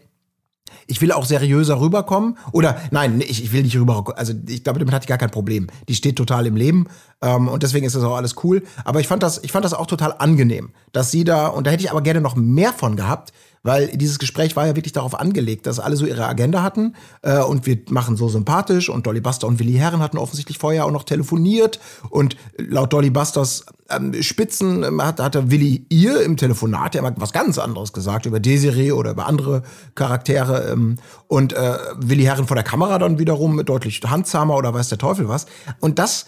Ich 0.87 1.01
will 1.01 1.11
auch 1.11 1.25
seriöser 1.25 1.79
rüberkommen. 1.79 2.37
Oder 2.51 2.77
nein, 2.91 3.21
ich, 3.21 3.43
ich 3.43 3.53
will 3.53 3.63
nicht 3.63 3.77
rüberkommen. 3.77 4.17
Also 4.17 4.33
ich 4.47 4.63
glaube, 4.63 4.79
damit 4.79 4.93
hat 4.93 5.03
die 5.03 5.07
gar 5.07 5.17
kein 5.17 5.31
Problem. 5.31 5.67
Die 5.87 5.95
steht 5.95 6.17
total 6.17 6.45
im 6.45 6.55
Leben. 6.55 6.87
Ähm, 7.21 7.47
und 7.47 7.63
deswegen 7.63 7.85
ist 7.85 7.95
das 7.95 8.03
auch 8.03 8.15
alles 8.15 8.35
cool. 8.43 8.63
Aber 8.83 8.99
ich 8.99 9.07
fand 9.07 9.23
das, 9.23 9.41
ich 9.43 9.51
fand 9.51 9.63
das 9.63 9.73
auch 9.73 9.87
total 9.87 10.15
angenehm, 10.17 10.71
dass 10.91 11.11
sie 11.11 11.23
da, 11.23 11.47
und 11.47 11.67
da 11.67 11.71
hätte 11.71 11.83
ich 11.83 11.91
aber 11.91 12.01
gerne 12.01 12.21
noch 12.21 12.35
mehr 12.35 12.73
von 12.73 12.95
gehabt, 12.95 13.31
weil 13.63 13.87
dieses 13.87 14.19
Gespräch 14.19 14.55
war 14.55 14.67
ja 14.67 14.75
wirklich 14.75 14.91
darauf 14.91 15.19
angelegt, 15.19 15.65
dass 15.65 15.79
alle 15.79 15.95
so 15.95 16.05
ihre 16.05 16.27
Agenda 16.27 16.61
hatten 16.61 16.95
äh, 17.21 17.41
und 17.41 17.65
wir 17.65 17.79
machen 17.89 18.17
so 18.17 18.27
sympathisch 18.27 18.89
und 18.89 19.07
Dolly 19.07 19.21
Buster 19.21 19.47
und 19.47 19.59
Willi 19.59 19.73
Herren 19.73 20.01
hatten 20.01 20.17
offensichtlich 20.17 20.57
vorher 20.57 20.85
auch 20.85 20.91
noch 20.91 21.03
telefoniert 21.03 21.79
und 22.09 22.35
laut 22.57 22.91
Dolly 22.93 23.09
Busters 23.09 23.65
ähm, 23.89 24.21
Spitzen 24.21 24.83
ähm, 24.83 25.01
hat, 25.01 25.19
hatte 25.19 25.49
Willi 25.49 25.85
ihr 25.89 26.21
im 26.21 26.37
Telefonat 26.37 26.95
ja 26.95 27.01
mal 27.01 27.13
was 27.17 27.31
ganz 27.31 27.57
anderes 27.57 27.93
gesagt 27.93 28.25
über 28.25 28.39
Desiree 28.39 28.91
oder 28.91 29.11
über 29.11 29.27
andere 29.27 29.63
Charaktere 29.95 30.71
ähm, 30.71 30.97
und 31.27 31.53
äh, 31.53 31.77
Willi 31.97 32.23
Herren 32.23 32.47
vor 32.47 32.55
der 32.55 32.65
Kamera 32.65 32.99
dann 32.99 33.17
wiederum 33.17 33.63
deutlich 33.65 34.01
handsamer 34.05 34.57
oder 34.57 34.73
weiß 34.73 34.89
der 34.89 34.97
Teufel 34.97 35.29
was 35.29 35.45
und 35.79 35.99
das 35.99 36.25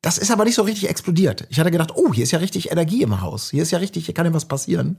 das 0.00 0.16
ist 0.16 0.30
aber 0.30 0.44
nicht 0.44 0.54
so 0.54 0.62
richtig 0.62 0.88
explodiert. 0.88 1.46
Ich 1.50 1.58
hatte 1.58 1.72
gedacht, 1.72 1.92
oh, 1.96 2.14
hier 2.14 2.22
ist 2.22 2.30
ja 2.30 2.38
richtig 2.38 2.70
Energie 2.70 3.02
im 3.02 3.20
Haus. 3.20 3.50
Hier 3.50 3.64
ist 3.64 3.72
ja 3.72 3.78
richtig, 3.78 4.04
hier 4.04 4.14
kann 4.14 4.26
ja 4.26 4.32
was 4.32 4.44
passieren. 4.44 4.98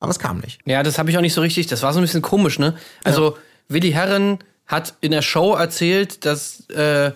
Aber 0.00 0.10
es 0.10 0.18
kam 0.18 0.38
nicht. 0.38 0.60
Ja, 0.66 0.82
das 0.82 0.98
habe 0.98 1.10
ich 1.10 1.16
auch 1.16 1.22
nicht 1.22 1.34
so 1.34 1.40
richtig. 1.40 1.66
Das 1.66 1.82
war 1.82 1.92
so 1.92 2.00
ein 2.00 2.02
bisschen 2.02 2.22
komisch, 2.22 2.58
ne? 2.58 2.74
Also, 3.04 3.38
Willi 3.68 3.92
Herren 3.92 4.38
hat 4.66 4.94
in 5.00 5.10
der 5.12 5.22
Show 5.22 5.54
erzählt, 5.54 6.24
dass, 6.24 6.68
äh, 6.70 7.12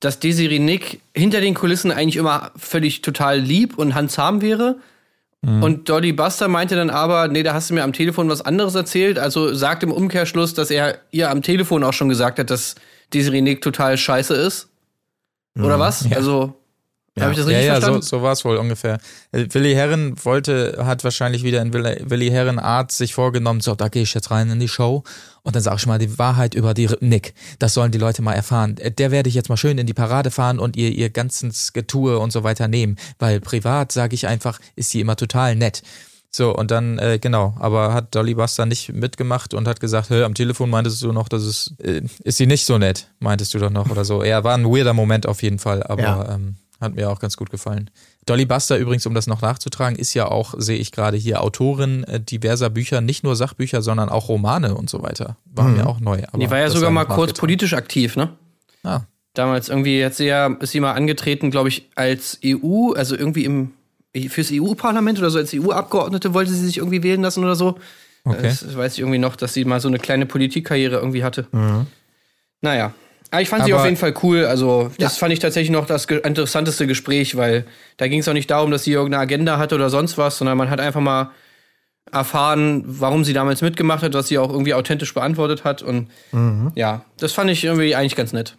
dass 0.00 0.18
Desiree 0.18 0.58
Nick 0.58 1.00
hinter 1.14 1.40
den 1.40 1.54
Kulissen 1.54 1.90
eigentlich 1.90 2.16
immer 2.16 2.50
völlig 2.56 3.02
total 3.02 3.38
lieb 3.38 3.78
und 3.78 3.94
handsam 3.94 4.42
wäre. 4.42 4.76
Und 5.44 5.88
Dolly 5.88 6.12
Buster 6.12 6.46
meinte 6.46 6.76
dann 6.76 6.88
aber, 6.88 7.26
nee, 7.26 7.42
da 7.42 7.52
hast 7.52 7.68
du 7.68 7.74
mir 7.74 7.82
am 7.82 7.92
Telefon 7.92 8.28
was 8.28 8.42
anderes 8.42 8.76
erzählt. 8.76 9.18
Also 9.18 9.52
sagt 9.52 9.82
im 9.82 9.90
Umkehrschluss, 9.90 10.54
dass 10.54 10.70
er 10.70 11.00
ihr 11.10 11.30
am 11.30 11.42
Telefon 11.42 11.82
auch 11.82 11.92
schon 11.92 12.08
gesagt 12.08 12.38
hat, 12.38 12.48
dass 12.48 12.76
Desiree 13.12 13.40
Nick 13.40 13.60
total 13.60 13.98
scheiße 13.98 14.34
ist. 14.34 14.68
Oder 15.58 15.80
was? 15.80 16.06
Also, 16.14 16.54
habe 17.20 17.32
ich 17.32 17.38
das 17.38 17.46
Ja, 17.48 17.56
richtig 17.56 17.66
ja, 17.68 17.74
so, 17.74 17.80
verstanden? 17.80 18.02
so 18.06 18.22
war 18.22 18.32
es 18.32 18.44
wohl 18.44 18.56
ungefähr. 18.56 18.98
Äh, 19.32 19.46
Willi 19.50 19.74
Herren 19.74 20.14
wollte, 20.24 20.78
hat 20.84 21.04
wahrscheinlich 21.04 21.42
wieder 21.44 21.60
in 21.60 21.72
Willi, 21.72 22.02
Willi 22.08 22.30
Herren 22.30 22.58
Art 22.58 22.90
sich 22.92 23.14
vorgenommen, 23.14 23.60
so, 23.60 23.74
da 23.74 23.88
gehe 23.88 24.02
ich 24.02 24.14
jetzt 24.14 24.30
rein 24.30 24.48
in 24.50 24.60
die 24.60 24.68
Show 24.68 25.02
und 25.42 25.54
dann 25.56 25.62
sag 25.62 25.76
ich 25.78 25.86
mal 25.86 25.98
die 25.98 26.18
Wahrheit 26.18 26.54
über 26.54 26.72
die 26.74 26.88
Nick. 27.00 27.34
Das 27.58 27.74
sollen 27.74 27.90
die 27.92 27.98
Leute 27.98 28.22
mal 28.22 28.32
erfahren. 28.34 28.76
Äh, 28.78 28.90
Der 28.92 29.10
werde 29.10 29.28
ich 29.28 29.34
jetzt 29.34 29.48
mal 29.48 29.56
schön 29.56 29.76
in 29.78 29.86
die 29.86 29.94
Parade 29.94 30.30
fahren 30.30 30.58
und 30.58 30.76
ihr 30.76 30.90
ihr 30.90 31.10
ganzes 31.10 31.72
Getue 31.72 32.18
und 32.18 32.32
so 32.32 32.44
weiter 32.44 32.68
nehmen, 32.68 32.96
weil 33.18 33.40
privat, 33.40 33.92
sage 33.92 34.14
ich 34.14 34.26
einfach, 34.26 34.58
ist 34.76 34.90
sie 34.90 35.00
immer 35.00 35.16
total 35.16 35.54
nett. 35.56 35.82
So, 36.34 36.56
und 36.56 36.70
dann, 36.70 36.98
äh, 36.98 37.18
genau, 37.20 37.54
aber 37.60 37.92
hat 37.92 38.14
Dolly 38.14 38.32
Buster 38.32 38.64
nicht 38.64 38.90
mitgemacht 38.94 39.52
und 39.52 39.68
hat 39.68 39.80
gesagt, 39.80 40.08
hä, 40.08 40.22
am 40.22 40.32
Telefon 40.32 40.70
meintest 40.70 41.02
du 41.02 41.12
noch, 41.12 41.28
dass 41.28 41.42
es, 41.42 41.74
äh, 41.82 42.00
ist 42.24 42.38
sie 42.38 42.46
nicht 42.46 42.64
so 42.64 42.78
nett, 42.78 43.08
meintest 43.18 43.52
du 43.52 43.58
doch 43.58 43.68
noch 43.68 43.90
oder 43.90 44.06
so. 44.06 44.24
Ja, 44.24 44.42
war 44.42 44.54
ein 44.54 44.64
weirder 44.64 44.94
Moment 44.94 45.26
auf 45.26 45.42
jeden 45.42 45.58
Fall, 45.58 45.82
aber 45.82 46.02
Ja. 46.02 46.34
ähm, 46.36 46.56
hat 46.82 46.94
mir 46.94 47.08
auch 47.10 47.18
ganz 47.18 47.36
gut 47.36 47.50
gefallen. 47.50 47.90
Dolly 48.26 48.44
Buster 48.44 48.76
übrigens, 48.76 49.06
um 49.06 49.14
das 49.14 49.26
noch 49.26 49.40
nachzutragen, 49.40 49.98
ist 49.98 50.12
ja 50.14 50.26
auch, 50.26 50.54
sehe 50.58 50.76
ich 50.76 50.92
gerade 50.92 51.16
hier, 51.16 51.42
Autorin 51.42 52.04
äh, 52.04 52.20
diverser 52.20 52.70
Bücher, 52.70 53.00
nicht 53.00 53.24
nur 53.24 53.36
Sachbücher, 53.36 53.80
sondern 53.80 54.08
auch 54.08 54.28
Romane 54.28 54.74
und 54.74 54.90
so 54.90 55.02
weiter. 55.02 55.36
War 55.46 55.68
mir 55.68 55.86
auch 55.86 56.00
neu. 56.00 56.22
aber 56.28 56.38
Die 56.38 56.50
war 56.50 56.58
ja 56.58 56.68
sogar 56.68 56.90
mal 56.90 57.04
kurz 57.04 57.32
politisch 57.32 57.72
aktiv, 57.72 58.16
ne? 58.16 58.30
Ah, 58.84 59.02
Damals 59.34 59.70
irgendwie 59.70 60.04
hat 60.04 60.14
sie 60.14 60.26
ja, 60.26 60.48
ist 60.60 60.72
sie 60.72 60.80
mal 60.80 60.92
angetreten, 60.92 61.50
glaube 61.50 61.70
ich, 61.70 61.88
als 61.94 62.38
EU, 62.44 62.92
also 62.92 63.16
irgendwie 63.16 63.44
im 63.46 63.70
fürs 64.28 64.50
EU-Parlament 64.52 65.18
oder 65.20 65.30
so, 65.30 65.38
als 65.38 65.54
EU-Abgeordnete 65.54 66.34
wollte 66.34 66.50
sie 66.50 66.66
sich 66.66 66.76
irgendwie 66.76 67.02
wählen 67.02 67.22
lassen 67.22 67.42
oder 67.42 67.56
so. 67.56 67.78
Okay. 68.24 68.42
Das 68.42 68.76
weiß 68.76 68.92
ich 68.92 68.98
irgendwie 69.00 69.18
noch, 69.18 69.36
dass 69.36 69.54
sie 69.54 69.64
mal 69.64 69.80
so 69.80 69.88
eine 69.88 69.98
kleine 69.98 70.26
Politikkarriere 70.26 70.96
irgendwie 70.96 71.24
hatte. 71.24 71.46
Naja. 72.60 72.92
Aber 73.32 73.42
ich 73.42 73.48
fand 73.48 73.64
sie 73.64 73.74
auf 73.74 73.84
jeden 73.84 73.96
Fall 73.96 74.14
cool. 74.22 74.44
Also, 74.44 74.92
das 74.98 75.16
fand 75.16 75.32
ich 75.32 75.38
tatsächlich 75.40 75.70
noch 75.70 75.86
das 75.86 76.04
interessanteste 76.04 76.86
Gespräch, 76.86 77.34
weil 77.34 77.64
da 77.96 78.06
ging 78.06 78.20
es 78.20 78.28
auch 78.28 78.34
nicht 78.34 78.50
darum, 78.50 78.70
dass 78.70 78.84
sie 78.84 78.92
irgendeine 78.92 79.22
Agenda 79.22 79.58
hatte 79.58 79.74
oder 79.74 79.90
sonst 79.90 80.18
was, 80.18 80.38
sondern 80.38 80.58
man 80.58 80.68
hat 80.68 80.80
einfach 80.80 81.00
mal 81.00 81.30
erfahren, 82.10 82.84
warum 82.86 83.24
sie 83.24 83.32
damals 83.32 83.62
mitgemacht 83.62 84.02
hat, 84.02 84.12
was 84.12 84.28
sie 84.28 84.38
auch 84.38 84.50
irgendwie 84.50 84.74
authentisch 84.74 85.14
beantwortet 85.14 85.64
hat. 85.64 85.80
Und 85.80 86.10
ja, 86.74 87.06
das 87.16 87.32
fand 87.32 87.50
ich 87.50 87.64
irgendwie 87.64 87.94
eigentlich 87.96 88.16
ganz 88.16 88.34
nett. 88.34 88.56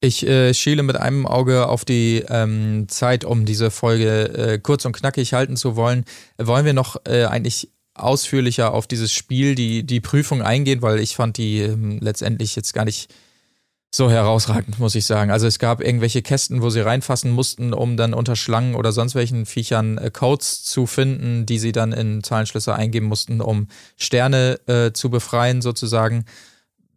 Ich 0.00 0.26
äh, 0.26 0.52
schiele 0.52 0.82
mit 0.82 0.96
einem 0.96 1.26
Auge 1.26 1.66
auf 1.66 1.86
die 1.86 2.22
ähm, 2.28 2.84
Zeit, 2.88 3.24
um 3.24 3.46
diese 3.46 3.70
Folge 3.70 4.24
äh, 4.36 4.58
kurz 4.58 4.84
und 4.84 4.92
knackig 4.92 5.32
halten 5.32 5.56
zu 5.56 5.76
wollen. 5.76 6.04
Wollen 6.36 6.66
wir 6.66 6.74
noch 6.74 6.96
äh, 7.06 7.24
eigentlich 7.24 7.70
ausführlicher 7.94 8.74
auf 8.74 8.86
dieses 8.86 9.12
Spiel, 9.12 9.54
die, 9.54 9.82
die 9.84 10.00
Prüfung 10.02 10.42
eingehen, 10.42 10.82
weil 10.82 10.98
ich 10.98 11.16
fand 11.16 11.38
die 11.38 11.60
ähm, 11.60 12.00
letztendlich 12.02 12.54
jetzt 12.54 12.74
gar 12.74 12.84
nicht 12.84 13.14
so 13.94 14.10
herausragend, 14.10 14.78
muss 14.80 14.94
ich 14.94 15.06
sagen. 15.06 15.30
Also 15.30 15.46
es 15.46 15.58
gab 15.58 15.80
irgendwelche 15.80 16.20
Kästen, 16.22 16.62
wo 16.62 16.70
sie 16.70 16.80
reinfassen 16.80 17.30
mussten, 17.30 17.72
um 17.72 17.96
dann 17.96 18.12
unter 18.14 18.34
Schlangen 18.34 18.74
oder 18.74 18.90
sonst 18.90 19.14
welchen 19.14 19.46
Viechern 19.46 19.98
äh, 19.98 20.10
Codes 20.10 20.64
zu 20.64 20.86
finden, 20.86 21.46
die 21.46 21.58
sie 21.58 21.72
dann 21.72 21.92
in 21.92 22.22
Zahlenschlüssel 22.22 22.74
eingeben 22.74 23.06
mussten, 23.06 23.40
um 23.40 23.68
Sterne 23.96 24.58
äh, 24.66 24.92
zu 24.92 25.10
befreien 25.10 25.62
sozusagen 25.62 26.24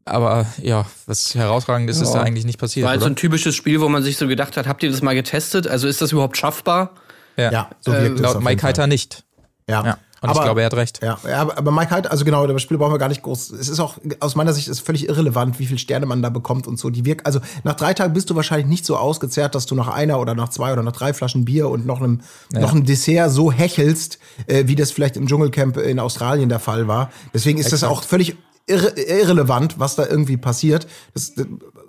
Aber 0.06 0.46
ja, 0.62 0.86
was 1.06 1.36
herausragend 1.36 1.90
ist, 1.90 2.02
ist 2.02 2.14
da 2.14 2.22
eigentlich 2.22 2.46
nicht 2.46 2.60
passiert. 2.60 2.86
War 2.86 2.92
halt 2.92 3.02
so 3.02 3.08
ein 3.08 3.16
typisches 3.16 3.56
Spiel, 3.56 3.82
wo 3.82 3.90
man 3.90 4.04
sich 4.04 4.18
so 4.18 4.28
gedacht 4.28 4.58
hat, 4.58 4.68
habt 4.68 4.82
ihr 4.82 4.90
das 4.90 5.02
mal 5.02 5.14
getestet? 5.14 5.68
Also 5.68 5.88
ist 5.88 6.02
das 6.02 6.12
überhaupt 6.12 6.38
schaffbar? 6.38 6.96
Ja, 7.36 7.70
so 7.82 7.92
wirkt 7.92 8.16
es 8.16 8.22
Laut 8.22 8.38
auf 8.38 8.44
Mike. 8.44 8.64
Heiter 8.64 8.88
nicht. 8.88 9.24
Ja. 9.70 9.86
Ja. 9.86 9.98
Und 10.22 10.30
ich 10.32 10.42
glaube, 10.46 10.62
er 10.62 10.66
hat 10.66 10.74
recht. 10.74 11.00
Ja, 11.04 11.18
ja, 11.28 11.42
aber- 11.42 11.58
aber 11.58 11.72
Mike 11.72 11.92
halt, 11.92 12.10
also 12.10 12.26
genau, 12.26 12.44
über 12.44 12.54
das 12.54 12.62
Spiel 12.62 12.78
brauchen 12.78 12.94
wir 12.94 12.98
gar 12.98 13.08
nicht 13.10 13.22
groß. 13.22 13.52
Es 13.52 13.70
ist 13.70 13.80
auch 13.80 13.98
aus 14.20 14.36
meiner 14.36 14.52
Sicht 14.54 14.68
ist 14.68 14.80
völlig 14.80 15.08
irrelevant, 15.08 15.60
wie 15.60 15.66
viele 15.68 15.78
Sterne 15.80 16.06
man 16.06 16.22
da 16.22 16.30
bekommt 16.30 16.66
und 16.68 16.80
so. 16.80 16.90
Die 16.90 17.06
wirk 17.06 17.22
also 17.26 17.40
nach 17.64 17.76
drei 17.76 17.94
Tagen 17.94 18.14
bist 18.14 18.30
du 18.30 18.36
wahrscheinlich 18.36 18.68
nicht 18.68 18.86
so 18.86 18.98
ausgezehrt, 18.98 19.54
dass 19.54 19.66
du 19.68 19.76
nach 19.76 19.90
einer 19.90 20.20
oder 20.20 20.34
nach 20.34 20.50
zwei 20.50 20.74
oder 20.74 20.82
nach 20.84 20.92
drei 20.94 21.14
Flaschen 21.14 21.46
Bier 21.46 21.70
und 21.70 21.86
noch 21.86 22.00
einem 22.02 22.22
noch 22.62 22.72
einem 22.72 22.86
Dessert 22.86 23.32
so 23.32 23.52
hechelst, 23.52 24.18
äh, 24.48 24.64
wie 24.68 24.76
das 24.76 24.92
vielleicht 24.92 25.18
im 25.18 25.28
Dschungelcamp 25.28 25.78
in 25.78 26.00
Australien 26.00 26.50
der 26.50 26.60
Fall 26.60 26.88
war. 26.88 27.12
Deswegen 27.34 27.60
ist 27.60 27.72
das 27.72 27.84
auch 27.84 28.04
völlig 28.04 28.36
irre, 28.66 28.90
irrelevant, 29.00 29.80
was 29.80 29.96
da 29.96 30.06
irgendwie 30.06 30.38
passiert. 30.38 30.88
Das, 31.14 31.34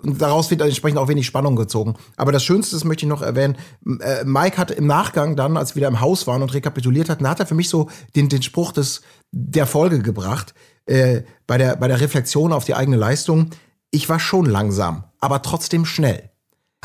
daraus 0.03 0.49
wird 0.49 0.61
entsprechend 0.61 0.97
auch 0.97 1.07
wenig 1.07 1.25
Spannung 1.25 1.55
gezogen. 1.55 1.95
Aber 2.17 2.31
das 2.31 2.43
Schönste, 2.43 2.75
das 2.75 2.83
möchte 2.83 3.05
ich 3.05 3.09
noch 3.09 3.21
erwähnen, 3.21 3.57
äh, 4.01 4.23
Mike 4.23 4.57
hat 4.57 4.71
im 4.71 4.87
Nachgang 4.87 5.35
dann, 5.35 5.57
als 5.57 5.71
wir 5.71 5.81
wieder 5.81 5.87
im 5.87 6.01
Haus 6.01 6.27
waren 6.27 6.41
und 6.41 6.53
rekapituliert 6.53 7.09
hatten, 7.09 7.27
hat 7.27 7.39
er 7.39 7.45
für 7.45 7.55
mich 7.55 7.69
so 7.69 7.89
den, 8.15 8.29
den 8.29 8.41
Spruch 8.41 8.71
des, 8.71 9.01
der 9.31 9.65
Folge 9.65 9.99
gebracht, 9.99 10.53
äh, 10.85 11.21
bei, 11.47 11.57
der, 11.57 11.75
bei 11.75 11.87
der 11.87 12.01
Reflexion 12.01 12.53
auf 12.53 12.65
die 12.65 12.75
eigene 12.75 12.97
Leistung. 12.97 13.49
Ich 13.91 14.09
war 14.09 14.19
schon 14.19 14.45
langsam, 14.45 15.03
aber 15.19 15.41
trotzdem 15.41 15.85
schnell. 15.85 16.29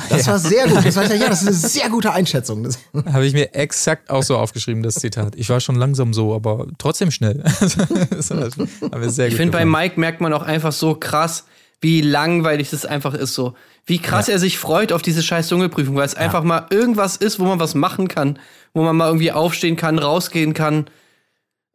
Das 0.09 0.27
war 0.27 0.39
sehr 0.39 0.67
gut. 0.69 0.85
Das 0.85 0.97
war, 0.97 1.05
ja, 1.15 1.29
das 1.29 1.43
ist 1.43 1.49
eine 1.49 1.57
sehr 1.57 1.89
gute 1.89 2.13
Einschätzung. 2.13 2.67
Habe 3.13 3.27
ich 3.27 3.33
mir 3.33 3.55
exakt 3.55 4.11
auch 4.11 4.25
so 4.25 4.37
aufgeschrieben, 4.37 4.83
das 4.83 4.97
Zitat. 4.97 5.37
Ich 5.37 5.49
war 5.51 5.61
schon 5.61 5.77
langsam 5.77 6.13
so, 6.13 6.35
aber 6.35 6.67
trotzdem 6.79 7.11
schnell. 7.11 7.45
Ich 9.29 9.37
finde, 9.37 9.53
bei. 9.53 9.65
Mike 9.65 10.01
merkt 10.01 10.21
man 10.21 10.33
auch 10.33 10.43
einfach 10.43 10.73
so 10.73 10.95
krass, 10.95 11.45
wie 11.85 12.01
langweilig 12.01 12.71
das 12.71 12.87
einfach 12.87 13.13
ist. 13.13 13.35
So, 13.35 13.53
wie 13.85 13.99
krass 13.99 14.31
er 14.31 14.39
sich 14.39 14.59
freut 14.59 14.91
auf 14.91 15.03
diese 15.03 15.23
scheiß 15.23 15.51
Dschungelprüfung, 15.51 15.95
weil 15.97 16.07
es 16.07 16.15
einfach 16.15 16.43
mal 16.43 16.67
irgendwas 16.71 17.19
ist, 17.19 17.39
wo 17.39 17.45
man 17.45 17.61
was 17.61 17.75
machen 17.75 18.09
kann, 18.09 18.39
wo 18.73 18.83
man 18.83 18.97
mal 18.97 19.09
irgendwie 19.09 19.33
aufstehen 19.33 19.77
kann, 19.77 19.99
rausgehen 19.99 20.55
kann. 20.55 20.87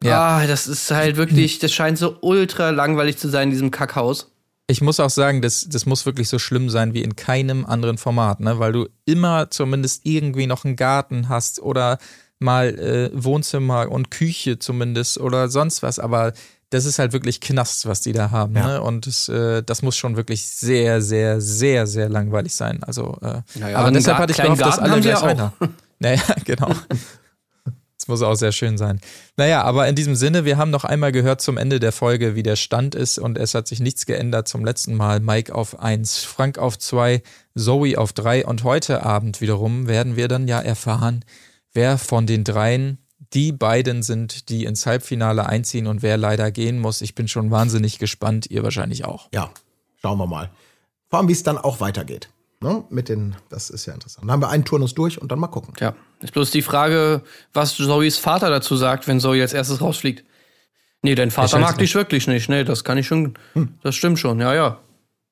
Ja. 0.02 0.38
Ah, 0.38 0.46
das 0.48 0.66
ist 0.66 0.90
halt 0.90 1.16
wirklich, 1.16 1.60
das 1.60 1.72
scheint 1.72 1.96
so 1.96 2.16
ultra 2.22 2.70
langweilig 2.70 3.18
zu 3.18 3.28
sein 3.28 3.48
in 3.48 3.50
diesem 3.52 3.70
Kackhaus. 3.70 4.32
Ich 4.66 4.80
muss 4.80 4.98
auch 4.98 5.10
sagen, 5.10 5.42
das, 5.42 5.68
das 5.68 5.86
muss 5.86 6.06
wirklich 6.06 6.28
so 6.28 6.40
schlimm 6.40 6.70
sein 6.70 6.92
wie 6.92 7.02
in 7.02 7.14
keinem 7.14 7.64
anderen 7.64 7.96
Format, 7.96 8.40
ne? 8.40 8.58
weil 8.58 8.72
du 8.72 8.88
immer 9.04 9.48
zumindest 9.50 10.06
irgendwie 10.06 10.48
noch 10.48 10.64
einen 10.64 10.74
Garten 10.74 11.28
hast 11.28 11.60
oder 11.60 11.98
mal 12.40 12.76
äh, 12.80 13.10
Wohnzimmer 13.12 13.88
und 13.92 14.10
Küche 14.10 14.58
zumindest 14.58 15.20
oder 15.20 15.48
sonst 15.48 15.84
was, 15.84 16.00
aber 16.00 16.32
das 16.70 16.84
ist 16.84 16.98
halt 17.00 17.12
wirklich 17.12 17.40
Knast, 17.40 17.86
was 17.86 18.00
die 18.00 18.12
da 18.12 18.30
haben. 18.30 18.54
Ja. 18.54 18.66
Ne? 18.66 18.82
Und 18.82 19.06
das, 19.06 19.28
äh, 19.28 19.62
das 19.62 19.82
muss 19.82 19.96
schon 19.96 20.16
wirklich 20.16 20.46
sehr, 20.46 21.02
sehr, 21.02 21.40
sehr, 21.40 21.86
sehr 21.86 22.08
langweilig 22.08 22.54
sein. 22.54 22.82
Also, 22.84 23.18
äh, 23.22 23.42
Naja, 23.56 23.78
aber 23.78 23.90
deshalb 23.90 24.18
hatte 24.18 24.32
ich 24.32 24.38
gehofft, 24.38 24.60
dass 24.60 24.76
Garten 24.76 24.84
alle 24.84 24.92
haben 24.92 25.02
sie 25.02 25.08
gleich 25.08 25.38
haben. 25.38 25.52
Naja, 26.02 26.22
genau. 26.46 26.72
Das 27.98 28.08
muss 28.08 28.22
auch 28.22 28.34
sehr 28.34 28.52
schön 28.52 28.78
sein. 28.78 28.98
Naja, 29.36 29.62
aber 29.62 29.86
in 29.86 29.94
diesem 29.94 30.14
Sinne, 30.14 30.46
wir 30.46 30.56
haben 30.56 30.70
noch 30.70 30.84
einmal 30.84 31.12
gehört 31.12 31.42
zum 31.42 31.58
Ende 31.58 31.78
der 31.78 31.92
Folge, 31.92 32.34
wie 32.34 32.42
der 32.42 32.56
Stand 32.56 32.94
ist 32.94 33.18
und 33.18 33.36
es 33.36 33.52
hat 33.52 33.68
sich 33.68 33.80
nichts 33.80 34.06
geändert 34.06 34.48
zum 34.48 34.64
letzten 34.64 34.94
Mal. 34.94 35.20
Mike 35.20 35.54
auf 35.54 35.78
1, 35.78 36.24
Frank 36.24 36.56
auf 36.56 36.78
2, 36.78 37.22
Zoe 37.54 37.98
auf 37.98 38.14
3 38.14 38.46
und 38.46 38.64
heute 38.64 39.04
Abend 39.04 39.42
wiederum 39.42 39.86
werden 39.86 40.16
wir 40.16 40.28
dann 40.28 40.48
ja 40.48 40.58
erfahren, 40.58 41.26
wer 41.74 41.98
von 41.98 42.26
den 42.26 42.44
dreien 42.44 42.99
die 43.32 43.52
beiden 43.52 44.02
sind, 44.02 44.48
die 44.48 44.64
ins 44.64 44.86
Halbfinale 44.86 45.46
einziehen 45.46 45.86
und 45.86 46.02
wer 46.02 46.16
leider 46.16 46.50
gehen 46.50 46.78
muss. 46.78 47.00
Ich 47.00 47.14
bin 47.14 47.28
schon 47.28 47.50
wahnsinnig 47.50 47.98
gespannt, 47.98 48.50
ihr 48.50 48.62
wahrscheinlich 48.62 49.04
auch. 49.04 49.28
ja, 49.32 49.50
schauen 50.00 50.18
wir 50.18 50.26
mal. 50.26 50.50
Vor 51.08 51.18
allem, 51.18 51.28
wie 51.28 51.32
es 51.32 51.42
dann 51.42 51.58
auch 51.58 51.80
weitergeht. 51.80 52.30
Ne? 52.62 52.84
Mit 52.90 53.08
den, 53.08 53.36
das 53.48 53.70
ist 53.70 53.86
ja 53.86 53.94
interessant. 53.94 54.24
Dann 54.24 54.32
haben 54.32 54.42
wir 54.42 54.50
einen 54.50 54.64
Turnus 54.64 54.94
durch 54.94 55.20
und 55.20 55.32
dann 55.32 55.38
mal 55.38 55.48
gucken. 55.48 55.74
Ja, 55.80 55.94
ist 56.20 56.32
bloß 56.32 56.50
die 56.50 56.62
Frage, 56.62 57.22
was 57.54 57.74
Zoes 57.74 58.18
Vater 58.18 58.50
dazu 58.50 58.76
sagt, 58.76 59.08
wenn 59.08 59.18
Zoe 59.18 59.40
als 59.40 59.54
erstes 59.54 59.80
rausfliegt. 59.80 60.24
Nee, 61.02 61.14
dein 61.14 61.30
Vater 61.30 61.58
mag 61.58 61.70
nicht. 61.70 61.80
dich 61.80 61.94
wirklich 61.94 62.26
nicht. 62.26 62.50
Nee, 62.50 62.64
das 62.64 62.84
kann 62.84 62.98
ich 62.98 63.06
schon, 63.06 63.34
das 63.82 63.94
stimmt 63.96 64.18
schon, 64.18 64.40
ja, 64.40 64.54
ja. 64.54 64.78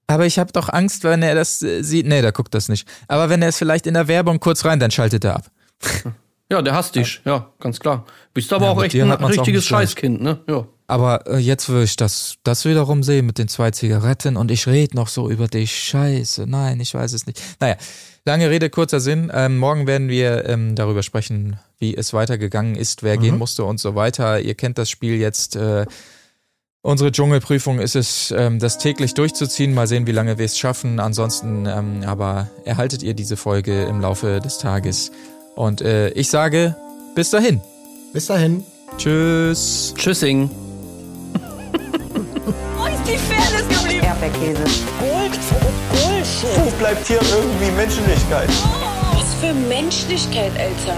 Aber 0.07 0.25
ich 0.25 0.39
habe 0.39 0.53
doch 0.53 0.71
Angst, 0.71 1.05
wenn 1.05 1.23
er 1.23 1.35
das 1.35 1.61
äh, 1.61 1.83
sieht. 1.83 2.07
Nee, 2.07 2.23
der 2.23 2.33
guckt 2.33 2.55
das 2.55 2.71
nicht. 2.71 2.89
Aber 3.09 3.29
wenn 3.29 3.43
er 3.43 3.49
es 3.49 3.59
vielleicht 3.59 3.87
in 3.87 3.93
der 3.93 4.09
Werbung 4.09 4.41
kurz 4.41 4.65
rein, 4.65 4.81
dann 4.81 4.91
schaltet 4.91 5.25
er 5.25 5.37
ab. 5.37 5.51
Ja, 6.51 6.63
der 6.63 6.75
hasst 6.75 6.95
dich, 6.95 7.21
ja, 7.27 7.53
ganz 7.61 7.79
klar. 7.79 8.07
Bist 8.33 8.53
aber 8.53 8.67
Ja, 8.67 8.71
auch 8.73 8.83
echt 8.83 8.95
ein 8.95 9.11
richtiges. 9.13 9.67
Scheißkind, 9.67 10.21
ne? 10.23 10.39
Ja. 10.49 10.67
Aber 10.87 11.27
äh, 11.27 11.37
jetzt 11.37 11.69
will 11.69 11.83
ich 11.83 11.97
das, 11.97 12.37
das 12.43 12.65
wiederum 12.65 13.03
sehen 13.03 13.27
mit 13.27 13.37
den 13.37 13.49
zwei 13.49 13.71
Zigaretten 13.71 14.39
und 14.39 14.51
ich 14.51 14.67
rede 14.67 14.97
noch 14.97 15.09
so 15.09 15.29
über 15.29 15.47
dich. 15.47 15.77
Scheiße, 15.77 16.47
nein, 16.47 16.81
ich 16.81 16.95
weiß 16.95 17.13
es 17.13 17.27
nicht. 17.27 17.43
Naja, 17.61 17.77
lange 18.25 18.49
Rede, 18.49 18.71
kurzer 18.71 18.99
Sinn. 18.99 19.31
Ähm, 19.35 19.59
morgen 19.59 19.87
werden 19.87 20.09
wir 20.09 20.49
ähm, 20.49 20.75
darüber 20.75 21.03
sprechen, 21.03 21.59
wie 21.79 21.95
es 21.95 22.15
weitergegangen 22.15 22.75
ist, 22.75 23.03
wer 23.03 23.19
gehen 23.19 23.37
musste 23.37 23.65
und 23.65 23.79
so 23.79 23.95
weiter. 23.95 24.41
Ihr 24.41 24.55
kennt 24.55 24.79
das 24.79 24.89
Spiel 24.89 25.17
jetzt. 25.17 25.57
Äh, 25.57 25.85
unsere 26.81 27.13
Dschungelprüfung 27.13 27.81
ist 27.81 27.95
es, 27.95 28.33
ähm, 28.35 28.59
das 28.59 28.79
täglich 28.79 29.13
durchzuziehen. 29.13 29.75
Mal 29.75 29.87
sehen, 29.87 30.07
wie 30.07 30.13
lange 30.13 30.39
wir 30.39 30.47
es 30.47 30.57
schaffen. 30.59 31.01
Ansonsten, 31.01 31.67
ähm, 31.67 32.03
aber 32.07 32.49
erhaltet 32.65 33.03
ihr 33.03 33.13
diese 33.13 33.37
Folge 33.37 33.83
im 33.83 34.01
Laufe 34.01 34.41
des 34.41 34.57
Tages. 34.57 35.11
Und 35.59 35.81
äh, 35.81 36.11
ich 36.11 36.31
sage, 36.31 36.77
bis 37.17 37.31
dahin. 37.31 37.61
Bis 38.13 38.27
dahin. 38.27 38.65
Tschüss. 38.97 39.93
Tschüssing. 39.97 40.49
Wo 42.77 42.87
ist 42.87 43.03
die 43.05 43.19
Fairness 43.19 43.67
geblieben? 43.69 44.05
Erdbeerkäse. 44.05 44.63
Gold, 45.01 45.37
Bullshit. 45.91 46.65
Wo 46.65 46.71
bleibt 46.79 47.05
hier 47.09 47.19
irgendwie 47.19 47.73
Menschlichkeit? 47.73 48.49
Was 49.15 49.35
für 49.41 49.53
Menschlichkeit, 49.53 50.53
Alter. 50.53 50.97